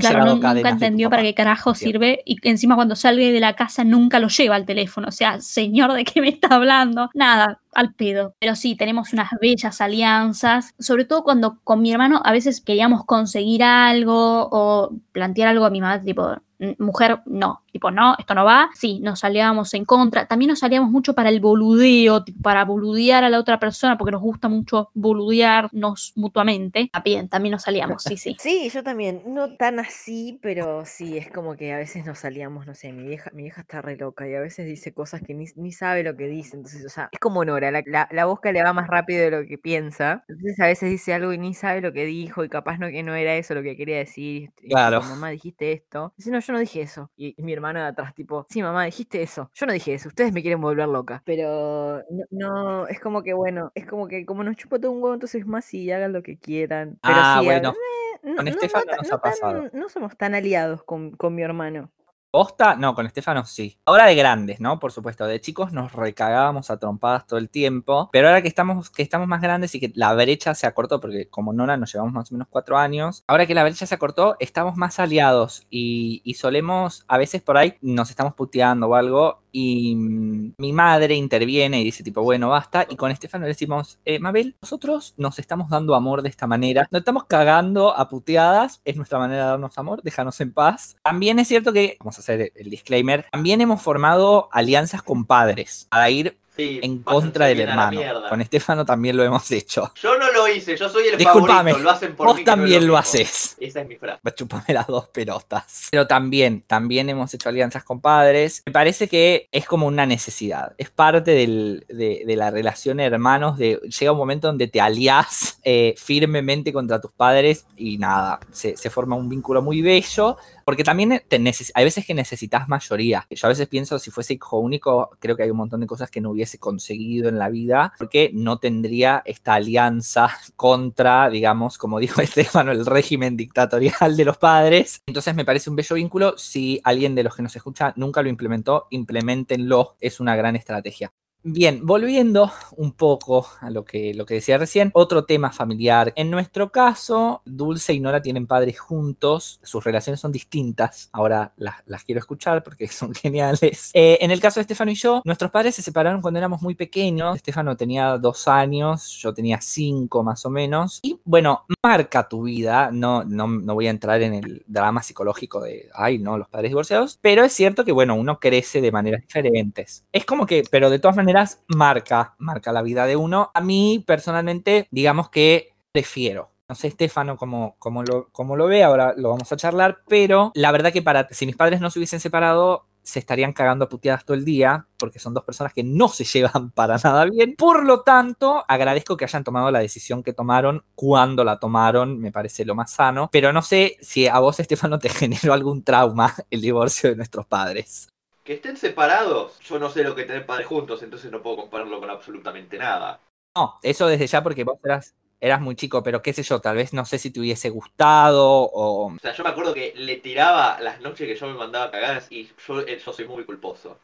cadenas 0.00 0.26
nunca 0.26 0.70
entendió 0.70 1.10
para 1.10 1.22
qué 1.22 1.34
carajo 1.34 1.74
sirve 1.74 2.22
y 2.24 2.38
encima 2.48 2.74
cuando 2.74 2.96
sale 2.96 3.32
de 3.32 3.40
la 3.40 3.54
casa 3.54 3.84
nunca 3.84 4.18
lo 4.18 4.28
lleva 4.28 4.56
al 4.56 4.66
teléfono. 4.66 5.08
O 5.08 5.12
sea, 5.12 5.40
señor, 5.40 5.92
¿de 5.92 6.04
qué 6.04 6.20
me 6.20 6.28
está 6.28 6.48
hablando? 6.54 7.10
Nada, 7.14 7.60
al 7.74 7.94
pedo. 7.94 8.34
Pero 8.40 8.54
sí, 8.56 8.76
tenemos 8.76 9.12
unas 9.12 9.30
bellas 9.40 9.80
alianzas, 9.80 10.74
sobre 10.78 11.04
todo 11.04 11.22
cuando 11.24 11.58
con 11.64 11.80
mi 11.82 11.92
hermano 11.92 12.20
a 12.24 12.32
veces 12.32 12.60
queríamos 12.60 13.04
conseguir 13.04 13.62
algo 13.62 14.48
o 14.50 14.90
plantear 15.12 15.48
algo 15.48 15.64
a 15.64 15.70
mi 15.70 15.80
mamá, 15.80 16.02
tipo, 16.02 16.36
"Mm, 16.58 16.72
mujer, 16.82 17.20
no, 17.26 17.62
tipo, 17.72 17.90
no, 17.90 18.16
esto 18.18 18.34
no 18.34 18.44
va. 18.44 18.68
Sí, 18.74 18.98
nos 19.00 19.22
aliábamos 19.22 19.72
en 19.74 19.84
contra. 19.84 20.26
También 20.26 20.48
nos 20.50 20.62
aliamos 20.64 20.90
mucho 20.90 21.14
para 21.14 21.28
el 21.28 21.38
boludeo, 21.40 22.24
tipo, 22.24 22.40
para 22.42 22.64
boludear 22.64 23.22
a 23.22 23.28
la 23.30 23.38
otra 23.38 23.60
persona, 23.60 23.96
porque 23.96 24.10
nos 24.12 24.22
gusta 24.22 24.48
mucho 24.48 24.90
boludearnos 24.94 26.12
mutuamente. 26.16 26.88
También, 26.92 27.28
también 27.28 27.52
nos 27.52 27.68
aliamos, 27.68 28.02
sí, 28.02 28.16
sí. 28.16 28.36
Sí, 28.48 28.70
yo 28.70 28.82
también, 28.82 29.22
no 29.26 29.54
tan 29.56 29.78
así, 29.78 30.38
pero 30.42 30.84
sí, 30.84 31.16
es 31.18 31.30
como 31.30 31.54
que 31.56 31.72
a 31.72 31.76
veces 31.78 32.04
nos 32.06 32.18
salíamos, 32.20 32.66
no 32.66 32.74
sé, 32.74 32.92
mi 32.92 33.06
vieja, 33.06 33.30
mi 33.34 33.44
vieja 33.44 33.60
está 33.60 33.82
re 33.82 33.96
loca 33.96 34.26
y 34.28 34.34
a 34.34 34.40
veces 34.40 34.66
dice 34.66 34.92
cosas 34.92 35.20
que 35.22 35.34
ni, 35.34 35.44
ni 35.56 35.70
sabe 35.72 36.02
lo 36.02 36.16
que 36.16 36.26
dice, 36.26 36.56
entonces, 36.56 36.84
o 36.84 36.88
sea, 36.88 37.08
es 37.12 37.18
como 37.20 37.44
La, 37.60 37.82
la, 37.86 38.08
la 38.10 38.24
boca 38.26 38.52
le 38.52 38.62
va 38.62 38.72
más 38.72 38.88
rápido 38.88 39.22
de 39.22 39.30
lo 39.30 39.46
que 39.46 39.58
piensa, 39.58 40.24
entonces 40.28 40.58
a 40.60 40.66
veces 40.66 40.90
dice 40.90 41.12
algo 41.14 41.32
y 41.32 41.38
ni 41.38 41.54
sabe 41.54 41.80
lo 41.80 41.92
que 41.92 42.04
dijo 42.04 42.44
y 42.44 42.48
capaz 42.48 42.78
no 42.78 42.88
que 42.88 43.02
no 43.02 43.14
era 43.14 43.34
eso 43.36 43.54
lo 43.54 43.62
que 43.62 43.76
quería 43.76 43.98
decir, 43.98 44.50
y 44.62 44.68
Claro. 44.70 45.00
mamá, 45.00 45.30
dijiste 45.30 45.72
esto, 45.72 46.12
dice, 46.16 46.30
no, 46.30 46.40
yo 46.40 46.52
no 46.52 46.58
dije 46.60 46.80
eso, 46.82 47.10
y, 47.16 47.34
y 47.36 47.42
mi 47.42 47.52
hermano 47.52 47.80
de 47.80 47.86
atrás, 47.86 48.14
tipo, 48.14 48.46
sí, 48.48 48.62
mamá, 48.62 48.84
dijiste 48.84 49.22
eso, 49.22 49.50
yo 49.54 49.66
no 49.66 49.72
dije 49.72 49.94
eso, 49.94 50.08
ustedes 50.08 50.32
me 50.32 50.42
quieren 50.42 50.60
volver 50.60 50.88
loca, 50.88 51.22
pero 51.24 52.02
no, 52.10 52.24
no, 52.30 52.88
es 52.88 53.00
como 53.00 53.22
que, 53.22 53.32
bueno, 53.34 53.72
es 53.74 53.86
como 53.86 54.08
que 54.08 54.24
como 54.26 54.44
nos 54.44 54.56
chupa 54.56 54.78
todo 54.78 54.92
un 54.92 55.02
huevo, 55.02 55.14
entonces 55.14 55.46
más 55.46 55.64
sí, 55.64 55.90
hagan 55.90 56.12
lo 56.12 56.22
que 56.22 56.38
quieran, 56.38 56.98
pero 57.02 57.18
Ah, 57.20 57.40
sí, 57.40 57.48
a- 57.48 57.52
bueno. 57.52 57.70
eh, 57.70 58.18
no, 58.24 58.36
Con 58.36 58.44
no- 58.44 58.50
Estefano 58.50 58.84
no 58.86 58.96
nos 58.98 59.08
no 59.08 59.14
ha 59.16 59.20
pasado. 59.20 59.62
tan- 59.70 59.80
no 59.80 59.88
somos 59.88 60.16
tan 60.16 60.34
aliados 60.34 60.82
con, 60.84 61.12
con 61.12 61.34
mi 61.34 61.42
hermano. 61.42 61.90
¿Posta? 62.30 62.76
No, 62.76 62.94
con 62.94 63.06
Estefano 63.06 63.46
sí. 63.46 63.78
Ahora 63.86 64.04
de 64.04 64.14
grandes, 64.14 64.60
¿no? 64.60 64.78
Por 64.78 64.92
supuesto, 64.92 65.24
de 65.24 65.40
chicos 65.40 65.72
nos 65.72 65.92
recagábamos 65.92 66.70
a 66.70 66.78
trompadas 66.78 67.26
todo 67.26 67.38
el 67.38 67.48
tiempo, 67.48 68.10
pero 68.12 68.28
ahora 68.28 68.42
que 68.42 68.48
estamos, 68.48 68.90
que 68.90 69.02
estamos 69.02 69.26
más 69.26 69.40
grandes 69.40 69.74
y 69.74 69.80
que 69.80 69.92
la 69.94 70.12
brecha 70.12 70.54
se 70.54 70.66
acortó, 70.66 71.00
porque 71.00 71.30
como 71.30 71.54
Nora 71.54 71.78
nos 71.78 71.90
llevamos 71.90 72.12
más 72.12 72.30
o 72.30 72.34
menos 72.34 72.48
cuatro 72.50 72.76
años, 72.76 73.24
ahora 73.28 73.46
que 73.46 73.54
la 73.54 73.64
brecha 73.64 73.86
se 73.86 73.94
acortó, 73.94 74.36
estamos 74.40 74.76
más 74.76 74.98
aliados 74.98 75.66
y, 75.70 76.20
y 76.22 76.34
solemos, 76.34 77.06
a 77.08 77.16
veces 77.16 77.40
por 77.40 77.56
ahí 77.56 77.78
nos 77.80 78.10
estamos 78.10 78.34
puteando 78.34 78.88
o 78.88 78.94
algo 78.94 79.40
y 79.52 79.94
mm, 79.94 80.54
mi 80.58 80.72
madre 80.72 81.14
interviene 81.14 81.80
y 81.80 81.84
dice 81.84 82.02
tipo, 82.02 82.22
bueno, 82.22 82.48
basta, 82.48 82.86
y 82.88 82.96
con 82.96 83.10
Estefano 83.10 83.42
le 83.42 83.48
decimos, 83.48 83.98
eh, 84.04 84.18
Mabel, 84.18 84.56
nosotros 84.60 85.14
nos 85.16 85.38
estamos 85.38 85.70
dando 85.70 85.94
amor 85.94 86.22
de 86.22 86.28
esta 86.28 86.46
manera, 86.46 86.88
nos 86.90 87.00
estamos 87.00 87.24
cagando 87.24 87.96
a 87.96 88.08
puteadas, 88.08 88.80
es 88.84 88.96
nuestra 88.96 89.18
manera 89.18 89.44
de 89.44 89.50
darnos 89.50 89.78
amor, 89.78 90.02
déjanos 90.02 90.40
en 90.40 90.52
paz. 90.52 90.96
También 91.02 91.38
es 91.38 91.48
cierto 91.48 91.72
que, 91.72 91.96
vamos 92.00 92.18
a 92.18 92.20
hacer 92.20 92.52
el 92.54 92.70
disclaimer, 92.70 93.26
también 93.30 93.60
hemos 93.60 93.82
formado 93.82 94.48
alianzas 94.52 95.02
con 95.02 95.24
padres 95.24 95.86
para 95.90 96.10
ir 96.10 96.38
Sí, 96.58 96.80
en 96.82 96.98
contra 97.04 97.46
del 97.46 97.60
hermano. 97.60 98.00
Con 98.28 98.40
Estefano 98.40 98.84
también 98.84 99.16
lo 99.16 99.22
hemos 99.22 99.48
hecho. 99.52 99.92
Yo 100.02 100.18
no 100.18 100.32
lo 100.32 100.48
hice, 100.48 100.76
yo 100.76 100.88
soy 100.88 101.06
el 101.06 101.16
Disculpame, 101.16 101.70
favorito, 101.70 101.78
lo 101.78 101.90
hacen 101.90 102.16
por 102.16 102.26
Vos 102.26 102.36
mí. 102.36 102.42
no 102.42 102.44
también 102.46 102.84
lo 102.86 102.96
haces. 102.96 103.56
Esa 103.60 103.80
es 103.82 103.88
mi 103.88 103.94
frase. 103.96 104.20
Va, 104.26 104.34
Chúpame 104.34 104.64
las 104.74 104.88
dos 104.88 105.06
pelotas. 105.08 105.86
Pero 105.92 106.06
también, 106.08 106.62
también 106.66 107.08
hemos 107.10 107.32
hecho 107.32 107.48
alianzas 107.48 107.84
con 107.84 108.00
padres. 108.00 108.62
Me 108.66 108.72
parece 108.72 109.06
que 109.06 109.48
es 109.52 109.66
como 109.66 109.86
una 109.86 110.04
necesidad. 110.04 110.72
Es 110.78 110.90
parte 110.90 111.30
del- 111.30 111.84
de, 111.88 112.24
de 112.26 112.36
la 112.36 112.50
relación 112.50 112.96
de 112.96 113.04
hermanos. 113.04 113.56
De, 113.56 113.76
llega 113.98 114.10
un 114.10 114.18
momento 114.18 114.48
donde 114.48 114.66
te 114.66 114.80
aliás 114.80 115.60
eh, 115.62 115.94
firmemente 115.96 116.72
contra 116.72 117.00
tus 117.00 117.12
padres 117.12 117.66
y 117.76 117.98
nada, 117.98 118.40
se, 118.50 118.76
se 118.76 118.90
forma 118.90 119.14
un 119.14 119.28
vínculo 119.28 119.62
muy 119.62 119.80
bello. 119.80 120.36
Porque 120.68 120.84
también 120.84 121.22
neces- 121.30 121.70
hay 121.72 121.84
veces 121.84 122.04
que 122.04 122.12
necesitas 122.12 122.68
mayoría. 122.68 123.26
Yo 123.30 123.46
a 123.46 123.48
veces 123.48 123.68
pienso, 123.68 123.98
si 123.98 124.10
fuese 124.10 124.34
hijo 124.34 124.58
único, 124.58 125.08
creo 125.18 125.34
que 125.34 125.42
hay 125.44 125.50
un 125.50 125.56
montón 125.56 125.80
de 125.80 125.86
cosas 125.86 126.10
que 126.10 126.20
no 126.20 126.32
hubiese 126.32 126.58
conseguido 126.58 127.30
en 127.30 127.38
la 127.38 127.48
vida, 127.48 127.94
porque 127.96 128.30
no 128.34 128.58
tendría 128.58 129.22
esta 129.24 129.54
alianza 129.54 130.28
contra, 130.56 131.30
digamos, 131.30 131.78
como 131.78 131.98
dijo 131.98 132.20
Estefano, 132.20 132.70
el 132.70 132.84
régimen 132.84 133.34
dictatorial 133.34 134.14
de 134.14 134.24
los 134.26 134.36
padres. 134.36 135.00
Entonces 135.06 135.34
me 135.34 135.46
parece 135.46 135.70
un 135.70 135.76
bello 135.76 135.96
vínculo. 135.96 136.36
Si 136.36 136.82
alguien 136.84 137.14
de 137.14 137.22
los 137.22 137.34
que 137.34 137.42
nos 137.42 137.56
escucha 137.56 137.94
nunca 137.96 138.22
lo 138.22 138.28
implementó, 138.28 138.88
implementenlo. 138.90 139.96
Es 140.00 140.20
una 140.20 140.36
gran 140.36 140.54
estrategia. 140.54 141.10
Bien, 141.44 141.86
volviendo 141.86 142.50
un 142.76 142.90
poco 142.92 143.46
a 143.60 143.70
lo 143.70 143.84
que, 143.84 144.12
lo 144.12 144.26
que 144.26 144.34
decía 144.34 144.58
recién, 144.58 144.90
otro 144.92 145.24
tema 145.24 145.52
familiar. 145.52 146.12
En 146.16 146.32
nuestro 146.32 146.72
caso, 146.72 147.42
Dulce 147.44 147.94
y 147.94 148.00
Nora 148.00 148.20
tienen 148.20 148.48
padres 148.48 148.80
juntos, 148.80 149.60
sus 149.62 149.84
relaciones 149.84 150.18
son 150.18 150.32
distintas, 150.32 151.08
ahora 151.12 151.52
las, 151.56 151.76
las 151.86 152.02
quiero 152.02 152.18
escuchar 152.18 152.64
porque 152.64 152.88
son 152.88 153.14
geniales. 153.14 153.92
Eh, 153.94 154.18
en 154.20 154.32
el 154.32 154.40
caso 154.40 154.58
de 154.58 154.62
Estefano 154.62 154.90
y 154.90 154.96
yo, 154.96 155.22
nuestros 155.24 155.52
padres 155.52 155.76
se 155.76 155.82
separaron 155.82 156.20
cuando 156.20 156.38
éramos 156.38 156.60
muy 156.60 156.74
pequeños, 156.74 157.36
Estefano 157.36 157.76
tenía 157.76 158.18
dos 158.18 158.48
años, 158.48 159.16
yo 159.22 159.32
tenía 159.32 159.60
cinco 159.60 160.24
más 160.24 160.44
o 160.44 160.50
menos, 160.50 160.98
y 161.02 161.20
bueno, 161.24 161.66
marca 161.84 162.28
tu 162.28 162.42
vida, 162.42 162.90
no, 162.92 163.22
no, 163.22 163.46
no 163.46 163.74
voy 163.74 163.86
a 163.86 163.90
entrar 163.90 164.20
en 164.22 164.34
el 164.34 164.64
drama 164.66 165.04
psicológico 165.04 165.60
de, 165.60 165.88
ay, 165.94 166.18
no, 166.18 166.36
los 166.36 166.48
padres 166.48 166.72
divorciados, 166.72 167.16
pero 167.22 167.44
es 167.44 167.52
cierto 167.52 167.84
que, 167.84 167.92
bueno, 167.92 168.16
uno 168.16 168.40
crece 168.40 168.80
de 168.80 168.90
maneras 168.90 169.22
diferentes. 169.22 170.04
Es 170.10 170.24
como 170.24 170.44
que, 170.44 170.64
pero 170.68 170.90
de 170.90 170.98
todas 170.98 171.16
maneras, 171.16 171.27
marca, 171.68 172.34
marca 172.38 172.72
la 172.72 172.82
vida 172.82 173.06
de 173.06 173.16
uno. 173.16 173.50
A 173.54 173.60
mí, 173.60 174.04
personalmente, 174.06 174.88
digamos 174.90 175.30
que 175.30 175.74
prefiero. 175.92 176.50
No 176.68 176.74
sé, 176.74 176.88
Estefano, 176.88 177.36
cómo, 177.36 177.76
cómo 177.78 178.02
lo, 178.02 178.28
cómo 178.30 178.54
lo 178.54 178.66
ve, 178.66 178.84
ahora 178.84 179.14
lo 179.16 179.30
vamos 179.30 179.50
a 179.50 179.56
charlar, 179.56 180.02
pero 180.06 180.52
la 180.54 180.70
verdad 180.70 180.92
que 180.92 181.00
para, 181.00 181.26
si 181.30 181.46
mis 181.46 181.56
padres 181.56 181.80
no 181.80 181.88
se 181.88 181.98
hubiesen 181.98 182.20
separado, 182.20 182.88
se 183.08 183.18
estarían 183.20 183.54
cagando 183.54 183.86
a 183.86 183.88
puteadas 183.88 184.26
todo 184.26 184.36
el 184.36 184.44
día, 184.44 184.86
porque 184.98 185.18
son 185.18 185.32
dos 185.32 185.44
personas 185.44 185.72
que 185.72 185.82
no 185.82 186.08
se 186.08 186.24
llevan 186.38 186.70
para 186.70 186.98
nada 187.02 187.24
bien. 187.24 187.54
Por 187.56 187.84
lo 187.84 188.02
tanto, 188.02 188.64
agradezco 188.68 189.16
que 189.16 189.24
hayan 189.24 189.44
tomado 189.44 189.70
la 189.70 189.78
decisión 189.78 190.22
que 190.22 190.34
tomaron, 190.34 190.84
cuando 190.94 191.42
la 191.42 191.58
tomaron, 191.58 192.18
me 192.18 192.32
parece 192.32 192.66
lo 192.66 192.74
más 192.74 192.90
sano. 192.92 193.30
Pero 193.32 193.52
no 193.52 193.62
sé 193.62 193.96
si 194.02 194.26
a 194.26 194.38
vos, 194.38 194.60
Estefano, 194.60 194.98
te 194.98 195.08
generó 195.08 195.54
algún 195.54 195.82
trauma 195.82 196.34
el 196.50 196.60
divorcio 196.60 197.08
de 197.08 197.16
nuestros 197.16 197.46
padres. 197.46 198.08
Que 198.48 198.54
estén 198.54 198.78
separados, 198.78 199.58
yo 199.58 199.78
no 199.78 199.90
sé 199.90 200.02
lo 200.02 200.14
que 200.14 200.24
tener 200.24 200.46
padres 200.46 200.66
juntos, 200.66 201.02
entonces 201.02 201.30
no 201.30 201.42
puedo 201.42 201.56
compararlo 201.58 202.00
con 202.00 202.08
absolutamente 202.08 202.78
nada. 202.78 203.20
No, 203.54 203.78
eso 203.82 204.06
desde 204.06 204.26
ya 204.26 204.42
porque 204.42 204.64
vos 204.64 204.78
eras, 204.82 205.14
eras 205.38 205.60
muy 205.60 205.76
chico, 205.76 206.02
pero 206.02 206.22
qué 206.22 206.32
sé 206.32 206.42
yo, 206.42 206.58
tal 206.58 206.76
vez 206.76 206.94
no 206.94 207.04
sé 207.04 207.18
si 207.18 207.30
te 207.30 207.40
hubiese 207.40 207.68
gustado 207.68 208.42
o... 208.42 209.08
O 209.08 209.18
sea, 209.20 209.34
yo 209.34 209.44
me 209.44 209.50
acuerdo 209.50 209.74
que 209.74 209.92
le 209.94 210.16
tiraba 210.16 210.80
las 210.80 211.02
noches 211.02 211.28
que 211.28 211.36
yo 211.36 211.46
me 211.46 211.58
mandaba 211.58 211.90
cagadas 211.90 212.28
y 212.30 212.48
yo, 212.66 212.80
eh, 212.86 212.98
yo 212.98 213.12
soy 213.12 213.28
muy 213.28 213.44
culposo. 213.44 214.00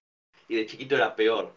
Y 0.46 0.57
de 0.57 0.66
chiquito 0.66 0.94
era 0.96 1.16
peor. 1.16 1.54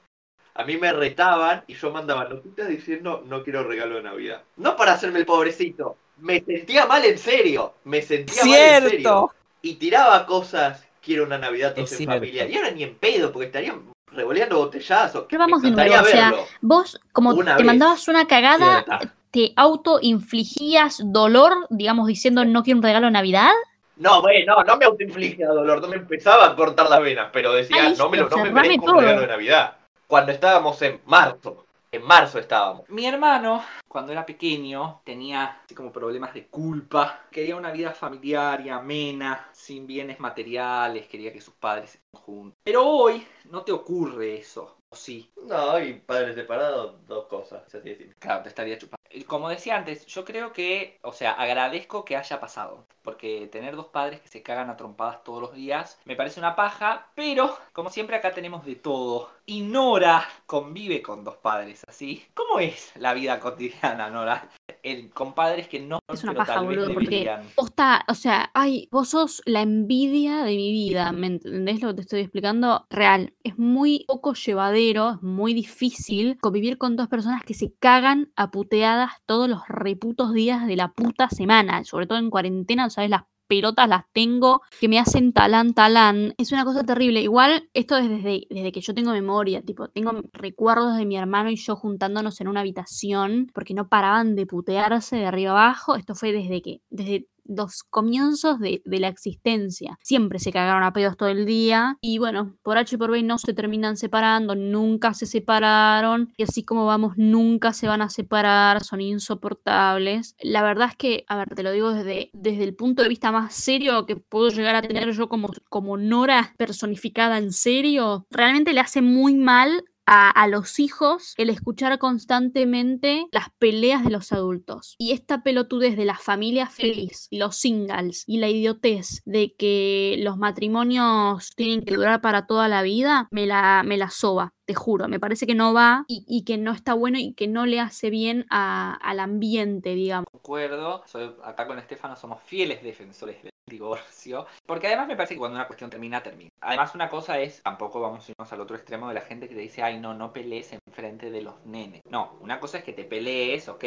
A 0.54 0.64
mí 0.64 0.78
me 0.78 0.94
retaban 0.94 1.66
y 1.68 1.74
yo 1.74 1.92
mandaba 1.92 2.30
notitas 2.30 2.70
diciendo 2.70 3.22
no 3.26 3.44
quiero 3.44 3.66
regalo 3.66 3.96
de 3.96 4.04
Navidad. 4.04 4.44
No 4.56 4.78
para 4.78 4.94
hacerme 4.94 5.20
el 5.20 5.26
pobrecito. 5.26 5.98
Me 6.20 6.40
sentía 6.40 6.86
mal 6.86 7.04
en 7.04 7.18
serio. 7.18 7.74
Me 7.84 8.02
sentía 8.02 8.46
mal 8.46 8.54
en 8.54 8.84
serio. 8.84 8.90
¡Cierto! 8.90 9.34
Y 9.62 9.76
tiraba 9.76 10.26
cosas, 10.26 10.87
quiero 11.08 11.24
una 11.24 11.38
Navidad 11.38 11.74
todos 11.74 11.86
Es 11.88 11.94
en 11.94 11.98
cierto. 12.00 12.14
familia. 12.16 12.48
Y 12.48 12.56
ahora 12.58 12.72
ni 12.72 12.84
en 12.84 12.96
pedo, 12.96 13.32
porque 13.32 13.48
estarían 13.48 13.82
revoleando 14.12 14.58
botellazos. 14.58 15.26
Pero 15.30 15.40
vamos 15.40 15.62
de 15.62 15.72
nuevo, 15.72 15.96
o 16.02 16.06
sea. 16.06 16.34
Vos, 16.62 17.00
como 17.14 17.32
Una 17.32 17.56
te 17.56 17.64
vez. 17.64 17.66
mandabas 17.68 18.08
una 18.10 18.28
cagada, 18.28 18.84
Cierta. 18.84 19.14
te 19.32 19.54
autoinfligías 19.56 21.02
dolor, 21.06 21.54
digamos, 21.70 22.08
diciendo 22.08 22.44
no 22.46 22.62
quiero 22.64 22.78
un 22.80 22.84
regalo 22.84 23.06
de 23.08 23.12
Navidad. 23.12 23.52
No, 23.96 24.22
bueno, 24.22 24.56
no, 24.56 24.64
no 24.64 24.78
me 24.78 24.86
autoinfligía 24.86 25.48
dolor, 25.48 25.82
no 25.82 25.88
me 25.88 25.96
empezaba 25.96 26.46
a 26.46 26.56
cortar 26.56 26.90
las 26.90 27.02
venas, 27.02 27.30
pero 27.34 27.54
decía, 27.54 27.84
Ahí 27.84 27.96
no 27.98 28.10
me, 28.10 28.18
lo, 28.18 28.30
no 28.30 28.38
me 28.38 28.52
merezco 28.52 28.92
un 28.92 29.00
regalo 29.00 29.22
de 29.22 29.28
Navidad. 29.28 29.78
Cuando 30.06 30.32
estábamos 30.32 30.80
en 30.84 31.00
marzo, 31.06 31.66
en 31.92 32.04
marzo 32.04 32.40
estábamos. 32.40 32.90
Mi 32.90 33.06
hermano, 33.06 33.64
cuando 33.88 34.12
era 34.12 34.26
pequeño, 34.26 35.02
tenía 35.04 35.62
así 35.64 35.74
como 35.74 35.92
problemas 35.92 36.34
de 36.34 36.48
culpa. 36.48 37.22
Quería 37.32 37.56
una 37.56 37.72
vida 37.72 37.92
familiar 37.92 38.62
y 38.62 38.70
amena, 38.70 39.50
sin 39.54 39.88
bienes 39.88 40.20
materiales, 40.20 41.08
quería 41.08 41.32
que 41.34 41.42
sus 41.42 41.54
padres 41.56 41.96
estén 41.96 42.22
juntos. 42.22 42.60
Pero 42.64 42.86
hoy 42.86 43.26
no 43.46 43.64
te 43.64 43.72
ocurre 43.72 44.38
eso, 44.38 44.78
¿o 44.90 44.96
sí? 44.96 45.32
No, 45.44 45.80
y 45.80 45.94
padres 45.94 46.36
separados, 46.36 47.06
dos 47.08 47.26
cosas, 47.28 47.66
es 47.68 47.76
así 47.76 47.90
de 47.90 47.96
simple. 47.96 48.16
Claro, 48.20 48.44
te 48.44 48.50
estaría 48.50 48.78
chupando. 48.78 48.97
Y 49.12 49.24
Como 49.24 49.50
decía 49.50 49.76
antes, 49.76 50.06
yo 50.06 50.26
creo 50.26 50.54
que, 50.54 51.00
o 51.02 51.14
sea, 51.14 51.32
agradezco 51.34 52.06
que 52.06 52.16
haya 52.18 52.40
pasado. 52.40 52.86
Porque 53.02 53.48
tener 53.48 53.76
dos 53.76 53.88
padres 53.88 54.20
que 54.22 54.28
se 54.28 54.44
cagan 54.44 54.70
a 54.70 54.78
trompadas 54.78 55.24
todos 55.24 55.42
los 55.42 55.54
días 55.54 56.00
me 56.06 56.16
parece 56.16 56.40
una 56.40 56.56
paja, 56.56 57.10
pero 57.16 57.58
como 57.74 57.90
siempre 57.90 58.18
acá 58.18 58.34
tenemos 58.34 58.66
de 58.66 58.76
todo. 58.76 59.32
Y 59.46 59.62
Nora 59.62 60.28
convive 60.46 61.02
con 61.02 61.24
dos 61.24 61.38
padres 61.38 61.84
así. 61.88 62.26
¿Cómo 62.34 62.60
es 62.60 62.92
la 62.96 63.14
vida 63.14 63.40
cotidiana, 63.40 64.10
Nora? 64.10 64.50
El, 64.84 65.10
con 65.10 65.34
padres 65.34 65.68
que 65.68 65.80
no 65.80 66.00
Es 66.12 66.24
una 66.24 66.34
pero 66.34 66.46
paja, 66.46 66.62
boludo, 66.62 66.94
porque. 66.94 67.30
Posta, 67.56 68.06
o 68.08 68.14
sea, 68.14 68.52
ay, 68.54 68.88
vos 68.92 69.10
sos 69.10 69.42
la 69.46 69.62
envidia 69.62 70.44
de 70.44 70.56
mi 70.56 70.72
vida, 70.72 71.12
¿me 71.12 71.28
entendés 71.28 71.82
lo 71.82 71.90
que 71.90 71.96
te 71.96 72.02
estoy 72.02 72.22
explicando? 72.22 72.86
Real, 72.90 73.34
es 73.44 73.58
muy 73.58 74.06
poco 74.08 74.34
llevadero, 74.34 75.12
es 75.12 75.22
muy 75.22 75.54
difícil 75.54 76.38
convivir 76.40 76.78
con 76.78 76.96
dos 76.96 77.08
personas 77.08 77.44
que 77.44 77.54
se 77.54 77.74
cagan 77.80 78.32
a 78.36 78.52
puteadas 78.52 79.12
todos 79.26 79.50
los 79.50 79.62
reputos 79.68 80.34
días 80.34 80.68
de 80.68 80.76
la 80.76 80.90
puta 80.94 81.30
semana, 81.30 81.84
sobre 81.84 82.08
todo 82.08 82.18
en 82.18 82.30
cuarentena, 82.30 82.90
¿sabes? 82.90 83.10
Las 83.10 83.24
pelotas 83.48 83.88
las 83.90 84.06
tengo 84.14 84.62
que 84.80 84.88
me 84.88 85.00
hacen 85.00 85.34
talán, 85.34 85.74
talán. 85.74 86.34
Es 86.38 86.52
una 86.52 86.66
cosa 86.66 86.84
terrible. 86.84 87.22
Igual, 87.22 87.70
esto 87.74 87.98
es 87.98 88.10
desde, 88.10 88.48
desde 88.50 88.72
que 88.72 88.82
yo 88.82 88.94
tengo 88.94 89.12
memoria, 89.12 89.62
tipo, 89.62 89.88
tengo 89.90 90.22
recuerdos 90.34 90.98
de 90.98 91.06
mi 91.06 91.18
hermano 91.18 91.50
y 91.50 91.56
yo 91.56 91.76
juntándonos 91.76 92.40
en 92.42 92.48
una 92.48 92.62
habitación 92.62 93.50
porque 93.54 93.74
no 93.74 93.88
paraban 93.90 94.36
de 94.36 94.46
putearse 94.46 95.18
de 95.18 95.26
arriba 95.26 95.52
abajo. 95.52 95.96
Esto 95.96 96.16
fue 96.16 96.32
desde 96.32 96.62
que, 96.62 96.82
desde 96.90 97.28
los 97.48 97.84
comienzos 97.84 98.60
de, 98.60 98.82
de 98.86 99.00
la 99.00 99.08
existencia. 99.08 99.98
Siempre 100.02 100.40
se 100.40 100.52
cagaron 100.52 100.84
a 100.84 100.94
pedos 100.94 101.18
todo 101.18 101.30
el 101.30 101.46
día 101.46 101.98
y 102.02 102.18
bueno, 102.18 102.58
por 102.64 102.78
H 102.78 102.96
y 102.96 102.98
por 102.98 103.12
B 103.12 103.24
no 103.24 103.38
se 103.38 103.54
terminan 103.54 103.98
separando, 103.98 104.56
nunca 104.56 105.14
se 105.14 105.26
separaron 105.26 106.34
y 106.38 106.44
así 106.44 106.64
como 106.64 106.86
vamos, 106.86 107.14
nunca 107.18 107.74
se 107.74 107.88
van 107.88 108.02
a 108.02 108.10
separar, 108.10 108.84
son 108.84 109.02
insoportables. 109.02 110.36
La 110.42 110.64
verdad 110.64 110.90
es 110.90 110.96
que, 110.96 111.26
a 111.28 111.38
ver, 111.38 111.50
te 111.56 111.64
lo 111.64 111.72
digo 111.72 111.94
desde, 111.94 112.30
desde 112.34 112.64
el 112.64 112.76
punto 112.76 113.04
de 113.04 113.10
vista 113.10 113.32
más 113.32 113.54
serio 113.54 114.06
que 114.06 114.16
puedo 114.16 114.50
llegar 114.50 114.76
a 114.76 114.82
tener 114.82 115.12
yo 115.12 115.30
como, 115.30 115.50
como 115.70 115.98
Nora 115.98 116.54
personificada 116.58 117.38
en 117.38 117.52
serio, 117.52 118.26
realmente 118.30 118.74
le 118.74 118.80
hace 118.80 119.02
muy 119.02 119.36
mal 119.36 119.84
a, 120.08 120.48
los 120.48 120.80
hijos 120.80 121.34
el 121.38 121.50
escuchar 121.50 122.00
constantemente 122.00 123.26
las 123.32 123.48
peleas 123.60 124.04
de 124.04 124.10
los 124.10 124.32
adultos. 124.32 124.96
Y 124.98 125.12
esta 125.12 125.44
pelotudez 125.44 125.98
de 125.98 126.06
la 126.06 126.18
familia 126.18 126.68
feliz, 126.68 127.28
los 127.32 127.58
singles 127.58 128.24
y 128.26 128.38
la 128.38 128.50
idiotez 128.50 129.22
de 129.26 129.54
que 129.56 130.16
los 130.20 130.38
matrimonios 130.38 131.52
tienen 131.56 131.84
que 131.84 131.96
durar 131.96 132.22
para 132.22 132.48
toda 132.48 132.68
la 132.68 132.82
vida, 132.82 133.28
me 133.32 133.46
la, 133.46 133.84
me 133.86 133.98
la 133.98 134.10
soba. 134.10 134.54
Te 134.68 134.76
juro, 134.76 135.08
me 135.08 135.18
parece 135.18 135.48
que 135.48 135.56
no 135.56 135.74
va 135.74 136.04
y, 136.10 136.26
y 136.28 136.44
que 136.44 136.58
no 136.58 136.74
está 136.74 136.94
bueno 136.94 137.18
y 137.18 137.32
que 137.34 137.48
no 137.48 137.66
le 137.66 137.80
hace 137.80 138.10
bien 138.10 138.46
a- 138.50 138.96
al 138.96 139.22
ambiente, 139.22 139.96
digamos. 139.96 140.28
Concuerdo, 140.30 141.04
soy, 141.06 141.34
acá 141.46 141.66
con 141.68 141.80
Estefano 141.80 142.18
somos 142.18 142.42
fieles 142.44 142.84
defensores 142.84 143.42
del 143.42 143.52
divorcio, 143.66 144.46
porque 144.66 144.88
además 144.88 145.08
me 145.08 145.16
parece 145.16 145.36
que 145.36 145.40
cuando 145.40 145.56
una 145.56 145.68
cuestión 145.68 145.90
termina, 145.90 146.22
termina. 146.22 146.50
Además 146.60 146.94
una 146.96 147.10
cosa 147.10 147.40
es, 147.40 147.64
tampoco 147.64 148.02
vamos 148.02 148.28
a 148.28 148.32
irnos 148.34 148.52
al 148.52 148.60
otro 148.60 148.76
extremo 148.76 149.08
de 149.08 149.14
la 149.14 149.22
gente 149.22 149.48
que 149.48 149.56
te 149.56 149.62
dice, 149.62 149.84
ay 149.84 150.02
no, 150.02 150.14
no 150.14 150.34
pelees 150.34 150.74
en 150.74 150.80
frente 150.92 151.32
de 151.32 151.42
los 151.42 151.56
nenes. 151.66 152.02
No, 152.10 152.36
una 152.42 152.60
cosa 152.60 152.80
es 152.80 152.84
que 152.84 152.92
te 152.92 153.06
pelees, 153.06 153.70
ok, 153.70 153.86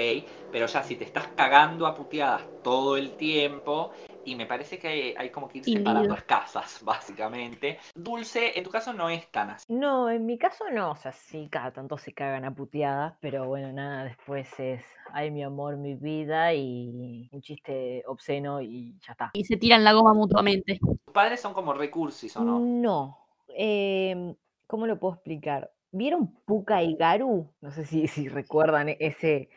pero 0.50 0.64
ya 0.66 0.82
si 0.82 0.96
te 0.96 1.04
estás 1.04 1.28
cagando 1.36 1.86
a 1.86 1.94
puteadas 1.94 2.42
todo 2.62 2.96
el 2.96 3.16
tiempo, 3.16 3.90
y 4.22 4.34
me 4.34 4.44
parece 4.44 4.78
que 4.78 4.86
hay, 4.88 5.14
hay 5.16 5.30
como 5.30 5.48
que 5.48 5.58
ir 5.58 5.64
separando 5.78 6.08
las 6.14 6.24
casas, 6.24 6.78
básicamente. 6.84 7.78
Dulce, 7.94 8.58
en 8.58 8.64
tu 8.64 8.70
caso 8.70 8.92
no 8.92 9.08
es 9.08 9.26
tan 9.30 9.48
así. 9.50 9.64
No, 9.68 10.10
en 10.10 10.26
mi 10.26 10.36
caso 10.36 10.68
no, 10.70 10.92
o 10.92 10.96
sea, 10.96 11.12
sí, 11.12 11.48
cada 11.50 11.72
tanto 11.72 11.98
se 11.98 12.12
cagan 12.12 12.44
a 12.44 12.54
puteadas, 12.54 13.14
pero 13.20 13.46
bueno, 13.46 13.72
nada, 13.72 14.04
después 14.04 14.48
es, 14.59 14.83
ay, 15.12 15.30
mi 15.30 15.42
amor, 15.42 15.76
mi 15.76 15.94
vida 15.94 16.54
y 16.54 17.28
un 17.33 17.40
chiste 17.42 18.02
obsceno 18.06 18.61
y 18.61 18.98
ya 19.06 19.12
está. 19.12 19.30
Y 19.33 19.44
se 19.44 19.56
tiran 19.56 19.85
la 19.85 19.92
goma 19.92 20.14
mutuamente. 20.14 20.78
¿Tus 20.80 21.12
padres 21.12 21.40
son 21.40 21.52
como 21.52 21.72
recursos 21.72 22.37
o 22.37 22.44
no? 22.44 22.61
No, 22.61 23.18
em, 23.48 24.35
¿cómo 24.66 24.87
lo 24.87 24.98
puedo 24.98 25.14
explicar? 25.14 25.70
¿Vieron 25.92 26.28
Puka 26.46 26.83
y 26.83 26.94
Garu? 26.94 27.52
No 27.61 27.72
sé 27.72 27.85
si, 27.85 28.06
si 28.06 28.28
recuerdan 28.28 28.90
e- 28.90 28.96
ese, 29.00 29.50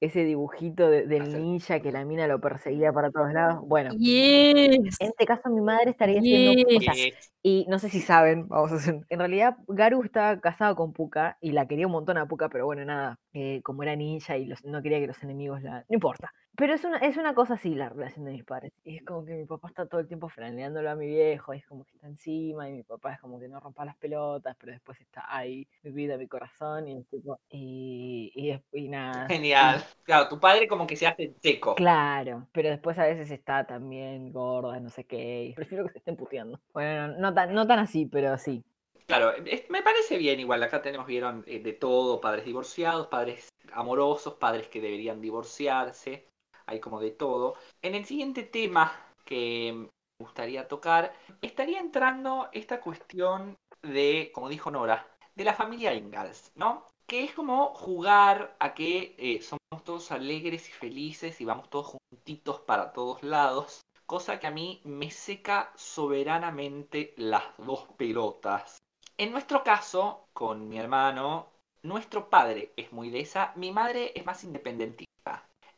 ese 0.00 0.24
dibujito 0.24 0.88
de- 0.88 1.06
del 1.06 1.32
ninja 1.32 1.80
que 1.80 1.92
la 1.92 2.04
mina 2.04 2.26
lo 2.26 2.40
perseguía 2.40 2.92
para 2.92 3.10
todos 3.10 3.32
lados. 3.32 3.60
Bueno, 3.66 3.90
Yes. 3.98 4.96
en 5.00 5.08
este 5.08 5.26
caso 5.26 5.50
mi 5.50 5.60
madre 5.60 5.90
estaría 5.90 6.18
haciendo, 6.20 6.62
o 6.76 6.80
sea, 6.80 6.94
Eh, 6.94 7.12
y 7.42 7.66
no 7.68 7.78
sé 7.78 7.88
si 7.90 8.00
saben, 8.00 8.48
vamos 8.48 8.72
a 8.72 8.76
hacer. 8.76 9.00
En 9.08 9.18
realidad, 9.18 9.56
Garu 9.68 10.02
estaba 10.02 10.40
casado 10.40 10.74
con 10.76 10.92
Puka 10.92 11.36
y 11.40 11.52
la 11.52 11.66
quería 11.66 11.86
un 11.86 11.92
montón 11.92 12.18
a 12.18 12.26
Puka, 12.26 12.48
pero 12.48 12.66
bueno, 12.66 12.84
nada, 12.84 13.18
eh, 13.32 13.60
como 13.62 13.82
era 13.82 13.94
ninja 13.96 14.36
y 14.36 14.46
los- 14.46 14.64
no 14.64 14.82
quería 14.82 15.00
que 15.00 15.06
los 15.06 15.22
enemigos 15.22 15.62
la. 15.62 15.80
No 15.88 15.94
importa. 15.94 16.32
Pero 16.60 16.74
es 16.74 16.84
una, 16.84 16.98
es 16.98 17.16
una 17.16 17.34
cosa 17.34 17.54
así 17.54 17.74
la 17.74 17.88
relación 17.88 18.26
de 18.26 18.32
mis 18.32 18.44
padres. 18.44 18.70
Y 18.84 18.98
es 18.98 19.02
como 19.04 19.24
que 19.24 19.32
mi 19.32 19.46
papá 19.46 19.68
está 19.68 19.86
todo 19.86 19.98
el 20.00 20.06
tiempo 20.06 20.28
franeándolo 20.28 20.90
a 20.90 20.94
mi 20.94 21.06
viejo, 21.06 21.54
y 21.54 21.58
es 21.58 21.66
como 21.66 21.84
que 21.84 21.92
está 21.92 22.06
encima, 22.06 22.68
y 22.68 22.72
mi 22.72 22.82
papá 22.82 23.14
es 23.14 23.20
como 23.20 23.40
que 23.40 23.48
no 23.48 23.58
rompa 23.60 23.84
las 23.86 23.96
pelotas, 23.96 24.54
pero 24.60 24.70
después 24.72 25.00
está 25.00 25.24
ahí, 25.34 25.66
mi 25.82 25.90
vida, 25.90 26.18
mi 26.18 26.28
corazón, 26.28 26.86
y, 26.86 27.02
tipo- 27.04 27.40
y, 27.48 28.30
y, 28.34 28.78
y 28.78 28.88
nada. 28.88 29.26
Genial. 29.26 29.82
Claro, 30.02 30.28
tu 30.28 30.38
padre 30.38 30.68
como 30.68 30.86
que 30.86 30.96
se 30.96 31.06
hace 31.06 31.32
seco. 31.40 31.74
Claro, 31.76 32.46
pero 32.52 32.68
después 32.68 32.98
a 32.98 33.06
veces 33.06 33.30
está 33.30 33.64
también 33.66 34.30
gorda, 34.30 34.78
no 34.80 34.90
sé 34.90 35.04
qué, 35.04 35.44
y 35.46 35.54
prefiero 35.54 35.86
que 35.86 35.92
se 35.92 35.98
estén 35.98 36.16
puteando. 36.16 36.60
Bueno, 36.74 37.08
no, 37.08 37.18
no 37.18 37.34
tan, 37.34 37.54
no 37.54 37.66
tan 37.66 37.78
así, 37.78 38.04
pero 38.06 38.36
sí. 38.36 38.62
Claro, 39.06 39.32
es- 39.32 39.68
me 39.70 39.82
parece 39.82 40.18
bien 40.18 40.38
igual. 40.40 40.62
Acá 40.62 40.82
tenemos, 40.82 41.06
vieron, 41.06 41.42
eh, 41.46 41.60
de 41.60 41.72
todo, 41.72 42.20
padres 42.20 42.44
divorciados, 42.44 43.06
padres 43.08 43.48
amorosos, 43.72 44.34
padres 44.34 44.68
que 44.68 44.80
deberían 44.80 45.20
divorciarse, 45.20 46.26
hay 46.70 46.80
como 46.80 47.00
de 47.00 47.10
todo. 47.10 47.54
En 47.82 47.94
el 47.94 48.04
siguiente 48.04 48.44
tema 48.44 48.92
que 49.24 49.72
me 49.74 49.88
gustaría 50.24 50.68
tocar, 50.68 51.12
estaría 51.42 51.80
entrando 51.80 52.48
esta 52.52 52.80
cuestión 52.80 53.56
de, 53.82 54.30
como 54.34 54.48
dijo 54.48 54.70
Nora, 54.70 55.06
de 55.34 55.44
la 55.44 55.54
familia 55.54 55.94
Ingalls, 55.94 56.52
¿no? 56.54 56.86
Que 57.06 57.24
es 57.24 57.32
como 57.34 57.74
jugar 57.74 58.56
a 58.60 58.74
que 58.74 59.16
eh, 59.18 59.42
somos 59.42 59.84
todos 59.84 60.12
alegres 60.12 60.68
y 60.68 60.72
felices 60.72 61.40
y 61.40 61.44
vamos 61.44 61.68
todos 61.70 61.96
juntitos 62.10 62.60
para 62.60 62.92
todos 62.92 63.22
lados. 63.22 63.80
Cosa 64.06 64.38
que 64.38 64.46
a 64.46 64.50
mí 64.50 64.80
me 64.84 65.10
seca 65.10 65.72
soberanamente 65.76 67.14
las 67.16 67.44
dos 67.58 67.86
pelotas. 67.96 68.78
En 69.16 69.32
nuestro 69.32 69.62
caso, 69.62 70.28
con 70.32 70.68
mi 70.68 70.78
hermano, 70.78 71.48
nuestro 71.82 72.28
padre 72.28 72.72
es 72.76 72.92
muy 72.92 73.10
de 73.10 73.20
esa, 73.20 73.52
mi 73.56 73.72
madre 73.72 74.12
es 74.14 74.24
más 74.24 74.44
independentista. 74.44 75.09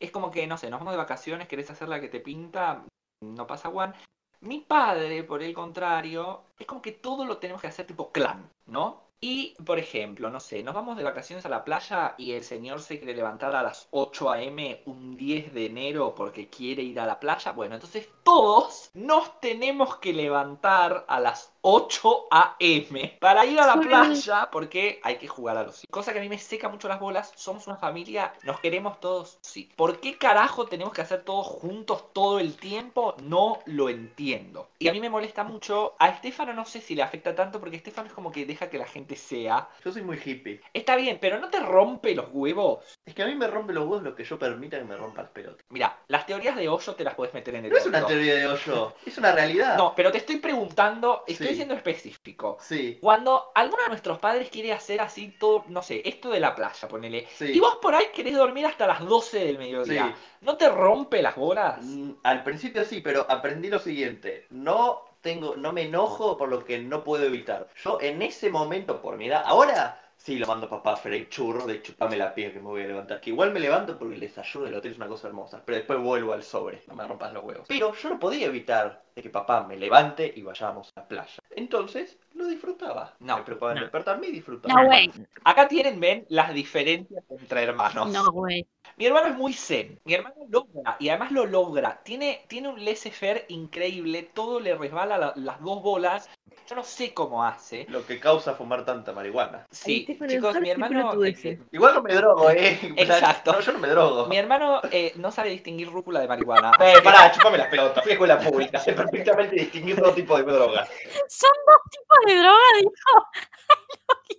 Es 0.03 0.11
como 0.11 0.33
que, 0.33 0.49
no 0.49 0.59
sé, 0.59 0.69
nos 0.69 0.81
vamos 0.81 0.95
de 0.95 0.99
vacaciones, 0.99 1.47
querés 1.47 1.71
hacer 1.71 1.89
la 1.89 2.01
que 2.01 2.09
te 2.09 2.19
pinta, 2.19 2.85
no 3.23 3.47
pasa 3.47 3.71
Juan. 3.71 3.95
Mi 4.41 4.59
padre, 4.59 5.23
por 5.23 5.45
el 5.45 5.55
contrario, 5.55 6.43
es 6.59 6.67
como 6.67 6.83
que 6.83 6.91
todo 6.91 7.25
lo 7.25 7.39
tenemos 7.39 7.63
que 7.63 7.69
hacer 7.69 7.87
tipo 7.87 8.11
clan, 8.11 8.51
¿no? 8.67 9.13
Y, 9.21 9.55
por 9.65 9.79
ejemplo, 9.79 10.29
no 10.29 10.41
sé, 10.41 10.65
nos 10.65 10.75
vamos 10.75 10.97
de 10.97 11.05
vacaciones 11.05 11.47
a 11.47 11.49
la 11.49 11.63
playa 11.63 12.17
y 12.19 12.33
el 12.33 12.43
señor 12.43 12.81
se 12.81 12.99
quiere 12.99 13.15
levantar 13.15 13.55
a 13.55 13.63
las 13.63 13.87
8 13.93 14.33
a.m. 14.33 14.83
un 14.87 15.17
10 15.17 15.55
de 15.55 15.67
enero 15.67 16.17
porque 16.17 16.49
quiere 16.49 16.83
ir 16.83 16.99
a 16.99 17.07
la 17.07 17.21
playa. 17.21 17.53
Bueno, 17.53 17.77
entonces 17.77 18.09
todos 18.23 18.91
nos 18.95 19.41
tenemos 19.41 19.97
que 19.97 20.13
levantar 20.13 21.05
a 21.07 21.21
las 21.21 21.53
8 21.61 22.27
a.m. 22.31 23.19
para 23.21 23.47
ir 23.47 23.61
a 23.61 23.67
la 23.67 23.75
Sorry. 23.75 23.89
playa 23.89 24.49
porque 24.51 25.01
hay 25.05 25.17
que 25.17 25.29
jugar 25.29 25.57
a 25.57 25.63
los 25.63 25.85
hijos. 25.85 25.91
Cosa 25.91 26.13
que 26.13 26.19
a 26.19 26.23
mí 26.23 26.29
me 26.29 26.39
seca 26.39 26.69
mucho 26.69 26.89
las 26.89 26.99
bolas. 26.99 27.33
Somos 27.37 27.69
una 27.69 27.77
familia, 27.77 28.33
nos 28.43 28.59
queremos 28.59 28.99
todos, 28.99 29.39
sí. 29.43 29.71
¿Por 29.77 30.01
qué 30.01 30.19
carajo 30.19 30.67
tenemos 30.67 30.93
que 30.93 31.03
hacer 31.03 31.23
todos 31.23 31.47
juntos 31.47 32.13
todo 32.13 32.41
el 32.41 32.57
tiempo? 32.57 33.15
No 33.23 33.61
lo 33.67 33.89
entiendo. 33.89 34.71
Y 34.81 34.89
a 34.89 34.93
mí 34.93 35.01
me 35.01 35.11
molesta 35.11 35.45
mucho. 35.45 35.95
A 36.01 36.09
Estefano 36.09 36.53
no 36.53 36.65
sé 36.65 36.81
si 36.81 36.97
le 36.97 37.03
afecta 37.03 37.35
tanto 37.35 37.61
porque 37.61 37.77
Estefano 37.77 38.09
es 38.09 38.15
como 38.15 38.33
que 38.33 38.45
deja 38.45 38.69
que 38.69 38.79
la 38.79 38.87
gente 38.87 39.03
te 39.05 39.17
sea. 39.17 39.69
Yo 39.85 39.93
soy 39.93 40.03
muy 40.03 40.19
hippie. 40.25 40.61
Está 40.73 40.97
bien, 40.97 41.19
pero 41.21 41.39
no 41.39 41.51
te 41.51 41.61
rompe 41.61 42.15
los 42.15 42.27
huevos. 42.33 42.99
Es 43.05 43.15
que 43.15 43.23
a 43.23 43.27
mí 43.27 43.35
me 43.35 43.47
rompe 43.47 43.73
los 43.73 43.85
huevos 43.85 44.03
lo 44.03 44.15
que 44.15 44.25
yo 44.25 44.39
permita 44.39 44.79
que 44.79 44.85
me 44.85 44.97
rompa 44.97 45.23
las 45.23 45.31
pelotas. 45.33 45.65
Mira, 45.69 45.99
las 46.09 46.25
teorías 46.27 46.57
de 46.57 46.69
hoyo 46.69 46.95
te 46.95 47.05
las 47.05 47.15
puedes 47.15 47.35
meter 47.35 47.57
en 47.57 47.67
el 47.67 47.73
No 47.73 47.79
es 47.79 47.87
una 47.87 48.07
de 48.17 48.47
hoyo, 48.47 48.95
es 49.07 49.19
una 49.19 49.33
realidad. 49.33 49.77
No, 49.77 49.95
pero 49.95 50.11
te 50.13 50.19
estoy 50.19 50.37
preguntando, 50.37 51.25
estoy 51.27 51.49
Sí. 51.49 51.55
siendo 51.57 51.75
específico. 51.75 52.59
Sí, 52.61 52.99
Cuando 53.01 53.51
alguno 53.55 53.83
de 53.83 53.89
nuestros 53.91 54.19
padres 54.19 54.49
quiere 54.51 54.73
hacer 54.73 55.01
así 55.01 55.29
todo, 55.39 55.65
no 55.69 55.83
sé, 55.83 56.03
esto 56.05 56.31
de 56.31 56.41
la 56.41 56.55
playa, 56.55 56.89
ponele. 56.89 57.27
sí. 57.37 57.53
Y 57.53 57.61
vos 57.61 57.77
por 57.83 57.95
ahí 57.95 58.07
querés 58.15 58.35
dormir 58.37 58.67
hasta 58.67 58.87
las 58.87 59.01
12 59.05 59.39
del 59.45 59.59
mediodía. 59.59 60.15
Sí. 60.17 60.23
¿No 60.43 60.57
te 60.57 60.69
rompe 60.69 61.23
las 61.23 61.37
bolas? 61.37 61.79
Mm, 61.83 62.13
Al 62.25 62.43
principio 62.45 62.85
sí, 62.85 63.01
pero 63.01 63.27
aprendí 63.29 63.69
lo 63.69 63.79
siguiente. 63.79 64.47
No 64.51 65.05
tengo, 65.21 65.55
no 65.57 65.73
me 65.73 65.83
enojo 65.83 66.37
por 66.37 66.49
lo 66.49 66.65
que 66.65 66.79
no 66.81 67.05
puedo 67.05 67.25
evitar. 67.25 67.69
Yo 67.85 67.99
en 68.01 68.23
ese 68.23 68.51
momento, 68.51 69.01
por 69.01 69.17
mi 69.17 69.29
edad, 69.29 69.43
ahora 69.47 70.01
sí 70.23 70.39
lo 70.39 70.47
mando 70.47 70.67
a 70.67 70.71
papá 70.71 70.93
a 70.93 70.97
freír 70.97 71.29
churro 71.29 71.67
de 71.67 71.83
chupame 71.83 72.17
la 72.17 72.33
piel 72.33 72.53
que 72.53 72.61
me 72.61 72.67
voy 72.67 72.83
a 72.83 72.87
levantar. 72.87 73.21
Que 73.21 73.31
igual 73.31 73.53
me 73.53 73.59
levanto 73.59 73.99
porque 73.99 74.15
el 74.15 74.21
desayuno 74.21 74.67
del 74.67 74.77
hotel 74.77 74.93
es 74.93 74.97
una 74.97 75.09
cosa 75.09 75.29
hermosa. 75.29 75.63
Pero 75.65 75.77
después 75.77 75.99
vuelvo 75.99 76.33
al 76.33 76.45
sobre, 76.45 76.83
no 76.87 76.95
me 76.95 77.07
rompas 77.07 77.33
los 77.33 77.43
huevos. 77.43 77.67
Pero 77.69 77.93
yo 77.93 78.09
no 78.09 78.21
podía 78.21 78.47
evitar 78.47 79.03
de 79.15 79.23
que 79.23 79.31
papá 79.31 79.67
me 79.67 79.77
levante 79.77 80.33
y 80.35 80.43
vayamos 80.43 80.91
a 80.95 81.01
la 81.01 81.09
playa. 81.09 81.43
Entonces 81.51 82.19
lo 82.43 82.49
disfrutaba. 82.49 83.15
No, 83.21 83.39
me 83.39 83.55
no. 83.75 83.81
despertarme 83.81 84.27
y 84.29 84.33
disfrutaba. 84.33 84.83
No, 84.83 84.87
güey. 84.89 85.11
Acá 85.45 85.69
tienen, 85.69 85.99
ven, 86.01 86.27
las 86.29 86.53
diferencias 86.53 87.25
entre 87.31 87.63
hermanos. 87.63 88.09
No, 88.11 88.31
güey. 88.31 88.67
Mi 88.97 89.07
hermano 89.07 89.29
es 89.29 89.35
muy 89.37 89.53
zen. 89.55 89.99
Mi 90.05 90.15
hermano 90.15 90.35
logra, 90.51 90.97
y 90.99 91.09
además 91.09 91.33
lo 91.33 91.47
logra. 91.47 92.03
Tiene, 92.05 92.45
tiene 92.49 92.69
un 92.69 92.85
laissez-faire 92.85 93.47
increíble. 93.49 94.29
Todo 94.35 94.61
le 94.61 94.75
resbala 94.75 95.17
la- 95.19 95.33
las 95.37 95.61
dos 95.63 95.83
bolas. 95.83 96.29
Yo 96.69 96.77
no 96.77 96.85
sé 96.85 97.13
cómo 97.15 97.45
hace. 97.45 97.87
Lo 97.89 98.07
que 98.07 98.21
causa 98.21 98.55
fumar 98.55 98.85
tanta 98.85 99.13
marihuana. 99.13 99.67
Sí, 99.71 100.07
chicos, 100.29 100.61
mi 100.61 100.71
hermano. 100.71 101.13
eh, 101.25 101.59
Igual 101.73 101.95
no 101.95 102.03
me 102.03 102.15
drogo, 102.15 102.51
eh. 102.51 102.79
Exacto. 102.97 103.53
No, 103.53 103.61
yo 103.61 103.73
no 103.73 103.79
me 103.79 103.89
drogo. 103.89 104.27
mi 104.27 104.37
hermano 104.37 104.81
eh, 104.91 105.13
no 105.17 105.31
sabe 105.33 105.51
distinguir 105.51 105.91
rúcula 105.91 106.21
de 106.21 106.29
marihuana. 106.29 106.73
Eh, 106.83 107.01
pará, 107.03 107.31
chupame 107.33 107.59
las 107.59 107.69
pelotas. 107.69 108.03
Fui 108.03 108.11
a 108.13 108.15
escuela 108.15 108.39
pública. 108.39 108.79
Sé 108.81 108.93
perfectamente 108.93 109.57
distinguir 109.57 109.97
todo 109.97 110.13
tipo 110.13 110.37
de 110.37 110.43
drogas. 110.45 110.89
Son 111.29 111.51
dos 111.67 111.81
tipos 111.91 112.19
de 112.27 112.32
droga, 112.37 112.69
dijo. 112.81 113.27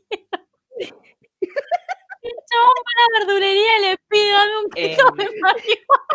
Ay, 0.10 0.28
lo 0.32 0.40
quiero. 0.80 1.02
El 2.22 2.36
chabón 2.50 2.78
va 2.80 2.92
a 2.96 3.02
la 3.02 3.20
verdulería 3.20 3.78
y 3.78 3.82
le 3.82 4.00
dame 4.32 4.58
un 4.58 4.72
Eh, 4.76 4.96
kilo 4.96 5.12
de 5.12 5.40
marihuana. 5.42 6.06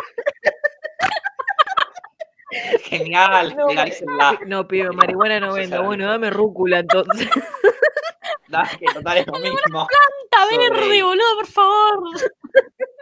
Genial, 2.83 3.55
No, 3.57 3.67
legalícenla. 3.67 4.39
No, 4.47 4.67
pido 4.67 4.91
marihuana 4.93 5.39
no 5.39 5.47
No 5.47 5.53
vendo. 5.53 5.83
Bueno, 5.83 6.07
dame 6.09 6.29
rúcula 6.29 6.79
entonces. 6.79 7.29
Dale, 8.47 8.69
que 8.79 8.85
total 8.91 9.17
es 9.19 9.27
lo 9.27 9.33
mismo. 9.33 9.87
Planta 9.87 10.49
Sobre- 10.55 10.69
verde, 10.71 11.03
boludo, 11.03 11.35
por 11.35 11.45
favor. 11.45 11.99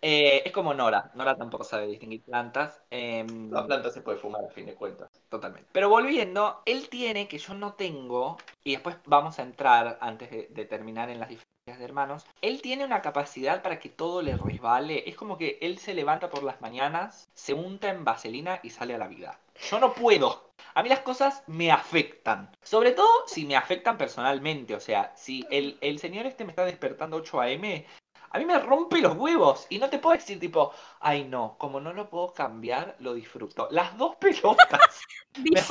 Eh, 0.02 0.42
es 0.46 0.52
como 0.52 0.74
Nora. 0.74 1.10
Nora 1.16 1.38
tampoco 1.38 1.64
sabe 1.64 1.88
distinguir 1.88 2.22
plantas. 2.24 2.82
Em, 2.90 3.50
La 3.50 3.66
planta 3.66 3.90
se 3.90 4.02
puede 4.02 4.18
fumar 4.18 4.44
a 4.44 4.50
fin 4.50 4.66
de 4.66 4.76
cuentas. 4.76 5.07
Totalmente. 5.30 5.70
Pero 5.74 5.90
volviendo, 5.90 6.62
él 6.66 6.88
tiene 6.90 7.28
que 7.28 7.38
yo 7.38 7.54
no 7.54 7.74
tengo, 7.74 8.38
y 8.64 8.72
después 8.72 8.96
vamos 9.06 9.40
a 9.40 9.44
entrar 9.44 9.98
antes 10.02 10.30
de, 10.32 10.66
terminar 10.66 11.10
en 11.10 11.20
las 11.20 11.30
diferencias 11.30 11.80
de 11.80 11.84
hermanos, 11.84 12.26
él 12.42 12.62
tiene 12.62 12.86
una 12.86 13.02
capacidad 13.02 13.62
para 13.62 13.80
que 13.80 13.90
todo 13.90 14.22
le 14.22 14.38
resbale. 14.38 15.04
Es 15.10 15.16
como 15.16 15.38
que 15.38 15.58
él 15.62 15.80
se 15.80 15.94
levanta 15.94 16.30
por 16.30 16.44
las 16.44 16.62
mañanas, 16.62 17.30
se 17.34 17.54
unta 17.54 17.90
en 17.90 18.06
vaselina 18.06 18.62
y 18.64 18.70
sale 18.70 18.96
a 18.96 18.98
la 18.98 19.08
vida. 19.08 19.40
Yo 19.70 19.80
no 19.80 19.94
puedo. 19.94 20.52
A 20.76 20.84
mí 20.84 20.90
las 20.90 21.02
cosas 21.02 21.44
me 21.48 21.72
afectan. 21.72 22.50
Sobre 22.64 22.92
todo 22.92 23.10
si 23.28 23.46
me 23.46 23.58
afectan 23.58 23.98
personalmente. 23.98 24.76
O 24.76 24.80
sea, 24.80 25.14
si 25.16 25.46
el, 25.50 25.78
el 25.82 26.00
señor 26.00 26.26
este 26.26 26.46
me 26.46 26.52
está 26.52 26.64
despertando 26.64 27.18
8 27.18 27.42
a.m., 27.42 27.86
a 28.32 28.40
mí 28.40 28.46
me 28.46 28.60
rompe 28.60 29.02
los 29.02 29.16
huevos. 29.16 29.68
Y 29.70 29.80
no 29.80 29.90
te 29.90 30.00
puedo 30.00 30.16
decir 30.16 30.40
tipo, 30.40 30.72
ay 31.00 31.24
no, 31.24 31.56
como 31.58 31.80
no 31.80 31.94
lo 31.94 32.10
puedo 32.10 32.34
cambiar, 32.34 32.96
lo 33.00 33.14
disfruto. 33.14 33.68
Las 33.72 33.98
dos 33.98 34.16
pelotas. 34.20 35.02
Me 35.38 35.62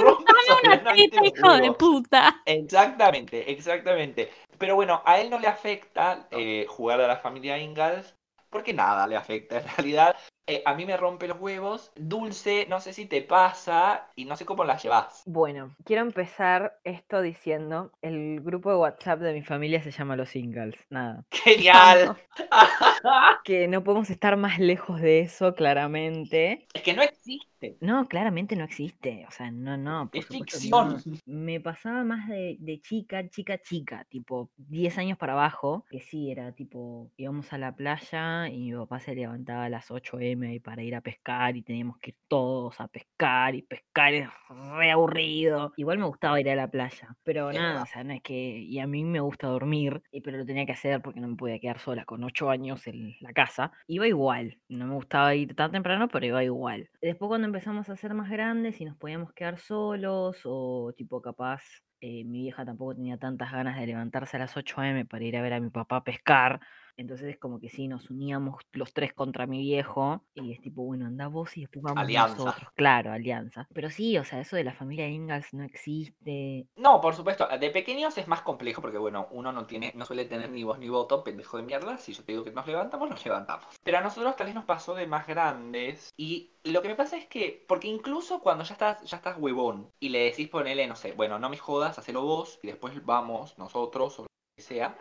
una 0.65 0.95
teta, 0.95 1.25
hijo 1.25 1.55
de 1.55 1.73
puta. 1.73 2.43
Exactamente, 2.45 3.51
exactamente. 3.51 4.31
Pero 4.59 4.75
bueno, 4.75 5.03
a 5.05 5.21
él 5.21 5.31
no 5.31 5.39
le 5.39 5.49
afecta 5.49 6.29
eh, 6.31 6.67
jugar 6.69 7.01
a 7.01 7.09
la 7.09 7.17
familia 7.17 7.59
Ingalls, 7.59 8.15
porque 8.49 8.73
nada 8.73 9.07
le 9.07 9.17
afecta 9.17 9.59
en 9.59 9.69
realidad. 9.77 10.17
Eh, 10.49 10.63
a 10.65 10.75
mí 10.75 10.87
me 10.87 10.97
rompe 10.97 11.27
los 11.27 11.41
huevos. 11.41 11.91
Dulce, 11.97 12.67
no 12.69 12.81
sé 12.81 12.93
si 12.93 13.07
te 13.07 13.21
pasa 13.23 14.09
y 14.15 14.27
no 14.27 14.37
sé 14.37 14.45
cómo 14.45 14.65
la 14.65 14.77
llevas. 14.77 15.23
Bueno, 15.27 15.75
quiero 15.85 16.03
empezar 16.03 16.79
esto 16.85 17.21
diciendo, 17.21 17.91
el 18.01 18.41
grupo 18.43 18.71
de 18.71 18.77
WhatsApp 18.77 19.21
de 19.21 19.33
mi 19.33 19.43
familia 19.43 19.83
se 19.83 19.91
llama 19.91 20.15
Los 20.15 20.31
Singles, 20.31 20.77
nada. 20.89 21.25
Genial. 21.33 22.17
Que 23.45 23.69
no 23.69 23.83
podemos 23.85 24.11
estar 24.11 24.37
más 24.37 24.59
lejos 24.59 25.01
de 25.01 25.21
eso, 25.21 25.55
claramente. 25.55 26.67
es 26.75 26.83
que 26.83 26.95
no 26.95 27.03
existe. 27.03 27.47
No, 27.81 28.07
claramente 28.09 28.57
no 28.57 28.65
existe, 28.65 29.25
o 29.29 29.31
sea, 29.31 29.51
no, 29.51 29.77
no. 29.77 30.11
por 30.11 30.19
Es 30.21 30.27
supuesto 30.27 30.59
ficción. 30.59 30.89
no. 31.05 31.05
Me 31.27 31.61
pasaba 31.61 32.05
más 32.05 32.29
de, 32.29 32.57
de 32.61 32.81
chica, 32.81 33.29
chica, 33.29 33.59
chica, 33.59 34.05
tipo 34.09 34.51
10 34.57 34.97
años 34.99 35.19
para 35.19 35.35
abajo, 35.35 35.85
que 35.91 36.01
sí, 36.01 36.31
era 36.31 36.53
tipo, 36.53 37.13
íbamos 37.17 37.53
a 37.53 37.59
la 37.59 37.75
playa 37.77 38.49
y 38.49 38.71
mi 38.71 38.77
papá 38.77 39.01
se 39.01 39.15
levantaba 39.15 39.65
a 39.65 39.69
las 39.69 39.91
8 39.91 40.19
m 40.21 40.61
para 40.61 40.83
ir 40.83 40.95
a 40.95 41.01
pescar 41.01 41.57
y 41.57 41.63
teníamos 41.63 41.99
que 41.99 42.11
ir 42.11 42.17
todos 42.29 42.81
a 42.81 42.89
pescar 42.89 43.55
y 43.55 43.63
pescar 43.63 44.15
es 44.15 44.29
re 44.49 44.91
aburrido. 44.91 45.73
Igual 45.77 45.99
me 45.99 46.07
gustaba 46.07 46.41
ir 46.41 46.49
a 46.51 46.55
la 46.57 46.71
playa, 46.71 47.17
pero 47.23 47.53
nada, 47.53 47.69
verdad. 47.69 47.83
o 47.83 47.87
sea, 47.87 48.05
no 48.05 48.13
es 48.15 48.23
que, 48.23 48.59
y 48.61 48.79
a 48.79 48.87
mí 48.87 49.05
me 49.05 49.21
gusta 49.21 49.49
dormir, 49.49 50.03
y- 50.11 50.21
pero 50.21 50.39
lo 50.39 50.47
tenía 50.47 50.67
que 50.67 50.73
hacer 50.73 51.01
porque 51.03 51.21
no 51.21 51.29
me 51.29 51.37
podía 51.37 51.59
quedar 51.59 51.79
sola 51.79 52.05
con 52.05 52.25
8 52.25 52.51
años 52.51 52.87
en 52.87 53.15
la 53.21 53.33
casa. 53.33 53.73
Iba 53.87 54.07
igual, 54.09 54.59
no 54.69 54.87
me 54.87 54.95
gustaba 54.95 55.35
ir 55.35 55.55
tan 55.55 55.73
temprano, 55.73 56.09
pero 56.09 56.27
iba 56.27 56.43
igual. 56.45 56.89
Después 57.01 57.29
cuando 57.29 57.47
empezamos 57.57 57.89
a 57.89 57.97
ser 57.97 58.13
más 58.13 58.29
grandes 58.31 58.83
y 58.83 58.85
nos 58.85 58.97
podíamos 58.99 59.33
quedar 59.33 59.59
solos 59.59 60.43
o 60.45 60.93
tipo 60.95 61.23
capaz 61.23 61.63
eh, 62.03 62.23
mi 62.25 62.43
vieja 62.43 62.67
tampoco 62.67 62.95
tenía 62.95 63.17
tantas 63.19 63.51
ganas 63.51 63.79
de 63.81 63.87
levantarse 63.87 64.37
a 64.37 64.41
las 64.41 64.57
8 64.59 64.83
am 64.83 65.07
para 65.07 65.25
ir 65.25 65.37
a 65.39 65.43
ver 65.43 65.55
a 65.55 65.61
mi 65.61 65.71
papá 65.71 66.05
pescar. 66.05 66.61
Entonces 66.97 67.29
es 67.29 67.39
como 67.39 67.61
que 67.61 67.69
sí, 67.69 67.89
nos 67.89 68.11
uníamos 68.11 68.63
los 68.73 68.93
tres 68.93 69.13
contra 69.13 69.47
mi 69.47 69.61
viejo 69.61 70.23
y 70.35 70.53
es 70.53 70.61
tipo, 70.61 70.83
bueno, 70.83 71.07
anda 71.07 71.29
vos 71.29 71.57
y 71.57 71.63
después 71.63 71.83
vamos 71.83 72.03
Alianza. 72.03 72.37
nosotros. 72.37 72.71
Claro, 72.75 73.13
alianza. 73.13 73.69
Pero 73.73 73.91
sí, 73.91 74.17
o 74.19 74.25
sea, 74.25 74.41
eso 74.41 74.57
de 74.57 74.65
la 74.65 74.75
familia 74.75 75.09
Ingalls 75.09 75.53
no 75.53 75.65
existe. 75.65 76.67
No, 76.77 77.01
por 77.01 77.15
supuesto, 77.15 77.47
de 77.47 77.71
pequeños 77.71 78.17
es 78.19 78.29
más 78.29 78.43
complejo 78.43 78.81
porque, 78.81 78.99
bueno, 78.99 79.29
uno 79.31 79.53
no 79.53 79.67
tiene, 79.67 79.93
no 79.95 80.05
suele 80.05 80.25
tener 80.25 80.51
ni 80.51 80.65
voz 80.65 80.79
ni 80.79 80.89
voto, 80.89 81.23
pendejo 81.23 81.57
de 81.57 81.63
mierda. 81.65 81.99
Si 81.99 82.13
yo 82.13 82.25
te 82.25 82.33
digo 82.33 82.45
que 82.45 82.51
nos 82.51 82.67
levantamos, 82.67 83.11
nos 83.11 83.25
levantamos. 83.25 83.67
Pero 83.83 83.99
a 83.99 84.01
nosotros 84.01 84.37
tal 84.37 84.47
vez 84.47 84.55
nos 84.55 84.65
pasó 84.65 84.95
de 84.95 85.07
más 85.07 85.27
grandes. 85.27 86.13
Y 86.17 86.53
lo 86.65 86.83
que 86.83 86.89
me 86.89 86.95
pasa 86.95 87.17
es 87.17 87.27
que, 87.27 87.65
porque 87.69 87.89
incluso 87.89 88.41
cuando 88.41 88.65
ya 88.65 88.73
estás, 88.73 89.03
ya 89.03 89.19
estás 89.19 89.37
huevón 89.39 89.91
y 90.01 90.09
le 90.09 90.25
decís 90.25 90.49
ponele, 90.49 90.87
no 90.87 90.97
sé, 90.97 91.13
bueno, 91.13 91.39
no 91.39 91.49
me 91.49 91.59
jodas, 91.59 91.99
hacelo 91.99 92.23
vos 92.23 92.59
y 92.63 92.69
después 92.69 93.05
vamos 93.05 93.57
nosotros 93.59 94.19
o 94.19 94.23
lo 94.23 94.29
que 94.57 94.63
sea. 94.63 94.97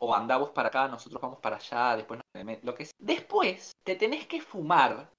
O 0.00 0.14
andamos 0.14 0.50
para 0.50 0.68
acá, 0.68 0.88
nosotros 0.88 1.20
vamos 1.20 1.38
para 1.40 1.56
allá, 1.56 1.96
después 1.96 2.18
no- 2.34 2.56
lo 2.62 2.74
que 2.74 2.86
sea. 2.86 2.94
Después 2.98 3.72
te 3.84 3.96
tenés 3.96 4.26
que 4.26 4.40
fumar 4.40 5.10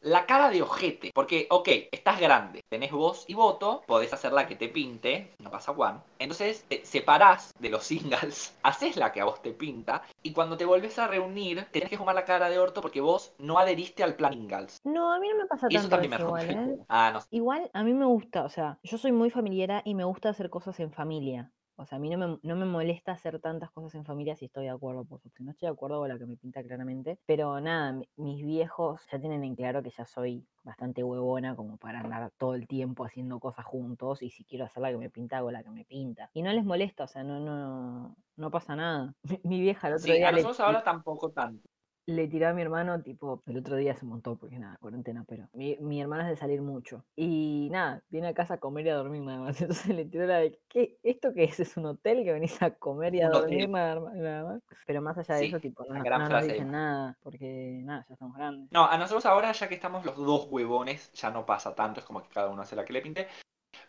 la 0.00 0.26
cara 0.26 0.50
de 0.50 0.60
ojete. 0.60 1.10
Porque, 1.14 1.46
ok, 1.50 1.68
estás 1.90 2.20
grande, 2.20 2.60
tenés 2.70 2.92
voz 2.92 3.24
y 3.26 3.34
voto, 3.34 3.82
podés 3.86 4.12
hacer 4.12 4.32
la 4.32 4.46
que 4.46 4.54
te 4.56 4.68
pinte, 4.68 5.30
no 5.38 5.50
pasa 5.50 5.72
Juan. 5.72 6.02
Entonces 6.18 6.64
te 6.68 6.84
separás 6.84 7.52
de 7.58 7.70
los 7.70 7.84
singles, 7.90 8.54
haces 8.62 8.96
la 8.96 9.12
que 9.12 9.20
a 9.20 9.24
vos 9.24 9.40
te 9.40 9.52
pinta, 9.52 10.02
y 10.22 10.32
cuando 10.32 10.56
te 10.56 10.66
volvés 10.66 10.98
a 10.98 11.06
reunir, 11.06 11.66
tenés 11.70 11.88
que 11.88 11.96
fumar 11.96 12.14
la 12.14 12.24
cara 12.24 12.50
de 12.50 12.58
orto 12.58 12.80
porque 12.82 13.00
vos 13.00 13.32
no 13.38 13.58
adheriste 13.58 14.02
al 14.04 14.14
plan 14.14 14.34
Ingalls. 14.34 14.78
No, 14.84 15.12
a 15.12 15.18
mí 15.18 15.28
no 15.28 15.36
me 15.36 15.46
pasa 15.46 15.68
Y 15.70 15.76
eso 15.76 15.88
tanto 15.88 15.96
también 15.96 16.10
me 16.10 16.16
eso 16.16 16.26
igual, 16.26 16.50
¿eh? 16.50 16.78
Ah, 16.88 17.10
no. 17.14 17.20
Igual 17.30 17.70
a 17.72 17.82
mí 17.82 17.94
me 17.94 18.04
gusta, 18.04 18.44
o 18.44 18.48
sea, 18.50 18.78
yo 18.82 18.98
soy 18.98 19.12
muy 19.12 19.30
familiera 19.30 19.80
y 19.86 19.94
me 19.94 20.04
gusta 20.04 20.28
hacer 20.28 20.50
cosas 20.50 20.78
en 20.80 20.92
familia. 20.92 21.50
O 21.76 21.86
sea, 21.86 21.96
a 21.96 22.00
mí 22.00 22.08
no 22.10 22.18
me, 22.18 22.38
no 22.42 22.56
me 22.56 22.64
molesta 22.66 23.12
hacer 23.12 23.40
tantas 23.40 23.70
cosas 23.72 23.94
en 23.96 24.04
familia 24.04 24.36
si 24.36 24.44
estoy 24.46 24.64
de 24.64 24.70
acuerdo, 24.70 25.04
por 25.04 25.20
supuesto. 25.20 25.42
No 25.44 25.50
estoy 25.52 25.66
de 25.68 25.72
acuerdo 25.72 25.98
con 26.00 26.08
la 26.08 26.18
que 26.18 26.26
me 26.26 26.36
pinta 26.36 26.62
claramente. 26.62 27.18
Pero 27.26 27.60
nada, 27.60 27.92
mi- 27.92 28.08
mis 28.16 28.44
viejos 28.44 29.02
ya 29.10 29.18
tienen 29.20 29.42
en 29.44 29.56
claro 29.56 29.82
que 29.82 29.90
ya 29.90 30.04
soy 30.04 30.46
bastante 30.62 31.02
huevona 31.02 31.56
como 31.56 31.76
para 31.78 32.00
andar 32.00 32.30
todo 32.38 32.54
el 32.54 32.66
tiempo 32.68 33.04
haciendo 33.04 33.40
cosas 33.40 33.64
juntos. 33.64 34.22
Y 34.22 34.30
si 34.30 34.44
quiero 34.44 34.64
hacer 34.66 34.82
la 34.82 34.90
que 34.92 34.98
me 34.98 35.10
pinta, 35.10 35.38
hago 35.38 35.50
la 35.50 35.62
que 35.64 35.70
me 35.70 35.84
pinta. 35.84 36.30
Y 36.32 36.42
no 36.42 36.52
les 36.52 36.64
molesta, 36.64 37.04
o 37.04 37.08
sea, 37.08 37.24
no, 37.24 37.40
no, 37.40 38.16
no 38.36 38.50
pasa 38.50 38.76
nada. 38.76 39.14
Mi, 39.22 39.40
mi 39.44 39.60
vieja 39.60 39.88
el 39.88 39.94
otro 39.94 40.12
Sí, 40.12 40.14
día 40.14 40.28
a 40.28 40.32
le- 40.32 40.42
nosotros 40.42 40.60
ahora 40.60 40.82
tampoco 40.84 41.32
tanto. 41.32 41.68
Le 42.06 42.28
tiré 42.28 42.46
a 42.46 42.52
mi 42.52 42.62
hermano, 42.62 43.00
tipo, 43.02 43.42
el 43.46 43.56
otro 43.56 43.76
día 43.76 43.94
se 43.94 44.04
montó 44.04 44.36
porque 44.36 44.58
nada, 44.58 44.76
cuarentena, 44.80 45.24
pero 45.26 45.48
mi, 45.52 45.76
mi 45.80 46.00
hermano 46.00 46.22
es 46.24 46.28
de 46.28 46.36
salir 46.36 46.60
mucho. 46.60 47.04
Y 47.16 47.68
nada, 47.70 48.02
viene 48.10 48.28
a 48.28 48.34
casa 48.34 48.54
a 48.54 48.58
comer 48.58 48.86
y 48.86 48.90
a 48.90 48.96
dormir 48.96 49.22
nada 49.22 49.40
más. 49.40 49.60
Entonces 49.60 49.94
le 49.94 50.04
tiró 50.04 50.26
la 50.26 50.38
de, 50.38 50.58
¿qué? 50.68 50.98
¿Esto 51.02 51.32
qué 51.32 51.44
es? 51.44 51.60
¿Es 51.60 51.76
un 51.76 51.86
hotel 51.86 52.24
que 52.24 52.32
venís 52.32 52.60
a 52.62 52.72
comer 52.72 53.14
y 53.14 53.22
a 53.22 53.30
dormir 53.30 53.68
nada, 53.68 54.44
más? 54.44 54.62
Pero 54.86 55.00
más 55.00 55.16
allá 55.18 55.36
de 55.36 55.40
Sí, 55.40 55.46
eso, 55.46 55.60
tipo, 55.60 55.84
no, 55.84 55.94
no 56.02 56.28
nos 56.28 56.42
dicen 56.42 56.70
nada, 56.70 57.16
porque 57.22 57.80
nada, 57.84 58.04
ya 58.08 58.14
estamos 58.14 58.36
grandes. 58.36 58.70
No, 58.70 58.86
a 58.86 58.98
nosotros 58.98 59.24
ahora, 59.26 59.52
ya 59.52 59.68
que 59.68 59.74
estamos 59.74 60.04
los 60.04 60.16
dos 60.16 60.48
huevones, 60.50 61.12
ya 61.12 61.30
no 61.30 61.46
pasa 61.46 61.74
tanto, 61.74 62.00
es 62.00 62.06
como 62.06 62.22
que 62.22 62.28
cada 62.28 62.50
uno 62.50 62.62
hace 62.62 62.76
la 62.76 62.84
que 62.84 62.92
le 62.92 63.00
pinte. 63.00 63.28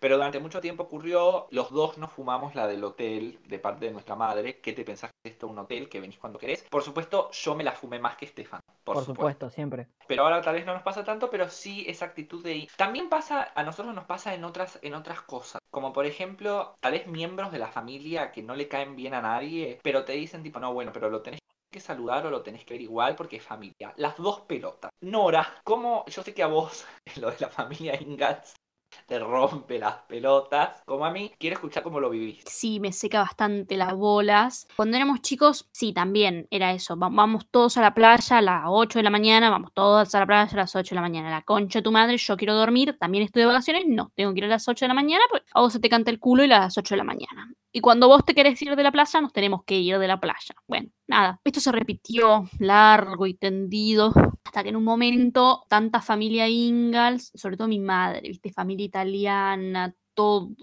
Pero 0.06 0.18
durante 0.18 0.38
mucho 0.38 0.62
tiempo 0.62 0.84
ocurrió, 0.84 1.48
los 1.50 1.72
dos 1.72 1.98
nos 1.98 2.12
fumamos 2.12 2.54
la 2.54 2.68
del 2.68 2.84
hotel 2.84 3.39
de 3.48 3.58
parte 3.58 3.86
de 3.86 3.91
nuestra 3.91 4.15
madre. 4.15 4.60
¿Qué 4.60 4.72
te 4.72 4.86
pensás 4.86 5.10
que 5.10 5.30
es 5.30 5.34
esto 5.34 5.48
un 5.48 5.58
hotel 5.58 5.89
que 5.89 6.00
venís 6.00 6.20
cuando 6.20 6.38
querés? 6.38 6.62
Por 6.70 6.84
supuesto, 6.84 7.32
yo 7.32 7.56
me 7.56 7.63
la 7.63 7.72
fumé 7.72 7.98
más 7.98 8.15
que 8.15 8.26
Estefan. 8.26 8.60
Por, 8.84 8.94
Por, 8.94 9.04
supuesto. 9.04 9.13
supuesto, 9.15 9.50
siempre. 9.50 9.88
Pero 10.08 10.22
ahora 10.22 10.44
tal 10.44 10.54
vez 10.54 10.65
no 10.68 10.76
nos 10.76 10.84
pasa 10.84 11.04
tanto, 11.04 11.32
pero 11.32 11.50
sí 11.50 11.86
esa 11.88 12.06
actitud 12.06 12.44
de. 12.44 12.68
También 12.78 13.10
pasa, 13.10 13.52
a 13.56 13.63
nosotros 13.63 13.96
nos 13.96 14.06
pasa 14.06 14.36
en 14.36 14.44
otras, 14.44 14.78
en 14.84 14.94
otras 14.94 15.24
cosas. 15.24 15.60
Como 15.72 15.91
por 15.91 16.06
ejemplo, 16.06 16.76
tal 16.82 16.91
vez 16.91 17.08
miembros 17.08 17.52
de 17.52 17.58
la 17.58 17.70
familia 17.70 18.32
que 18.32 18.44
no 18.44 18.54
le 18.54 18.68
caen 18.68 18.96
bien 18.96 19.15
a 19.15 19.24
nadie, 19.24 19.80
pero 19.82 20.06
te 20.06 20.13
dicen 20.13 20.44
tipo, 20.44 20.60
no, 20.60 20.72
bueno, 20.72 20.91
pero 20.94 21.10
lo 21.10 21.24
tenés 21.24 21.39
que 21.72 21.80
saludar 21.80 22.28
o 22.28 22.30
lo 22.30 22.44
tenés 22.44 22.63
que 22.63 22.76
ver 22.76 22.82
igual 22.82 23.15
porque 23.15 23.38
es 23.38 23.44
familia. 23.44 23.91
Las 23.96 24.18
dos 24.18 24.41
pelotas. 24.41 24.91
Nora, 25.02 25.62
¿cómo? 25.63 26.06
Yo 26.06 26.22
sé 26.22 26.36
que 26.36 26.44
a 26.44 26.48
vos, 26.48 26.86
lo 27.20 27.32
de 27.32 27.38
la 27.39 27.50
familia 27.50 28.00
Ingalls, 28.00 28.54
te 29.08 29.19
rompe 29.19 29.79
las 29.79 29.95
pelotas. 30.08 30.81
Como 30.86 31.05
a 31.05 31.12
mí, 31.12 31.31
quiero 31.39 31.55
escuchar 31.55 31.84
cómo 31.84 31.99
lo 31.99 32.10
vivís. 32.10 32.43
Sí, 32.45 32.79
me 32.79 32.91
seca 32.91 33.19
bastante 33.19 33.77
las 33.77 33.93
bolas. 33.93 34.67
Cuando 34.75 34.97
éramos 34.97 35.21
chicos, 35.21 35.69
sí, 35.71 35.93
también 35.93 36.47
era 36.51 36.71
eso. 36.73 36.97
Va- 36.97 37.10
Vamos 37.12 37.47
todos 37.49 37.77
a 37.77 37.81
la 37.81 37.93
playa 37.93 38.38
a 38.38 38.41
las 38.41 38.63
8 38.67 38.99
de 38.99 39.03
la 39.03 39.10
mañana, 39.10 39.49
vamos 39.49 39.71
todos 39.73 40.13
a 40.15 40.19
la 40.19 40.25
playa 40.25 40.51
a 40.51 40.55
las 40.58 40.75
8 40.75 40.89
de 40.89 40.95
la 40.95 41.01
mañana. 41.01 41.29
La 41.29 41.41
concha 41.43 41.79
de 41.79 41.84
tu 41.84 41.91
madre, 41.91 42.17
yo 42.17 42.38
quiero 42.38 42.55
dormir, 42.55 42.97
también 42.99 43.23
estoy 43.23 43.41
de 43.41 43.47
vacaciones, 43.47 43.84
no, 43.88 44.12
tengo 44.15 44.34
que 44.34 44.39
ir 44.39 44.45
a 44.45 44.49
las 44.49 44.67
8 44.67 44.86
de 44.86 44.89
la 44.89 44.93
mañana, 44.93 45.23
pues 45.29 45.43
a 45.53 45.62
vos 45.62 45.73
se 45.73 45.79
te 45.79 45.89
canta 45.89 46.12
el 46.12 46.19
culo 46.19 46.43
y 46.43 46.45
a 46.51 46.60
las 46.60 46.77
8 46.77 46.95
de 46.95 46.97
la 46.97 47.03
mañana. 47.03 47.51
Y 47.76 47.82
cuando 47.82 48.08
vos 48.08 48.24
te 48.24 48.34
querés 48.34 48.62
ir 48.62 48.74
de 48.74 48.84
la 48.84 48.92
playa, 48.94 49.20
nos 49.20 49.34
tenemos 49.34 49.66
que 49.66 49.78
ir 49.78 50.00
de 50.00 50.08
la 50.08 50.18
playa. 50.18 50.56
Bueno, 50.66 50.88
nada, 51.08 51.42
esto 51.44 51.60
se 51.60 51.74
repitió 51.74 52.50
largo 52.58 53.28
y 53.28 53.34
tendido 53.34 54.14
hasta 54.46 54.64
que 54.64 54.70
en 54.70 54.78
un 54.78 54.86
momento 54.86 55.66
tanta 55.68 56.00
familia 56.02 56.48
Ingalls, 56.48 57.34
sobre 57.36 57.58
todo 57.58 57.68
mi 57.68 57.80
madre, 57.80 58.30
viste, 58.30 58.54
familia 58.54 58.86
italiana, 58.86 59.94
todos 60.14 60.56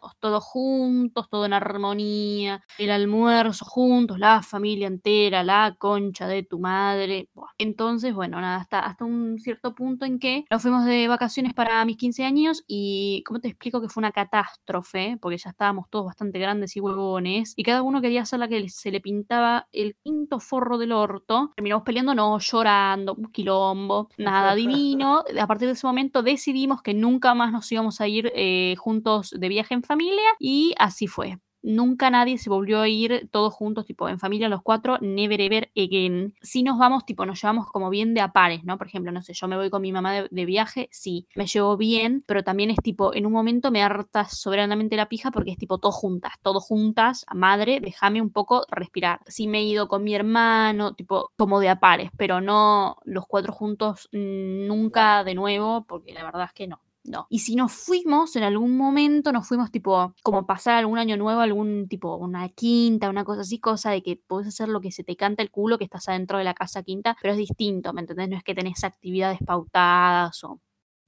juntos, 0.00 0.16
todos 0.20 0.44
juntos, 0.44 1.28
todo 1.30 1.46
en 1.46 1.52
armonía, 1.52 2.62
el 2.78 2.90
almuerzo 2.90 3.64
juntos, 3.64 4.18
la 4.18 4.42
familia 4.42 4.86
entera, 4.86 5.42
la 5.42 5.74
concha 5.78 6.26
de 6.26 6.42
tu 6.42 6.58
madre. 6.58 7.28
Buah. 7.34 7.50
Entonces, 7.58 8.14
bueno, 8.14 8.40
nada, 8.40 8.56
hasta, 8.56 8.80
hasta 8.80 9.04
un 9.04 9.38
cierto 9.38 9.74
punto 9.74 10.04
en 10.04 10.18
que 10.18 10.44
nos 10.50 10.62
fuimos 10.62 10.84
de 10.84 11.08
vacaciones 11.08 11.54
para 11.54 11.84
mis 11.84 11.96
15 11.96 12.24
años 12.24 12.64
y, 12.66 13.22
¿cómo 13.26 13.40
te 13.40 13.48
explico 13.48 13.80
que 13.80 13.88
fue 13.88 14.00
una 14.00 14.12
catástrofe? 14.12 15.18
Porque 15.20 15.38
ya 15.38 15.50
estábamos 15.50 15.88
todos 15.90 16.06
bastante 16.06 16.38
grandes 16.38 16.76
y 16.76 16.80
huevones 16.80 17.54
y 17.56 17.62
cada 17.62 17.82
uno 17.82 18.00
quería 18.00 18.22
hacer 18.22 18.38
la 18.38 18.48
que 18.48 18.68
se 18.68 18.90
le 18.90 19.00
pintaba 19.00 19.68
el 19.72 19.96
quinto 19.96 20.40
forro 20.40 20.78
del 20.78 20.92
orto. 20.92 21.52
Terminamos 21.56 21.84
peleando, 21.84 22.14
no, 22.14 22.38
llorando, 22.38 23.14
un 23.14 23.30
quilombo, 23.32 24.08
nada 24.18 24.54
divino. 24.54 25.24
A 25.40 25.46
partir 25.46 25.68
de 25.68 25.74
ese 25.74 25.86
momento 25.86 26.22
decidimos 26.22 26.82
que 26.82 26.94
nunca 26.94 27.34
más 27.34 27.52
nos 27.52 27.70
íbamos 27.70 28.00
a 28.00 28.08
ir 28.08 28.32
eh, 28.34 28.74
juntos 28.78 29.30
de 29.36 29.48
viaje 29.48 29.74
en 29.74 29.82
familia 29.90 30.30
y 30.38 30.72
así 30.78 31.08
fue. 31.08 31.38
Nunca 31.62 32.10
nadie 32.10 32.38
se 32.38 32.48
volvió 32.48 32.80
a 32.80 32.88
ir 32.88 33.28
todos 33.32 33.52
juntos, 33.52 33.84
tipo 33.84 34.08
en 34.08 34.18
familia 34.20 34.48
los 34.48 34.62
cuatro, 34.62 34.98
never 35.00 35.40
ever 35.40 35.70
again. 35.76 36.32
Si 36.40 36.62
nos 36.62 36.78
vamos, 36.78 37.04
tipo, 37.04 37.26
nos 37.26 37.42
llevamos 37.42 37.66
como 37.66 37.90
bien 37.90 38.14
de 38.14 38.20
a 38.20 38.32
pares, 38.32 38.64
¿no? 38.64 38.78
Por 38.78 38.86
ejemplo, 38.86 39.10
no 39.12 39.20
sé, 39.20 39.34
yo 39.34 39.48
me 39.48 39.56
voy 39.56 39.68
con 39.68 39.82
mi 39.82 39.92
mamá 39.92 40.12
de, 40.12 40.28
de 40.30 40.44
viaje, 40.46 40.88
sí, 40.92 41.26
me 41.34 41.46
llevo 41.46 41.76
bien, 41.76 42.22
pero 42.26 42.44
también 42.44 42.70
es 42.70 42.78
tipo, 42.78 43.12
en 43.14 43.26
un 43.26 43.32
momento 43.32 43.70
me 43.72 43.82
harta 43.82 44.24
soberanamente 44.26 44.96
la 44.96 45.08
pija 45.08 45.32
porque 45.32 45.50
es 45.50 45.58
tipo, 45.58 45.78
todo 45.78 45.92
juntas, 45.92 46.32
todo 46.40 46.60
juntas, 46.60 47.26
madre, 47.34 47.80
déjame 47.80 48.22
un 48.22 48.30
poco 48.30 48.64
respirar. 48.70 49.20
Sí 49.26 49.48
me 49.48 49.58
he 49.58 49.64
ido 49.64 49.88
con 49.88 50.04
mi 50.04 50.14
hermano, 50.14 50.94
tipo, 50.94 51.32
como 51.36 51.60
de 51.60 51.68
a 51.68 51.80
pares, 51.80 52.10
pero 52.16 52.40
no 52.40 52.96
los 53.04 53.26
cuatro 53.26 53.52
juntos 53.52 54.08
mm, 54.12 54.66
nunca 54.68 55.24
de 55.24 55.34
nuevo, 55.34 55.84
porque 55.86 56.14
la 56.14 56.22
verdad 56.24 56.44
es 56.44 56.52
que 56.52 56.68
no. 56.68 56.80
No. 57.04 57.26
Y 57.30 57.38
si 57.40 57.56
nos 57.56 57.72
fuimos 57.72 58.36
en 58.36 58.42
algún 58.42 58.76
momento, 58.76 59.32
nos 59.32 59.48
fuimos 59.48 59.70
tipo, 59.70 60.14
como 60.22 60.46
pasar 60.46 60.76
algún 60.76 60.98
año 60.98 61.16
nuevo, 61.16 61.40
algún 61.40 61.88
tipo, 61.88 62.16
una 62.16 62.48
quinta, 62.50 63.08
una 63.08 63.24
cosa 63.24 63.40
así, 63.40 63.58
cosa 63.58 63.90
de 63.90 64.02
que 64.02 64.16
podés 64.26 64.48
hacer 64.48 64.68
lo 64.68 64.80
que 64.82 64.92
se 64.92 65.02
te 65.02 65.16
canta 65.16 65.42
el 65.42 65.50
culo, 65.50 65.78
que 65.78 65.84
estás 65.84 66.08
adentro 66.08 66.36
de 66.36 66.44
la 66.44 66.52
casa 66.54 66.82
quinta, 66.82 67.16
pero 67.22 67.32
es 67.32 67.38
distinto, 67.38 67.94
¿me 67.94 68.02
entendés? 68.02 68.28
No 68.28 68.36
es 68.36 68.44
que 68.44 68.54
tenés 68.54 68.84
actividades 68.84 69.38
pautadas 69.46 70.44
o, 70.44 70.60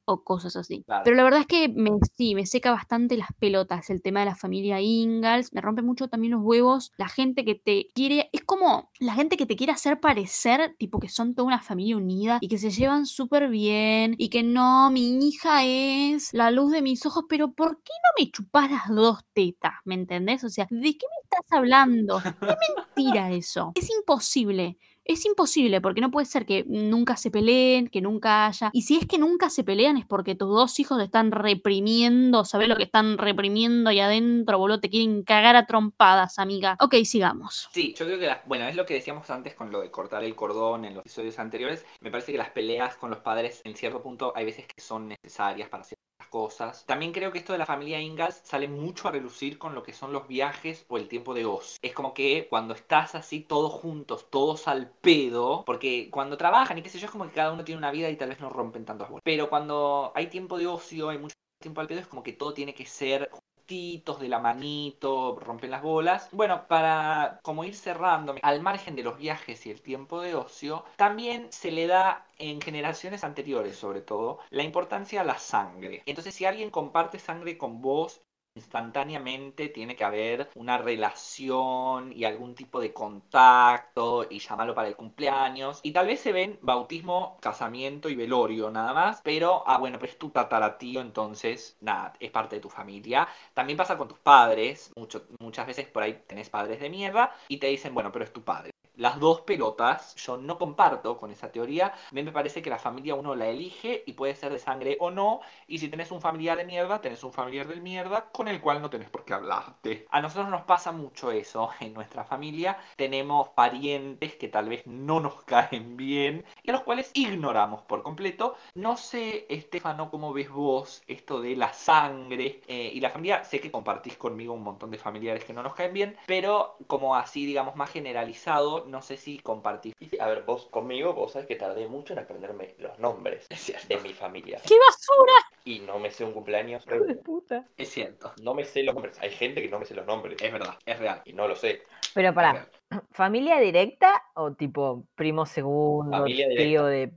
o 0.04 0.24
cosas 0.24 0.56
así. 0.56 0.82
Claro. 0.84 1.02
Pero 1.04 1.16
la 1.16 1.24
verdad 1.24 1.40
es 1.40 1.46
que 1.46 1.68
me, 1.68 1.90
sí, 2.16 2.34
me 2.34 2.46
seca 2.46 2.70
bastante 2.70 3.16
las 3.16 3.28
pelotas 3.38 3.90
el 3.90 4.02
tema 4.02 4.20
de 4.20 4.26
la 4.26 4.34
familia 4.34 4.80
Ingalls, 4.80 5.52
me 5.52 5.60
rompe 5.60 5.82
mucho 5.82 6.08
también 6.08 6.32
los 6.32 6.42
huevos, 6.42 6.92
la 6.96 7.08
gente 7.08 7.44
que 7.44 7.54
te 7.54 7.88
quiere, 7.94 8.28
es 8.32 8.42
como 8.42 8.90
la 8.98 9.14
gente 9.14 9.36
que 9.36 9.46
te 9.46 9.56
quiere 9.56 9.72
hacer 9.72 10.00
parecer 10.00 10.74
tipo 10.78 11.00
que 11.00 11.08
son 11.08 11.34
toda 11.34 11.46
una 11.46 11.60
familia 11.60 11.96
unida 11.96 12.38
y 12.40 12.48
que 12.48 12.58
se 12.58 12.70
llevan 12.70 13.06
súper 13.06 13.48
bien 13.48 14.14
y 14.18 14.28
que 14.28 14.42
no, 14.42 14.90
mi 14.90 15.18
hija 15.26 15.64
es 15.64 16.32
la 16.32 16.50
luz 16.50 16.72
de 16.72 16.82
mis 16.82 17.04
ojos, 17.06 17.24
pero 17.28 17.52
¿por 17.52 17.76
qué 17.82 17.92
no 18.02 18.24
me 18.24 18.30
chupas 18.30 18.70
las 18.70 18.88
dos 18.88 19.24
tetas? 19.32 19.74
¿Me 19.84 19.94
entendés? 19.94 20.44
O 20.44 20.48
sea, 20.48 20.66
¿de 20.70 20.96
qué 20.96 21.06
me 21.06 21.22
estás 21.22 21.46
hablando? 21.50 22.20
¿Qué 22.22 22.56
mentira 22.96 23.30
eso? 23.30 23.72
Es 23.74 23.90
imposible. 23.90 24.78
Es 25.04 25.24
imposible 25.26 25.80
porque 25.80 26.00
no 26.00 26.10
puede 26.10 26.26
ser 26.26 26.46
que 26.46 26.64
nunca 26.66 27.16
se 27.16 27.30
peleen, 27.30 27.88
que 27.88 28.00
nunca 28.00 28.46
haya. 28.46 28.70
Y 28.72 28.82
si 28.82 28.96
es 28.96 29.06
que 29.06 29.18
nunca 29.18 29.50
se 29.50 29.64
pelean 29.64 29.96
es 29.96 30.06
porque 30.06 30.34
tus 30.34 30.48
dos 30.48 30.78
hijos 30.78 31.02
están 31.02 31.32
reprimiendo, 31.32 32.44
¿sabes 32.44 32.68
lo 32.68 32.76
que 32.76 32.84
están 32.84 33.18
reprimiendo 33.18 33.90
ahí 33.90 34.00
adentro, 34.00 34.58
boludo? 34.58 34.80
Te 34.80 34.90
quieren 34.90 35.22
cagar 35.24 35.56
a 35.56 35.66
trompadas, 35.66 36.38
amiga. 36.38 36.76
Ok, 36.80 36.94
sigamos. 37.04 37.68
Sí, 37.72 37.94
yo 37.98 38.06
creo 38.06 38.18
que, 38.18 38.26
las- 38.26 38.46
bueno, 38.46 38.66
es 38.66 38.76
lo 38.76 38.86
que 38.86 38.94
decíamos 38.94 39.28
antes 39.30 39.54
con 39.54 39.70
lo 39.72 39.80
de 39.80 39.90
cortar 39.90 40.22
el 40.24 40.34
cordón 40.36 40.84
en 40.84 40.94
los 40.94 41.00
episodios 41.02 41.38
anteriores. 41.38 41.84
Me 42.00 42.10
parece 42.10 42.32
que 42.32 42.38
las 42.38 42.50
peleas 42.50 42.96
con 42.96 43.10
los 43.10 43.20
padres 43.20 43.60
en 43.64 43.74
cierto 43.76 44.02
punto 44.02 44.32
hay 44.36 44.44
veces 44.44 44.66
que 44.66 44.80
son 44.80 45.08
necesarias 45.08 45.68
para 45.68 45.84
ciertas 45.84 46.02
cosas. 46.26 46.84
También 46.86 47.12
creo 47.12 47.32
que 47.32 47.38
esto 47.38 47.52
de 47.52 47.58
la 47.58 47.66
familia 47.66 48.00
Ingalls 48.00 48.40
sale 48.44 48.68
mucho 48.68 49.08
a 49.08 49.12
relucir 49.12 49.58
con 49.58 49.74
lo 49.74 49.82
que 49.82 49.92
son 49.92 50.12
los 50.12 50.28
viajes 50.28 50.84
o 50.88 50.96
el 50.96 51.08
tiempo 51.08 51.34
de 51.34 51.46
ocio. 51.46 51.78
Es 51.82 51.92
como 51.92 52.14
que 52.14 52.46
cuando 52.48 52.74
estás 52.74 53.14
así 53.14 53.40
todos 53.40 53.72
juntos, 53.72 54.28
todos 54.30 54.68
al 54.68 54.90
pedo, 54.90 55.64
porque 55.64 56.08
cuando 56.10 56.36
trabajan 56.36 56.78
y 56.78 56.82
qué 56.82 56.88
sé 56.88 56.98
yo, 56.98 57.06
es 57.06 57.12
como 57.12 57.26
que 57.26 57.32
cada 57.32 57.52
uno 57.52 57.64
tiene 57.64 57.78
una 57.78 57.90
vida 57.90 58.10
y 58.10 58.16
tal 58.16 58.30
vez 58.30 58.40
no 58.40 58.48
rompen 58.48 58.84
tantos 58.84 59.08
bolas. 59.08 59.22
Pero 59.24 59.48
cuando 59.48 60.12
hay 60.14 60.28
tiempo 60.28 60.58
de 60.58 60.66
ocio, 60.66 61.08
hay 61.08 61.18
mucho 61.18 61.34
tiempo 61.60 61.80
al 61.80 61.86
pedo, 61.86 62.00
es 62.00 62.06
como 62.06 62.22
que 62.22 62.32
todo 62.32 62.52
tiene 62.52 62.74
que 62.74 62.86
ser 62.86 63.30
de 63.72 64.28
la 64.28 64.38
manito, 64.38 65.38
rompen 65.40 65.70
las 65.70 65.82
bolas. 65.82 66.28
Bueno, 66.32 66.66
para 66.68 67.40
como 67.42 67.64
ir 67.64 67.74
cerrando, 67.74 68.34
al 68.42 68.60
margen 68.60 68.96
de 68.96 69.02
los 69.02 69.16
viajes 69.16 69.64
y 69.64 69.70
el 69.70 69.80
tiempo 69.80 70.20
de 70.20 70.34
ocio, 70.34 70.84
también 70.96 71.48
se 71.50 71.70
le 71.70 71.86
da 71.86 72.26
en 72.38 72.60
generaciones 72.60 73.24
anteriores, 73.24 73.76
sobre 73.76 74.02
todo, 74.02 74.40
la 74.50 74.62
importancia 74.62 75.22
a 75.22 75.24
la 75.24 75.38
sangre. 75.38 76.02
Entonces, 76.04 76.34
si 76.34 76.44
alguien 76.44 76.70
comparte 76.70 77.18
sangre 77.18 77.56
con 77.56 77.80
vos, 77.80 78.20
instantáneamente 78.54 79.68
tiene 79.68 79.96
que 79.96 80.04
haber 80.04 80.50
una 80.54 80.78
relación 80.78 82.12
y 82.12 82.24
algún 82.24 82.54
tipo 82.54 82.80
de 82.80 82.92
contacto 82.92 84.26
y 84.28 84.38
llamarlo 84.38 84.74
para 84.74 84.88
el 84.88 84.96
cumpleaños. 84.96 85.80
Y 85.82 85.92
tal 85.92 86.06
vez 86.06 86.20
se 86.20 86.32
ven 86.32 86.58
bautismo, 86.62 87.38
casamiento 87.40 88.08
y 88.08 88.14
velorio 88.16 88.70
nada 88.70 88.92
más, 88.94 89.20
pero, 89.22 89.62
ah, 89.66 89.78
bueno, 89.78 89.98
pero 89.98 90.12
es 90.12 90.18
tu 90.18 90.30
tataratío, 90.30 91.00
entonces, 91.00 91.76
nada, 91.80 92.12
es 92.20 92.30
parte 92.30 92.56
de 92.56 92.62
tu 92.62 92.70
familia. 92.70 93.28
También 93.54 93.76
pasa 93.76 93.96
con 93.98 94.08
tus 94.08 94.18
padres, 94.18 94.92
muchas 95.40 95.66
veces 95.66 95.86
por 95.88 96.02
ahí 96.02 96.22
tenés 96.26 96.50
padres 96.50 96.80
de 96.80 96.90
mierda 96.90 97.34
y 97.48 97.58
te 97.58 97.68
dicen, 97.68 97.94
bueno, 97.94 98.12
pero 98.12 98.24
es 98.24 98.32
tu 98.32 98.42
padre. 98.42 98.71
Las 98.96 99.18
dos 99.18 99.40
pelotas, 99.42 100.14
yo 100.16 100.36
no 100.36 100.58
comparto 100.58 101.18
con 101.18 101.30
esa 101.30 101.50
teoría. 101.50 101.86
A 101.86 102.12
mí 102.14 102.22
me 102.22 102.32
parece 102.32 102.62
que 102.62 102.70
la 102.70 102.78
familia 102.78 103.14
uno 103.14 103.34
la 103.34 103.48
elige 103.48 104.02
y 104.06 104.12
puede 104.12 104.34
ser 104.34 104.52
de 104.52 104.58
sangre 104.58 104.96
o 105.00 105.10
no. 105.10 105.40
Y 105.66 105.78
si 105.78 105.88
tenés 105.88 106.10
un 106.10 106.20
familiar 106.20 106.56
de 106.58 106.64
mierda, 106.64 107.00
tenés 107.00 107.24
un 107.24 107.32
familiar 107.32 107.66
de 107.66 107.80
mierda 107.80 108.30
con 108.32 108.48
el 108.48 108.60
cual 108.60 108.82
no 108.82 108.90
tenés 108.90 109.08
por 109.10 109.24
qué 109.24 109.34
hablarte. 109.34 110.06
A 110.10 110.20
nosotros 110.20 110.48
nos 110.50 110.62
pasa 110.62 110.92
mucho 110.92 111.30
eso 111.32 111.70
en 111.80 111.94
nuestra 111.94 112.24
familia. 112.24 112.78
Tenemos 112.96 113.48
parientes 113.50 114.36
que 114.36 114.48
tal 114.48 114.68
vez 114.68 114.86
no 114.86 115.20
nos 115.20 115.42
caen 115.44 115.96
bien 115.96 116.44
y 116.62 116.70
a 116.70 116.72
los 116.72 116.82
cuales 116.82 117.10
ignoramos 117.14 117.82
por 117.82 118.02
completo. 118.02 118.56
No 118.74 118.96
sé, 118.96 119.46
Estefano, 119.48 120.10
cómo 120.10 120.32
ves 120.32 120.50
vos 120.50 121.02
esto 121.06 121.40
de 121.40 121.56
la 121.56 121.72
sangre 121.72 122.60
eh, 122.66 122.90
y 122.92 123.00
la 123.00 123.10
familia. 123.10 123.44
Sé 123.44 123.60
que 123.60 123.70
compartís 123.70 124.16
conmigo 124.16 124.54
un 124.54 124.62
montón 124.62 124.90
de 124.90 124.98
familiares 124.98 125.44
que 125.44 125.52
no 125.52 125.62
nos 125.62 125.74
caen 125.74 125.92
bien, 125.92 126.16
pero 126.26 126.76
como 126.86 127.16
así, 127.16 127.46
digamos, 127.46 127.76
más 127.76 127.90
generalizado, 127.90 128.84
no 128.92 129.00
sé 129.02 129.16
si 129.16 129.38
compartís. 129.38 129.94
A 130.20 130.26
ver, 130.28 130.42
vos 130.42 130.66
conmigo, 130.66 131.14
vos 131.14 131.32
sabés 131.32 131.48
que 131.48 131.56
tardé 131.56 131.88
mucho 131.88 132.12
en 132.12 132.18
aprenderme 132.20 132.74
los 132.78 132.98
nombres 132.98 133.46
Es 133.48 133.60
cierto. 133.60 133.88
de 133.88 133.96
mi 134.00 134.12
familia. 134.12 134.60
¡Qué 134.68 134.74
basura! 134.78 135.32
Y 135.64 135.80
no 135.80 135.98
me 135.98 136.10
sé 136.10 136.24
un 136.24 136.32
cumpleaños. 136.32 136.84
Hijo 136.86 137.04
de 137.04 137.14
puta. 137.16 137.66
Es 137.76 137.88
cierto. 137.88 138.32
No 138.42 138.52
me 138.54 138.64
sé 138.64 138.82
los 138.82 138.94
nombres. 138.94 139.18
Hay 139.20 139.30
gente 139.30 139.62
que 139.62 139.68
no 139.68 139.78
me 139.78 139.86
sé 139.86 139.94
los 139.94 140.06
nombres. 140.06 140.40
Es 140.42 140.52
verdad, 140.52 140.74
es 140.84 140.98
real. 140.98 141.22
Y 141.24 141.32
no 141.32 141.48
lo 141.48 141.56
sé. 141.56 141.82
Pero 142.14 142.32
real. 142.32 142.68
¿familia 143.10 143.58
directa 143.58 144.22
o 144.34 144.52
tipo 144.52 145.06
primo 145.14 145.46
segundo, 145.46 146.18
Familia 146.18 146.48
tío 146.54 146.84
de 146.84 147.12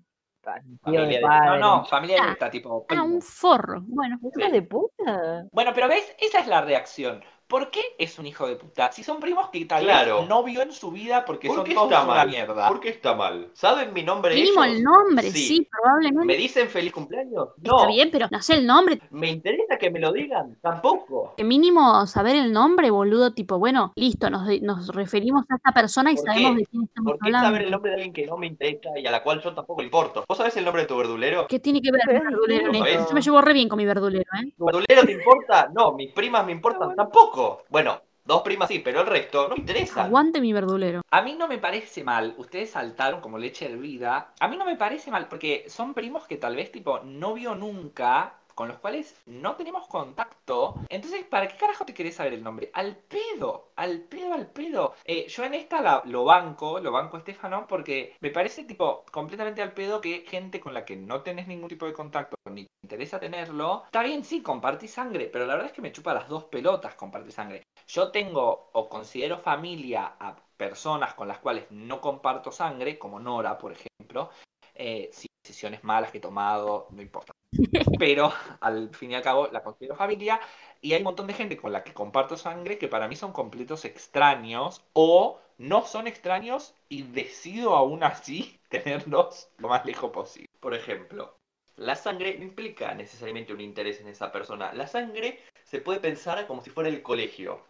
Familia 0.81 1.07
de? 1.07 1.21
No, 1.21 1.57
no, 1.57 1.85
familia 1.85 2.17
Ah. 2.19 2.23
directa, 2.23 2.49
tipo. 2.51 2.85
Ah, 2.89 3.03
un 3.03 3.21
forro. 3.21 3.81
Bueno, 3.81 4.17
Hija 4.37 4.49
de 4.49 4.61
puta. 4.61 5.43
Bueno, 5.51 5.71
pero 5.73 5.87
ves, 5.89 6.15
esa 6.19 6.39
es 6.39 6.47
la 6.47 6.61
reacción. 6.61 7.23
¿Por 7.47 7.69
qué 7.71 7.81
es 7.97 8.17
un 8.19 8.25
hijo 8.25 8.47
de 8.47 8.55
puta? 8.55 8.91
Si 8.91 9.03
son 9.03 9.19
primos 9.19 9.49
que 9.49 9.63
tal 9.65 9.83
Claro. 9.83 10.19
vez 10.21 10.29
no 10.29 10.43
vio 10.43 10.61
en 10.61 10.71
su 10.71 10.91
vida 10.91 11.23
porque 11.25 11.47
¿Por 11.47 11.57
son 11.57 11.65
qué 11.65 11.73
todos 11.73 11.91
está 11.91 12.03
una 12.03 12.13
mal? 12.15 12.27
mierda. 12.29 12.67
¿Por 12.67 12.79
qué 12.79 12.89
está 12.89 13.13
mal? 13.15 13.49
¿Saben 13.53 13.93
mi 13.93 14.03
nombre 14.03 14.33
Mínimo 14.35 14.63
ellos? 14.63 14.77
el 14.77 14.83
nombre, 14.83 15.29
Sí. 15.31 15.47
sí, 15.47 15.67
probablemente. 15.69 16.25
¿Me 16.25 16.35
dicen 16.37 16.67
feliz 16.69 16.91
cumpleaños? 16.91 17.49
No. 17.57 17.77
Está 17.77 17.87
bien, 17.87 18.09
pero 18.11 18.27
no 18.31 18.41
sé 18.41 18.55
el 18.55 18.65
nombre. 18.65 18.99
¿Me 19.11 19.29
interesa 19.29 19.77
que 19.77 19.89
me 19.89 19.99
lo 19.99 20.11
digan? 20.11 20.57
Tampoco. 20.61 21.33
Que 21.37 21.43
mínimo 21.43 22.05
saber 22.07 22.35
el 22.35 22.51
nombre, 22.51 22.89
boludo, 22.91 23.33
tipo, 23.33 23.59
bueno, 23.59 23.93
listo, 23.95 24.29
nos, 24.29 24.47
nos 24.61 24.87
referimos 24.89 25.45
a 25.49 25.55
esta 25.55 25.71
persona 25.71 26.11
y 26.11 26.15
¿Por 26.15 26.25
sabemos 26.25 26.51
qué? 26.53 26.57
de 26.59 26.65
quién 26.65 26.83
estamos 26.83 27.11
¿Por 27.11 27.19
qué 27.19 27.27
hablando. 27.27 27.47
saber 27.47 27.61
el 27.63 27.71
nombre 27.71 27.91
de 27.91 27.95
alguien 27.97 28.13
que 28.13 28.25
no 28.25 28.37
me 28.37 28.47
interesa 28.47 28.89
y 28.97 29.05
a 29.05 29.11
la 29.11 29.21
cual 29.23 29.41
yo 29.41 29.53
tampoco 29.53 29.81
le 29.81 29.85
importo? 29.85 30.25
¿Vos 30.27 30.37
sabés 30.37 30.57
el 30.57 30.65
nombre 30.65 30.81
de 30.83 30.87
tu 30.87 30.97
verdulero? 30.97 31.47
¿Qué 31.47 31.59
tiene 31.59 31.81
que 31.81 31.91
ver 31.91 32.01
el 32.09 32.19
verdulero? 32.21 32.71
Yo 32.73 33.13
me 33.13 33.21
llevo 33.21 33.41
re 33.41 33.53
bien 33.53 33.69
con 33.69 33.77
mi 33.77 33.85
verdulero, 33.85 34.25
¿eh? 34.41 34.51
¿Tu 34.57 34.65
verdulero 34.65 35.03
te 35.05 35.11
importa? 35.11 35.69
No, 35.73 35.93
mis 35.93 36.11
primas 36.11 36.45
me 36.45 36.51
importan 36.53 36.95
tampoco. 36.95 37.34
Bueno, 37.69 38.01
dos 38.23 38.41
primas 38.41 38.69
sí, 38.69 38.79
pero 38.79 39.01
el 39.01 39.07
resto 39.07 39.47
no 39.47 39.55
me 39.55 39.61
interesa. 39.61 40.05
Aguante 40.05 40.41
mi 40.41 40.53
verdulero. 40.53 41.01
A 41.11 41.21
mí 41.21 41.35
no 41.35 41.47
me 41.47 41.57
parece 41.57 42.03
mal, 42.03 42.33
ustedes 42.37 42.71
saltaron 42.71 43.21
como 43.21 43.37
leche 43.37 43.65
hervida, 43.65 44.33
a 44.39 44.47
mí 44.47 44.57
no 44.57 44.65
me 44.65 44.75
parece 44.75 45.11
mal 45.11 45.27
porque 45.27 45.65
son 45.67 45.93
primos 45.93 46.27
que 46.27 46.37
tal 46.37 46.55
vez 46.55 46.71
tipo 46.71 46.99
no 46.99 47.33
vio 47.33 47.55
nunca, 47.55 48.33
con 48.55 48.69
los 48.69 48.79
cuales 48.79 49.15
no 49.25 49.55
tenemos 49.55 49.87
contacto. 49.87 50.75
Entonces, 50.89 51.25
¿para 51.25 51.47
qué 51.47 51.57
carajo 51.57 51.85
te 51.85 51.93
querés 51.93 52.15
saber 52.15 52.33
el 52.33 52.43
nombre? 52.43 52.71
Al 52.73 52.95
pedo, 52.95 53.73
al 53.75 53.99
pedo, 53.99 54.33
al 54.33 54.47
pedo. 54.47 54.95
Eh, 55.03 55.27
yo 55.27 55.43
en 55.43 55.53
esta 55.53 56.01
lo 56.05 56.23
banco, 56.23 56.79
lo 56.79 56.91
banco 56.91 57.17
Estefano 57.17 57.67
porque 57.67 58.15
me 58.21 58.31
parece 58.31 58.63
tipo 58.63 59.03
completamente 59.11 59.61
al 59.61 59.73
pedo 59.73 60.01
que 60.01 60.25
gente 60.27 60.59
con 60.59 60.73
la 60.73 60.85
que 60.85 60.95
no 60.95 61.21
tenés 61.21 61.47
ningún 61.47 61.69
tipo 61.69 61.85
de 61.85 61.93
contacto 61.93 62.35
ni 62.49 62.63
te 62.63 62.69
interesa 62.83 63.19
tenerlo, 63.19 63.83
está 63.85 64.03
bien, 64.03 64.23
sí, 64.23 64.41
compartís 64.41 64.91
sangre, 64.91 65.25
pero 65.25 65.45
la 65.45 65.55
verdad 65.55 65.69
es 65.71 65.73
que 65.73 65.81
me 65.81 65.91
chupa 65.91 66.13
las 66.13 66.29
dos 66.29 66.45
pelotas 66.45 66.95
compartir 66.95 67.31
sangre. 67.31 67.63
Yo 67.87 68.11
tengo 68.11 68.69
o 68.73 68.87
considero 68.87 69.39
familia 69.39 70.15
a 70.19 70.35
personas 70.57 71.13
con 71.13 71.27
las 71.27 71.39
cuales 71.39 71.65
no 71.71 71.99
comparto 71.99 72.51
sangre, 72.51 72.97
como 72.97 73.19
Nora, 73.19 73.57
por 73.57 73.73
ejemplo. 73.73 74.29
Eh, 74.75 75.09
sí, 75.13 75.27
decisiones 75.41 75.83
malas 75.83 76.11
que 76.11 76.17
he 76.17 76.21
tomado, 76.21 76.87
no 76.91 77.01
importa. 77.01 77.33
Pero 77.99 78.31
al 78.59 78.93
fin 78.93 79.11
y 79.11 79.15
al 79.15 79.21
cabo 79.23 79.47
la 79.51 79.63
considero 79.63 79.95
familia. 79.95 80.39
Y 80.81 80.93
hay 80.93 80.99
un 80.99 81.05
montón 81.05 81.27
de 81.27 81.33
gente 81.33 81.57
con 81.57 81.71
la 81.71 81.83
que 81.83 81.93
comparto 81.93 82.37
sangre 82.37 82.77
que 82.77 82.87
para 82.87 83.07
mí 83.07 83.15
son 83.15 83.31
completos 83.31 83.85
extraños 83.85 84.83
o 84.93 85.39
no 85.57 85.85
son 85.85 86.07
extraños 86.07 86.75
y 86.89 87.03
decido 87.03 87.75
aún 87.75 88.03
así 88.03 88.59
tenerlos 88.69 89.49
lo 89.57 89.69
más 89.69 89.85
lejos 89.85 90.11
posible. 90.11 90.49
Por 90.59 90.73
ejemplo, 90.73 91.35
la 91.77 91.95
sangre 91.95 92.37
no 92.37 92.43
implica 92.43 92.93
necesariamente 92.93 93.53
un 93.53 93.61
interés 93.61 93.99
en 94.01 94.07
esa 94.07 94.31
persona. 94.31 94.73
La 94.73 94.87
sangre 94.87 95.39
se 95.63 95.79
puede 95.81 95.99
pensar 95.99 96.45
como 96.47 96.61
si 96.61 96.69
fuera 96.69 96.89
el 96.89 97.01
colegio. 97.01 97.61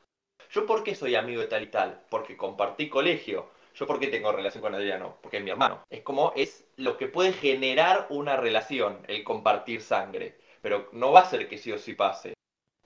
¿Yo 0.52 0.66
por 0.66 0.84
qué 0.84 0.96
soy 0.96 1.16
amigo 1.16 1.42
de 1.42 1.48
tal 1.48 1.64
y 1.64 1.68
tal? 1.68 2.02
Porque 2.10 2.38
compartí 2.38 2.90
colegio. 2.90 3.50
¿Yo 3.76 3.86
por 3.86 4.00
qué 4.00 4.08
tengo 4.08 4.32
relación 4.32 4.62
con 4.62 4.74
Adriano? 4.74 5.18
Porque 5.22 5.38
es 5.38 5.44
mi 5.44 5.52
hermano. 5.52 5.84
Es 5.90 6.02
como 6.02 6.32
es 6.34 6.66
lo 6.78 6.96
que 6.96 7.08
puede 7.08 7.34
generar 7.34 8.08
una 8.10 8.38
relación, 8.38 9.00
el 9.08 9.22
compartir 9.26 9.82
sangre. 9.82 10.38
Pero 10.62 10.88
no 10.94 11.12
va 11.12 11.22
a 11.22 11.30
ser 11.30 11.50
que 11.50 11.58
sí 11.58 11.74
o 11.74 11.78
sí 11.78 11.94
pase. 11.94 12.36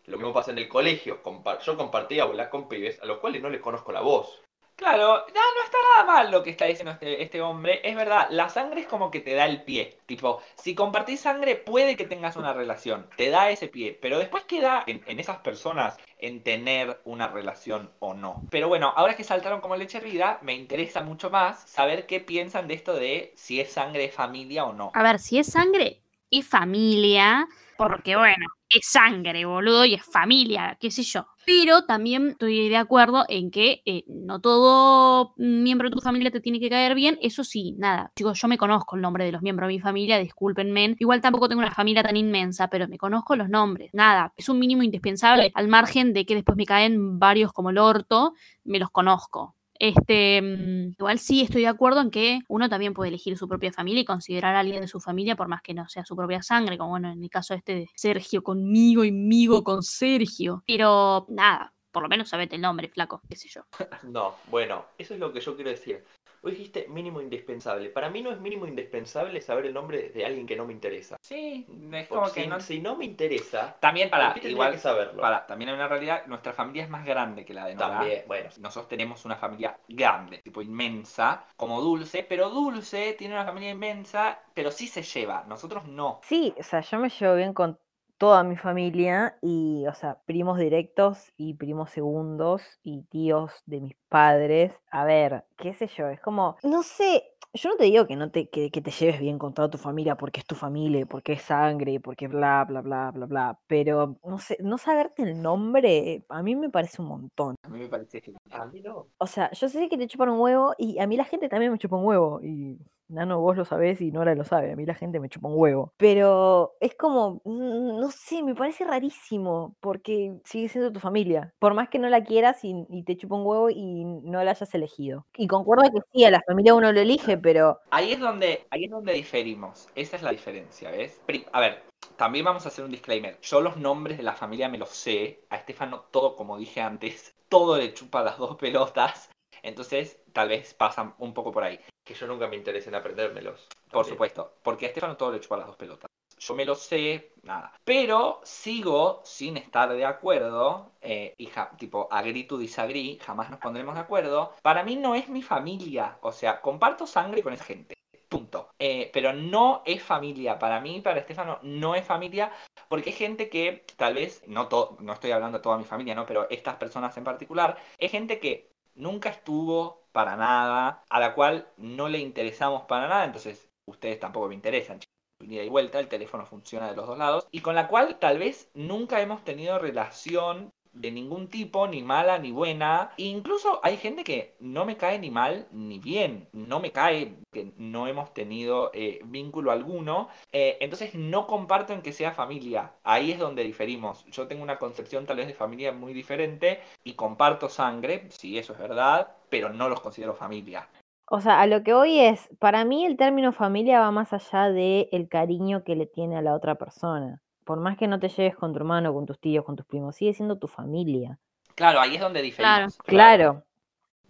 Lo 0.05 0.17
mismo 0.17 0.33
pasa 0.33 0.49
en 0.49 0.57
el 0.57 0.67
colegio. 0.67 1.21
Yo 1.61 1.77
compartí 1.77 2.19
aula 2.19 2.49
con 2.49 2.67
pibes 2.67 2.99
a 3.01 3.05
los 3.05 3.19
cuales 3.19 3.39
no 3.43 3.51
les 3.51 3.61
conozco 3.61 3.91
la 3.91 4.01
voz. 4.01 4.41
Claro, 4.79 5.25
no, 5.27 5.33
no 5.33 5.63
está 5.65 5.77
nada 5.97 6.05
mal 6.05 6.31
lo 6.31 6.41
que 6.41 6.51
está 6.51 6.63
diciendo 6.63 6.93
este, 6.93 7.21
este 7.21 7.41
hombre. 7.41 7.81
Es 7.83 7.97
verdad, 7.97 8.27
la 8.29 8.47
sangre 8.47 8.79
es 8.79 8.87
como 8.87 9.11
que 9.11 9.19
te 9.19 9.33
da 9.33 9.45
el 9.45 9.63
pie. 9.63 9.97
Tipo, 10.05 10.41
si 10.55 10.73
compartís 10.73 11.19
sangre, 11.19 11.57
puede 11.57 11.97
que 11.97 12.05
tengas 12.05 12.37
una 12.37 12.53
relación. 12.53 13.05
Te 13.17 13.29
da 13.29 13.49
ese 13.49 13.67
pie. 13.67 13.99
Pero 14.01 14.19
después 14.19 14.45
queda 14.45 14.85
en, 14.87 15.19
esas 15.19 15.39
personas 15.39 15.97
en 16.17 16.43
tener 16.43 17.01
una 17.03 17.27
relación 17.27 17.91
o 17.99 18.13
no. 18.13 18.41
Pero 18.51 18.69
bueno, 18.69 18.93
ahora 18.95 19.17
que 19.17 19.25
saltaron 19.25 19.59
como 19.59 19.75
leche 19.75 19.97
hervida, 19.97 20.39
me 20.43 20.53
interesa 20.53 21.01
mucho 21.01 21.29
más 21.29 21.59
saber 21.69 22.05
qué 22.05 22.21
piensan 22.21 22.69
de 22.69 22.75
esto 22.75 22.93
de 22.93 23.33
si 23.35 23.59
es 23.59 23.73
sangre 23.73 24.03
de 24.03 24.11
familia 24.11 24.63
o 24.63 24.71
no. 24.71 24.91
A 24.93 25.03
ver, 25.03 25.19
si 25.19 25.39
es 25.39 25.47
sangre, 25.47 25.99
es 26.31 26.47
familia, 26.47 27.47
porque 27.77 28.15
bueno, 28.15 28.45
es 28.69 28.87
sangre, 28.87 29.45
boludo, 29.45 29.85
y 29.85 29.93
es 29.93 30.03
familia, 30.03 30.77
qué 30.79 30.91
sé 30.91 31.03
yo. 31.03 31.25
Pero 31.45 31.85
también 31.85 32.31
estoy 32.31 32.69
de 32.69 32.77
acuerdo 32.77 33.25
en 33.27 33.49
que 33.49 33.81
eh, 33.85 34.03
no 34.07 34.39
todo 34.39 35.33
miembro 35.37 35.89
de 35.89 35.95
tu 35.95 36.01
familia 36.01 36.29
te 36.29 36.41
tiene 36.41 36.59
que 36.59 36.69
caer 36.69 36.93
bien. 36.93 37.17
Eso 37.21 37.43
sí, 37.43 37.73
nada. 37.79 38.11
Chicos, 38.15 38.39
yo 38.39 38.47
me 38.47 38.57
conozco 38.57 38.95
el 38.95 39.01
nombre 39.01 39.25
de 39.25 39.31
los 39.31 39.41
miembros 39.41 39.67
de 39.67 39.73
mi 39.73 39.79
familia, 39.79 40.19
discúlpenme. 40.19 40.95
Igual 40.99 41.21
tampoco 41.21 41.49
tengo 41.49 41.61
una 41.61 41.71
familia 41.71 42.03
tan 42.03 42.17
inmensa, 42.17 42.67
pero 42.67 42.87
me 42.87 42.99
conozco 42.99 43.35
los 43.35 43.49
nombres. 43.49 43.89
Nada, 43.93 44.33
es 44.37 44.47
un 44.49 44.59
mínimo 44.59 44.83
indispensable. 44.83 45.51
Al 45.55 45.67
margen 45.67 46.13
de 46.13 46.25
que 46.25 46.35
después 46.35 46.55
me 46.55 46.65
caen 46.65 47.17
varios 47.17 47.51
como 47.51 47.71
el 47.71 47.79
orto, 47.79 48.33
me 48.65 48.77
los 48.77 48.91
conozco. 48.91 49.55
Este, 49.79 50.41
mm, 50.41 50.95
igual 50.99 51.19
sí 51.19 51.41
estoy 51.41 51.61
de 51.61 51.67
acuerdo 51.67 52.01
en 52.01 52.11
que 52.11 52.41
uno 52.49 52.69
también 52.69 52.93
puede 52.93 53.09
elegir 53.09 53.37
su 53.37 53.47
propia 53.47 53.71
familia 53.71 54.01
y 54.01 54.05
considerar 54.05 54.55
a 54.55 54.59
alguien 54.59 54.81
de 54.81 54.87
su 54.87 54.99
familia 54.99 55.37
por 55.37 55.47
más 55.47 55.61
que 55.61 55.73
no 55.73 55.87
sea 55.87 56.03
su 56.03 56.15
propia 56.15 56.41
sangre, 56.41 56.77
como 56.77 56.91
bueno, 56.91 57.11
en 57.11 57.23
el 57.23 57.29
caso 57.29 57.53
este 57.53 57.75
de 57.75 57.89
Sergio 57.95 58.43
conmigo 58.43 59.05
y 59.05 59.11
migo 59.11 59.63
con 59.63 59.81
Sergio. 59.81 60.63
Pero 60.67 61.25
nada, 61.29 61.73
por 61.91 62.03
lo 62.03 62.09
menos 62.09 62.29
sabete 62.29 62.55
el 62.55 62.61
nombre, 62.61 62.89
flaco, 62.89 63.21
qué 63.29 63.35
sé 63.35 63.47
yo. 63.47 63.61
No, 64.03 64.35
bueno, 64.47 64.85
eso 64.97 65.13
es 65.13 65.19
lo 65.19 65.31
que 65.31 65.39
yo 65.39 65.55
quiero 65.55 65.71
decir. 65.71 66.03
Vos 66.41 66.51
dijiste 66.51 66.87
mínimo 66.87 67.21
indispensable. 67.21 67.89
Para 67.89 68.09
mí 68.09 68.21
no 68.21 68.31
es 68.31 68.39
mínimo 68.39 68.65
indispensable 68.65 69.41
saber 69.41 69.65
el 69.65 69.73
nombre 69.73 70.09
de 70.09 70.25
alguien 70.25 70.45
que 70.47 70.55
no 70.55 70.65
me 70.65 70.73
interesa. 70.73 71.17
Sí, 71.21 71.65
es 71.93 72.07
Porque 72.07 72.07
como 72.07 72.27
si, 72.27 72.33
que 72.41 72.47
no... 72.47 72.59
si 72.59 72.79
no 72.79 72.95
me 72.95 73.05
interesa, 73.05 73.77
También 73.79 74.09
¿por 74.09 74.19
para, 74.19 74.47
igual, 74.47 74.71
que 74.71 74.77
saberlo? 74.77 75.21
para, 75.21 75.45
también 75.45 75.69
hay 75.69 75.75
una 75.75 75.87
realidad, 75.87 76.25
nuestra 76.27 76.53
familia 76.53 76.83
es 76.83 76.89
más 76.89 77.05
grande 77.05 77.45
que 77.45 77.53
la 77.53 77.65
de 77.65 77.75
Nora. 77.75 77.99
También, 77.99 78.23
bueno, 78.27 78.49
Nosotros 78.59 78.87
tenemos 78.87 79.25
una 79.25 79.35
familia 79.35 79.77
grande, 79.87 80.39
tipo 80.39 80.61
inmensa, 80.61 81.45
como 81.55 81.81
Dulce, 81.81 82.23
pero 82.23 82.49
Dulce 82.49 83.13
tiene 83.17 83.33
una 83.35 83.45
familia 83.45 83.71
inmensa, 83.71 84.39
pero 84.53 84.71
sí 84.71 84.87
se 84.87 85.03
lleva, 85.03 85.43
nosotros 85.47 85.85
no. 85.85 86.19
Sí, 86.23 86.53
o 86.57 86.63
sea, 86.63 86.81
yo 86.81 86.99
me 86.99 87.09
llevo 87.09 87.35
bien 87.35 87.53
con 87.53 87.77
toda 88.19 88.43
mi 88.43 88.57
familia 88.57 89.37
y, 89.41 89.85
o 89.87 89.93
sea, 89.93 90.19
primos 90.25 90.59
directos 90.59 91.31
y 91.37 91.55
primos 91.55 91.89
segundos 91.89 92.61
y 92.83 93.03
tíos 93.03 93.63
de 93.65 93.79
mis 93.79 93.95
padres. 94.09 94.73
A 94.91 95.05
ver, 95.05 95.45
qué 95.57 95.73
sé 95.73 95.87
yo, 95.87 96.09
es 96.09 96.19
como, 96.19 96.57
no 96.63 96.83
sé, 96.83 97.23
yo 97.53 97.69
no 97.69 97.77
te 97.77 97.85
digo 97.85 98.05
que 98.05 98.17
no 98.17 98.29
te, 98.29 98.49
que, 98.49 98.71
que 98.71 98.81
te 98.81 98.91
lleves 98.91 99.21
bien 99.21 99.39
con 99.39 99.53
toda 99.53 99.69
tu 99.69 99.77
familia 99.77 100.15
porque 100.15 100.41
es 100.41 100.45
tu 100.45 100.55
familia, 100.55 101.05
porque 101.05 101.33
es 101.33 101.41
sangre, 101.41 102.01
porque 102.01 102.27
bla, 102.27 102.65
bla, 102.67 102.81
bla, 102.81 103.11
bla, 103.11 103.25
bla, 103.25 103.59
pero 103.67 104.17
no 104.23 104.37
sé, 104.37 104.57
no 104.59 104.77
saberte 104.77 105.23
el 105.23 105.41
nombre, 105.41 106.25
a 106.27 106.43
mí 106.43 106.57
me 106.57 106.69
parece 106.69 107.01
un 107.01 107.07
montón. 107.07 107.55
A 107.63 107.69
mí 107.69 107.79
me 107.79 107.87
parece 107.87 108.19
genial. 108.19 108.41
a 108.51 108.65
mí 108.65 108.81
no. 108.81 109.07
O 109.17 109.27
sea, 109.27 109.49
yo 109.51 109.69
sé 109.69 109.87
que 109.87 109.97
te 109.97 110.07
chupan 110.07 110.29
un 110.29 110.41
huevo 110.41 110.75
y 110.77 110.99
a 110.99 111.07
mí 111.07 111.15
la 111.15 111.23
gente 111.23 111.47
también 111.47 111.71
me 111.71 111.77
chupa 111.79 111.95
un 111.95 112.05
huevo. 112.05 112.41
Y 112.43 112.77
Nano, 113.09 113.39
vos 113.39 113.57
lo 113.57 113.65
sabés 113.65 114.01
y 114.01 114.11
Nora 114.11 114.35
lo 114.35 114.43
sabe. 114.43 114.71
A 114.71 114.75
mí 114.75 114.85
la 114.85 114.95
gente 114.95 115.19
me 115.19 115.29
chupa 115.29 115.47
un 115.47 115.57
huevo. 115.57 115.93
Pero 115.97 116.75
es 116.79 116.95
como, 116.95 117.41
no 117.45 118.11
sé, 118.11 118.43
me 118.43 118.55
parece 118.55 118.85
rarísimo 118.85 119.75
porque 119.79 120.39
sigue 120.45 120.69
siendo 120.69 120.91
tu 120.91 120.99
familia. 120.99 121.53
Por 121.59 121.73
más 121.73 121.89
que 121.89 121.99
no 121.99 122.09
la 122.09 122.23
quieras 122.23 122.63
y, 122.63 122.85
y 122.89 123.03
te 123.03 123.17
chupa 123.17 123.35
un 123.35 123.45
huevo 123.45 123.69
y 123.69 124.05
no 124.05 124.43
la 124.43 124.51
hayas 124.51 124.73
elegido. 124.73 125.25
Y 125.35 125.47
concuerdo 125.47 125.83
que 125.91 125.99
sí, 126.13 126.23
a 126.23 126.31
la 126.31 126.41
familia 126.45 126.75
uno 126.75 126.91
lo 126.91 126.99
elige, 126.99 127.37
pero 127.37 127.79
Ahí 127.91 128.11
es 128.11 128.19
donde, 128.19 128.65
ahí 128.69 128.85
es 128.85 128.91
donde 128.91 129.13
diferimos. 129.13 129.89
Esa 129.95 130.15
es 130.15 130.23
la 130.23 130.31
diferencia, 130.31 130.91
¿ves? 130.91 131.19
A 131.51 131.59
ver, 131.59 131.83
también 132.15 132.45
vamos 132.45 132.65
a 132.65 132.69
hacer 132.69 132.85
un 132.85 132.91
disclaimer. 132.91 133.39
Yo 133.41 133.61
los 133.61 133.77
nombres 133.77 134.17
de 134.17 134.23
la 134.23 134.33
familia 134.33 134.69
me 134.69 134.77
los 134.77 134.89
sé. 134.89 135.41
A 135.49 135.57
Estefano 135.57 136.05
todo, 136.11 136.35
como 136.35 136.57
dije 136.57 136.81
antes, 136.81 137.35
todo 137.49 137.77
le 137.77 137.93
chupa 137.93 138.23
las 138.23 138.37
dos 138.37 138.55
pelotas. 138.57 139.29
Entonces, 139.63 140.21
tal 140.33 140.49
vez 140.49 140.73
pasan 140.73 141.15
un 141.17 141.33
poco 141.33 141.51
por 141.51 141.63
ahí. 141.63 141.79
Que 142.09 142.15
yo 142.15 142.25
nunca 142.25 142.47
me 142.47 142.55
interese 142.55 142.89
en 142.89 142.95
aprendérmelos. 142.95 143.67
Por 143.91 144.03
supuesto. 144.03 144.55
Porque 144.63 144.85
a 144.85 144.87
Estefano 144.87 145.15
todo 145.15 145.31
le 145.31 145.39
chupa 145.39 145.57
las 145.57 145.67
dos 145.67 145.75
pelotas. 145.75 146.09
Yo 146.39 146.55
me 146.55 146.65
lo 146.65 146.73
sé, 146.73 147.33
nada. 147.43 147.71
Pero 147.83 148.41
sigo 148.43 149.21
sin 149.23 149.57
estar 149.57 149.93
de 149.93 150.05
acuerdo. 150.05 150.93
eh, 151.01 151.35
y 151.37 151.45
ja- 151.45 151.69
tipo, 151.77 152.07
agree 152.11 152.45
to 152.45 152.57
disagree. 152.57 153.19
Jamás 153.21 153.51
nos 153.51 153.59
pondremos 153.59 153.93
de 153.93 154.01
acuerdo. 154.01 154.55
Para 154.63 154.83
mí 154.83 154.95
no 154.95 155.13
es 155.13 155.29
mi 155.29 155.43
familia. 155.43 156.17
O 156.21 156.31
sea, 156.31 156.61
comparto 156.61 157.05
sangre 157.05 157.43
con 157.43 157.53
esa 157.53 157.63
gente. 157.65 157.93
Punto. 158.27 158.69
Eh, 158.79 159.11
pero 159.13 159.31
no 159.33 159.83
es 159.85 160.01
familia. 160.01 160.57
Para 160.57 160.81
mí, 160.81 161.01
para 161.01 161.19
Estefano, 161.19 161.59
no 161.61 161.93
es 161.93 162.03
familia. 162.05 162.51
Porque 162.87 163.11
hay 163.11 163.15
gente 163.15 163.49
que, 163.49 163.85
tal 163.97 164.15
vez, 164.15 164.41
no, 164.47 164.67
to- 164.67 164.97
no 164.99 165.13
estoy 165.13 165.29
hablando 165.29 165.59
de 165.59 165.61
toda 165.61 165.77
mi 165.77 165.83
familia, 165.85 166.15
¿no? 166.15 166.25
Pero 166.25 166.49
estas 166.49 166.77
personas 166.77 167.15
en 167.17 167.23
particular, 167.23 167.77
es 167.99 168.09
gente 168.09 168.39
que 168.39 168.71
nunca 168.95 169.29
estuvo 169.29 169.98
para 170.11 170.35
nada, 170.35 171.03
a 171.09 171.19
la 171.19 171.33
cual 171.35 171.67
no 171.77 172.09
le 172.09 172.19
interesamos 172.19 172.83
para 172.83 173.07
nada. 173.07 173.25
Entonces, 173.25 173.69
ustedes 173.85 174.19
tampoco 174.19 174.47
me 174.47 174.55
interesan. 174.55 174.99
Ida 175.41 175.63
y 175.63 175.69
vuelta, 175.69 175.99
el 175.99 176.09
teléfono 176.09 176.45
funciona 176.45 176.89
de 176.89 176.95
los 176.95 177.07
dos 177.07 177.17
lados. 177.17 177.47
Y 177.51 177.61
con 177.61 177.75
la 177.75 177.87
cual, 177.87 178.19
tal 178.19 178.39
vez, 178.39 178.69
nunca 178.73 179.21
hemos 179.21 179.43
tenido 179.43 179.79
relación 179.79 180.71
de 180.93 181.11
ningún 181.11 181.47
tipo, 181.47 181.87
ni 181.87 182.01
mala 182.03 182.39
ni 182.39 182.51
buena. 182.51 183.11
Incluso 183.17 183.79
hay 183.83 183.97
gente 183.97 184.23
que 184.23 184.55
no 184.59 184.85
me 184.85 184.97
cae 184.97 185.19
ni 185.19 185.29
mal 185.29 185.67
ni 185.71 185.99
bien. 185.99 186.47
No 186.53 186.79
me 186.79 186.91
cae 186.91 187.35
que 187.51 187.71
no 187.77 188.07
hemos 188.07 188.33
tenido 188.33 188.91
eh, 188.93 189.19
vínculo 189.25 189.71
alguno. 189.71 190.29
Eh, 190.51 190.77
entonces 190.81 191.15
no 191.15 191.47
comparto 191.47 191.93
en 191.93 192.01
que 192.01 192.13
sea 192.13 192.31
familia. 192.31 192.93
Ahí 193.03 193.31
es 193.31 193.39
donde 193.39 193.63
diferimos. 193.63 194.25
Yo 194.27 194.47
tengo 194.47 194.63
una 194.63 194.79
concepción 194.79 195.25
tal 195.25 195.37
vez 195.37 195.47
de 195.47 195.53
familia 195.53 195.91
muy 195.91 196.13
diferente 196.13 196.79
y 197.03 197.13
comparto 197.13 197.69
sangre, 197.69 198.27
si 198.29 198.57
eso 198.57 198.73
es 198.73 198.79
verdad, 198.79 199.35
pero 199.49 199.69
no 199.69 199.89
los 199.89 200.01
considero 200.01 200.33
familia. 200.33 200.87
O 201.31 201.41
sea, 201.41 201.61
a 201.61 201.67
lo 201.67 201.83
que 201.83 201.93
hoy 201.93 202.19
es, 202.19 202.49
para 202.57 202.85
mí 202.85 203.05
el 203.05 203.15
término 203.15 203.51
familia 203.51 203.99
va 203.99 204.09
más 204.09 204.33
allá 204.33 204.69
de 204.71 205.09
el 205.11 205.29
cariño 205.29 205.83
que 205.83 205.95
le 205.95 206.07
tiene 206.07 206.37
a 206.37 206.41
la 206.41 206.55
otra 206.55 206.75
persona. 206.75 207.43
Por 207.63 207.79
más 207.79 207.97
que 207.97 208.07
no 208.07 208.19
te 208.19 208.29
lleves 208.29 208.55
con 208.55 208.71
tu 208.73 208.79
hermano, 208.79 209.13
con 209.13 209.25
tus 209.25 209.39
tíos, 209.39 209.63
con 209.65 209.75
tus 209.75 209.85
primos, 209.85 210.15
sigue 210.15 210.33
siendo 210.33 210.57
tu 210.57 210.67
familia. 210.67 211.37
Claro, 211.75 211.99
ahí 211.99 212.15
es 212.15 212.21
donde 212.21 212.41
diferimos. 212.41 212.97
Claro. 212.99 213.63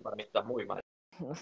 Para 0.03 0.15
mí 0.15 0.23
estás 0.23 0.45
muy 0.45 0.65
mal. 0.65 0.81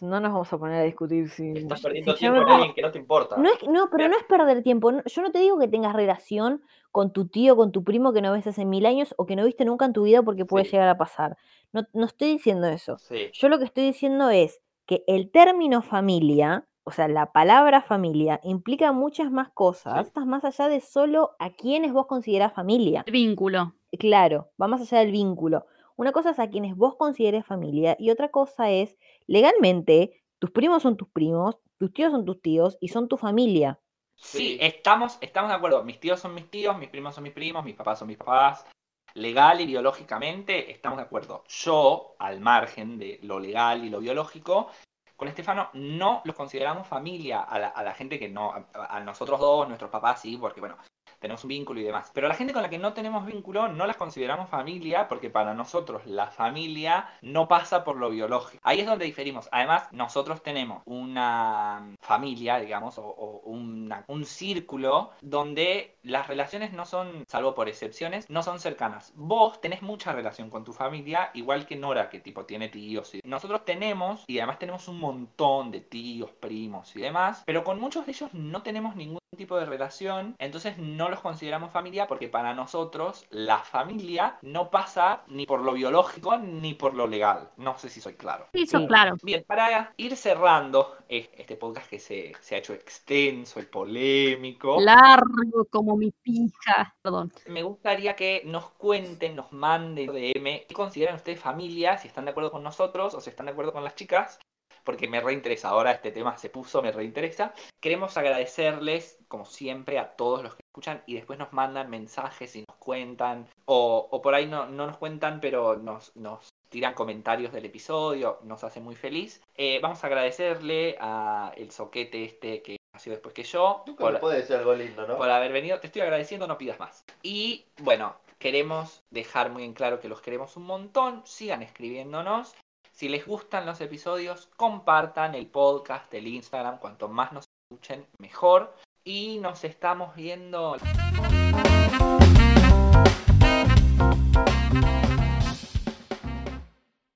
No 0.01 0.19
nos 0.19 0.31
vamos 0.31 0.51
a 0.51 0.57
poner 0.57 0.81
a 0.81 0.83
discutir 0.83 1.29
si... 1.29 1.51
Estás 1.51 1.81
perdiendo 1.81 2.13
si 2.13 2.19
tiempo 2.19 2.39
me 2.39 2.45
en 2.45 2.49
alguien 2.51 2.73
que 2.73 2.81
no 2.81 2.91
te 2.91 2.97
importa. 2.97 3.37
No, 3.37 3.47
es, 3.49 3.61
no, 3.67 3.89
pero 3.91 4.07
no 4.09 4.17
es 4.17 4.23
perder 4.23 4.63
tiempo. 4.63 4.91
no- 4.91 5.03
Yo 5.05 5.21
no 5.21 5.31
te 5.31 5.37
digo 5.39 5.59
que 5.59 5.67
tengas 5.67 5.93
relación 5.95 6.63
con 6.91 7.13
tu 7.13 7.27
tío, 7.27 7.55
con 7.55 7.71
tu 7.71 7.83
primo 7.83 8.11
que 8.11 8.21
no 8.23 8.31
ves 8.31 8.47
hace 8.47 8.65
mil 8.65 8.87
años 8.87 9.13
o 9.17 9.27
que 9.27 9.35
no 9.35 9.45
viste 9.45 9.65
nunca 9.65 9.85
en 9.85 9.93
tu 9.93 10.03
vida 10.03 10.23
porque 10.23 10.45
puede 10.45 10.65
Sí. 10.65 10.71
llegar 10.71 10.89
a 10.89 10.97
pasar. 10.97 11.37
No, 11.73 11.83
no 11.93 12.05
estoy 12.07 12.29
diciendo 12.31 12.65
eso. 12.67 12.97
Sí. 12.97 13.29
Yo 13.33 13.49
lo 13.49 13.59
que 13.59 13.65
estoy 13.65 13.83
diciendo 13.85 14.31
es 14.31 14.59
que 14.87 15.03
el 15.05 15.29
término 15.29 15.83
familia, 15.83 16.65
o 16.87 16.91
sea, 16.91 17.09
la 17.09 17.33
palabra 17.33 17.81
familia, 17.81 18.39
implica 18.43 18.93
muchas 18.93 19.29
más 19.29 19.49
cosas, 19.49 20.07
estás 20.07 20.25
más 20.25 20.45
allá 20.45 20.69
de 20.69 20.79
solo 20.79 21.31
a 21.37 21.49
quienes 21.49 21.91
vos 21.91 22.07
considerás 22.07 22.53
familia. 22.53 23.03
El 23.05 23.11
vínculo. 23.11 23.73
Claro, 23.99 24.51
va 24.61 24.69
más 24.69 24.79
allá 24.79 24.99
del 24.99 25.11
vínculo. 25.11 25.65
Una 25.97 26.13
cosa 26.13 26.29
es 26.29 26.39
a 26.39 26.49
quienes 26.49 26.77
vos 26.77 26.95
consideres 26.95 27.45
familia 27.45 27.97
y 27.99 28.09
otra 28.09 28.29
cosa 28.29 28.71
es, 28.71 28.95
legalmente, 29.25 30.23
tus 30.39 30.51
primos 30.51 30.81
son 30.81 30.95
tus 30.95 31.09
primos, 31.09 31.57
tus 31.77 31.91
tíos 31.91 32.13
son 32.13 32.23
tus 32.23 32.41
tíos 32.41 32.77
y 32.79 32.87
son 32.87 33.09
tu 33.09 33.17
familia. 33.17 33.81
Sí, 34.15 34.37
Sí. 34.37 34.57
estamos, 34.61 35.17
estamos 35.19 35.49
de 35.49 35.57
acuerdo. 35.57 35.83
Mis 35.83 35.99
tíos 35.99 36.21
son 36.21 36.33
mis 36.35 36.49
tíos, 36.49 36.77
mis 36.77 36.87
primos 36.87 37.13
son 37.15 37.25
mis 37.25 37.33
primos, 37.33 37.65
mis 37.65 37.75
papás 37.75 37.99
son 37.99 38.07
mis 38.07 38.17
papás. 38.17 38.65
Legal 39.13 39.59
y 39.59 39.65
biológicamente 39.65 40.71
estamos 40.71 40.99
de 40.99 41.03
acuerdo. 41.03 41.43
Yo, 41.49 42.15
al 42.17 42.39
margen 42.39 42.97
de 42.97 43.19
lo 43.23 43.39
legal 43.41 43.83
y 43.83 43.89
lo 43.89 43.99
biológico, 43.99 44.69
con 45.17 45.27
Estefano 45.27 45.69
no 45.73 46.21
los 46.23 46.35
consideramos 46.35 46.87
familia. 46.87 47.41
A 47.41 47.59
la, 47.59 47.67
a 47.67 47.83
la 47.83 47.93
gente 47.93 48.17
que 48.17 48.29
no, 48.29 48.53
a, 48.53 48.97
a 48.97 48.99
nosotros 49.01 49.39
dos, 49.39 49.67
nuestros 49.67 49.91
papás 49.91 50.21
sí, 50.21 50.37
porque 50.37 50.61
bueno, 50.61 50.77
tenemos 51.19 51.43
un 51.43 51.49
vínculo 51.49 51.79
y 51.79 51.83
demás. 51.83 52.11
Pero 52.13 52.27
la 52.27 52.35
gente 52.35 52.53
con 52.53 52.61
la 52.61 52.69
que 52.69 52.77
no 52.79 52.93
tenemos 52.93 53.25
vínculo 53.25 53.67
no 53.67 53.85
las 53.87 53.97
consideramos 53.97 54.49
familia 54.49 55.07
porque 55.07 55.29
para 55.29 55.53
nosotros 55.53 56.05
la 56.05 56.27
familia 56.27 57.07
no 57.21 57.47
pasa 57.47 57.83
por 57.83 57.97
lo 57.97 58.09
biológico. 58.09 58.59
Ahí 58.63 58.79
es 58.81 58.87
donde 58.87 59.05
diferimos. 59.05 59.49
Además, 59.51 59.87
nosotros 59.91 60.41
tenemos 60.43 60.83
una 60.85 61.87
familia, 62.01 62.59
digamos, 62.59 62.97
o, 62.97 63.03
o 63.05 63.41
una- 63.49 64.03
un 64.07 64.25
círculo 64.25 65.11
donde 65.21 65.97
las 66.03 66.27
relaciones 66.27 66.73
no 66.73 66.85
son, 66.85 67.23
salvo 67.27 67.53
por 67.55 67.67
excepciones, 67.69 68.29
no 68.29 68.43
son 68.43 68.59
cercanas. 68.59 69.11
Vos 69.15 69.59
tenés 69.61 69.81
mucha 69.81 70.13
relación 70.13 70.49
con 70.49 70.63
tu 70.63 70.73
familia, 70.73 71.31
igual 71.33 71.65
que 71.65 71.75
Nora, 71.75 72.09
que 72.09 72.19
tipo 72.19 72.45
tiene 72.45 72.69
tíos. 72.69 73.13
y- 73.15 73.21
Nosotros 73.23 73.65
tenemos, 73.65 74.23
y 74.27 74.39
además 74.39 74.59
tenemos 74.59 74.87
un 74.87 74.99
montón 74.99 75.71
de 75.71 75.81
tíos, 75.81 76.31
primos 76.31 76.95
y 76.95 77.01
demás, 77.01 77.43
pero 77.45 77.63
con 77.63 77.79
muchos 77.79 78.05
de 78.05 78.11
ellos 78.11 78.33
no 78.33 78.61
tenemos 78.63 78.95
ningún 78.95 79.19
tipo 79.37 79.57
de 79.57 79.65
relación, 79.65 80.35
entonces 80.39 80.77
no 80.77 81.09
los 81.09 81.21
consideramos 81.21 81.71
familia 81.71 82.07
porque 82.07 82.27
para 82.27 82.53
nosotros 82.53 83.25
la 83.29 83.59
familia 83.59 84.37
no 84.41 84.69
pasa 84.69 85.23
ni 85.27 85.45
por 85.45 85.61
lo 85.61 85.73
biológico 85.73 86.37
ni 86.37 86.73
por 86.73 86.93
lo 86.93 87.07
legal. 87.07 87.49
No 87.57 87.77
sé 87.77 87.89
si 87.89 88.01
soy 88.01 88.13
claro. 88.15 88.47
Sí, 88.53 88.65
Sí. 88.67 88.87
claro. 88.87 89.15
Bien, 89.23 89.43
para 89.47 89.93
ir 89.97 90.15
cerrando 90.17 90.97
este 91.07 91.55
podcast 91.55 91.89
que 91.89 91.99
se, 91.99 92.33
se 92.41 92.55
ha 92.55 92.57
hecho 92.57 92.73
extenso, 92.73 93.59
el 93.59 93.67
polémico, 93.67 94.79
Largo 94.81 95.65
como 95.69 95.95
mi 95.95 96.11
pija. 96.11 96.95
Perdón. 97.01 97.31
me 97.47 97.63
gustaría 97.63 98.15
que 98.15 98.41
nos 98.45 98.71
cuenten, 98.71 99.35
nos 99.35 99.51
manden 99.53 100.07
DM 100.07 100.65
qué 100.67 100.73
consideran 100.73 101.15
ustedes 101.15 101.39
familia, 101.39 101.97
si 101.97 102.07
están 102.07 102.25
de 102.25 102.31
acuerdo 102.31 102.51
con 102.51 102.63
nosotros 102.63 103.13
o 103.13 103.21
si 103.21 103.29
están 103.29 103.45
de 103.45 103.51
acuerdo 103.53 103.71
con 103.71 103.83
las 103.83 103.95
chicas, 103.95 104.39
porque 104.87 105.09
me 105.09 105.19
reinteresa. 105.19 105.67
Ahora 105.69 105.91
este 105.91 106.11
tema 106.11 106.37
se 106.37 106.49
puso, 106.49 106.81
me 106.81 106.93
reinteresa. 106.93 107.53
Queremos 107.81 108.15
agradecerles, 108.17 109.19
como 109.27 109.43
siempre, 109.45 109.99
a 109.99 110.15
todos 110.15 110.41
los 110.43 110.55
que 110.55 110.61
escuchan 110.71 111.03
y 111.05 111.15
después 111.15 111.37
nos 111.37 111.51
mandan 111.51 111.89
mensajes 111.89 112.55
y 112.55 112.63
nos 112.67 112.77
cuentan, 112.77 113.47
o, 113.65 114.07
o 114.09 114.21
por 114.21 114.33
ahí 114.33 114.45
no, 114.45 114.65
no 114.67 114.87
nos 114.87 114.97
cuentan, 114.97 115.41
pero 115.41 115.75
nos, 115.75 116.15
nos 116.15 116.47
tiran 116.69 116.93
comentarios 116.93 117.51
del 117.51 117.65
episodio, 117.65 118.39
nos 118.43 118.63
hace 118.63 118.79
muy 118.79 118.95
feliz. 118.95 119.41
Eh, 119.55 119.79
vamos 119.81 120.01
a 120.03 120.07
agradecerle 120.07 120.95
a 121.01 121.51
el 121.57 121.69
soquete 121.71 122.23
este 122.23 122.61
que 122.61 122.77
nació 122.93 123.11
después 123.11 123.33
que 123.33 123.43
yo. 123.43 123.83
Nunca 123.85 124.05
por- 124.05 124.19
puede 124.21 124.37
decir 124.37 124.55
algo 124.55 124.73
lindo, 124.73 125.05
¿no? 125.05 125.17
por 125.17 125.29
haber 125.29 125.51
venido. 125.51 125.79
Te 125.81 125.87
estoy 125.87 126.01
agradeciendo, 126.01 126.47
no 126.47 126.57
pidas 126.57 126.79
más. 126.79 127.03
Y 127.21 127.65
bueno, 127.79 128.15
queremos 128.39 129.03
dejar 129.11 129.49
muy 129.51 129.63
en 129.65 129.73
claro 129.73 129.99
que 129.99 130.07
los 130.07 130.21
queremos 130.21 130.55
un 130.55 130.63
montón. 130.63 131.21
Sigan 131.25 131.61
escribiéndonos. 131.63 132.55
Si 132.97 133.09
les 133.09 133.27
gustan 133.27 133.67
los 133.67 133.79
episodios, 133.79 134.49
compartan 134.55 135.35
el 135.35 135.45
podcast, 135.45 136.11
el 136.15 136.25
Instagram. 136.25 136.79
Cuanto 136.79 137.07
más 137.07 137.31
nos 137.31 137.45
escuchen, 137.69 138.07
mejor. 138.17 138.73
Y 139.03 139.37
nos 139.37 139.63
estamos 139.65 140.15
viendo. 140.15 140.77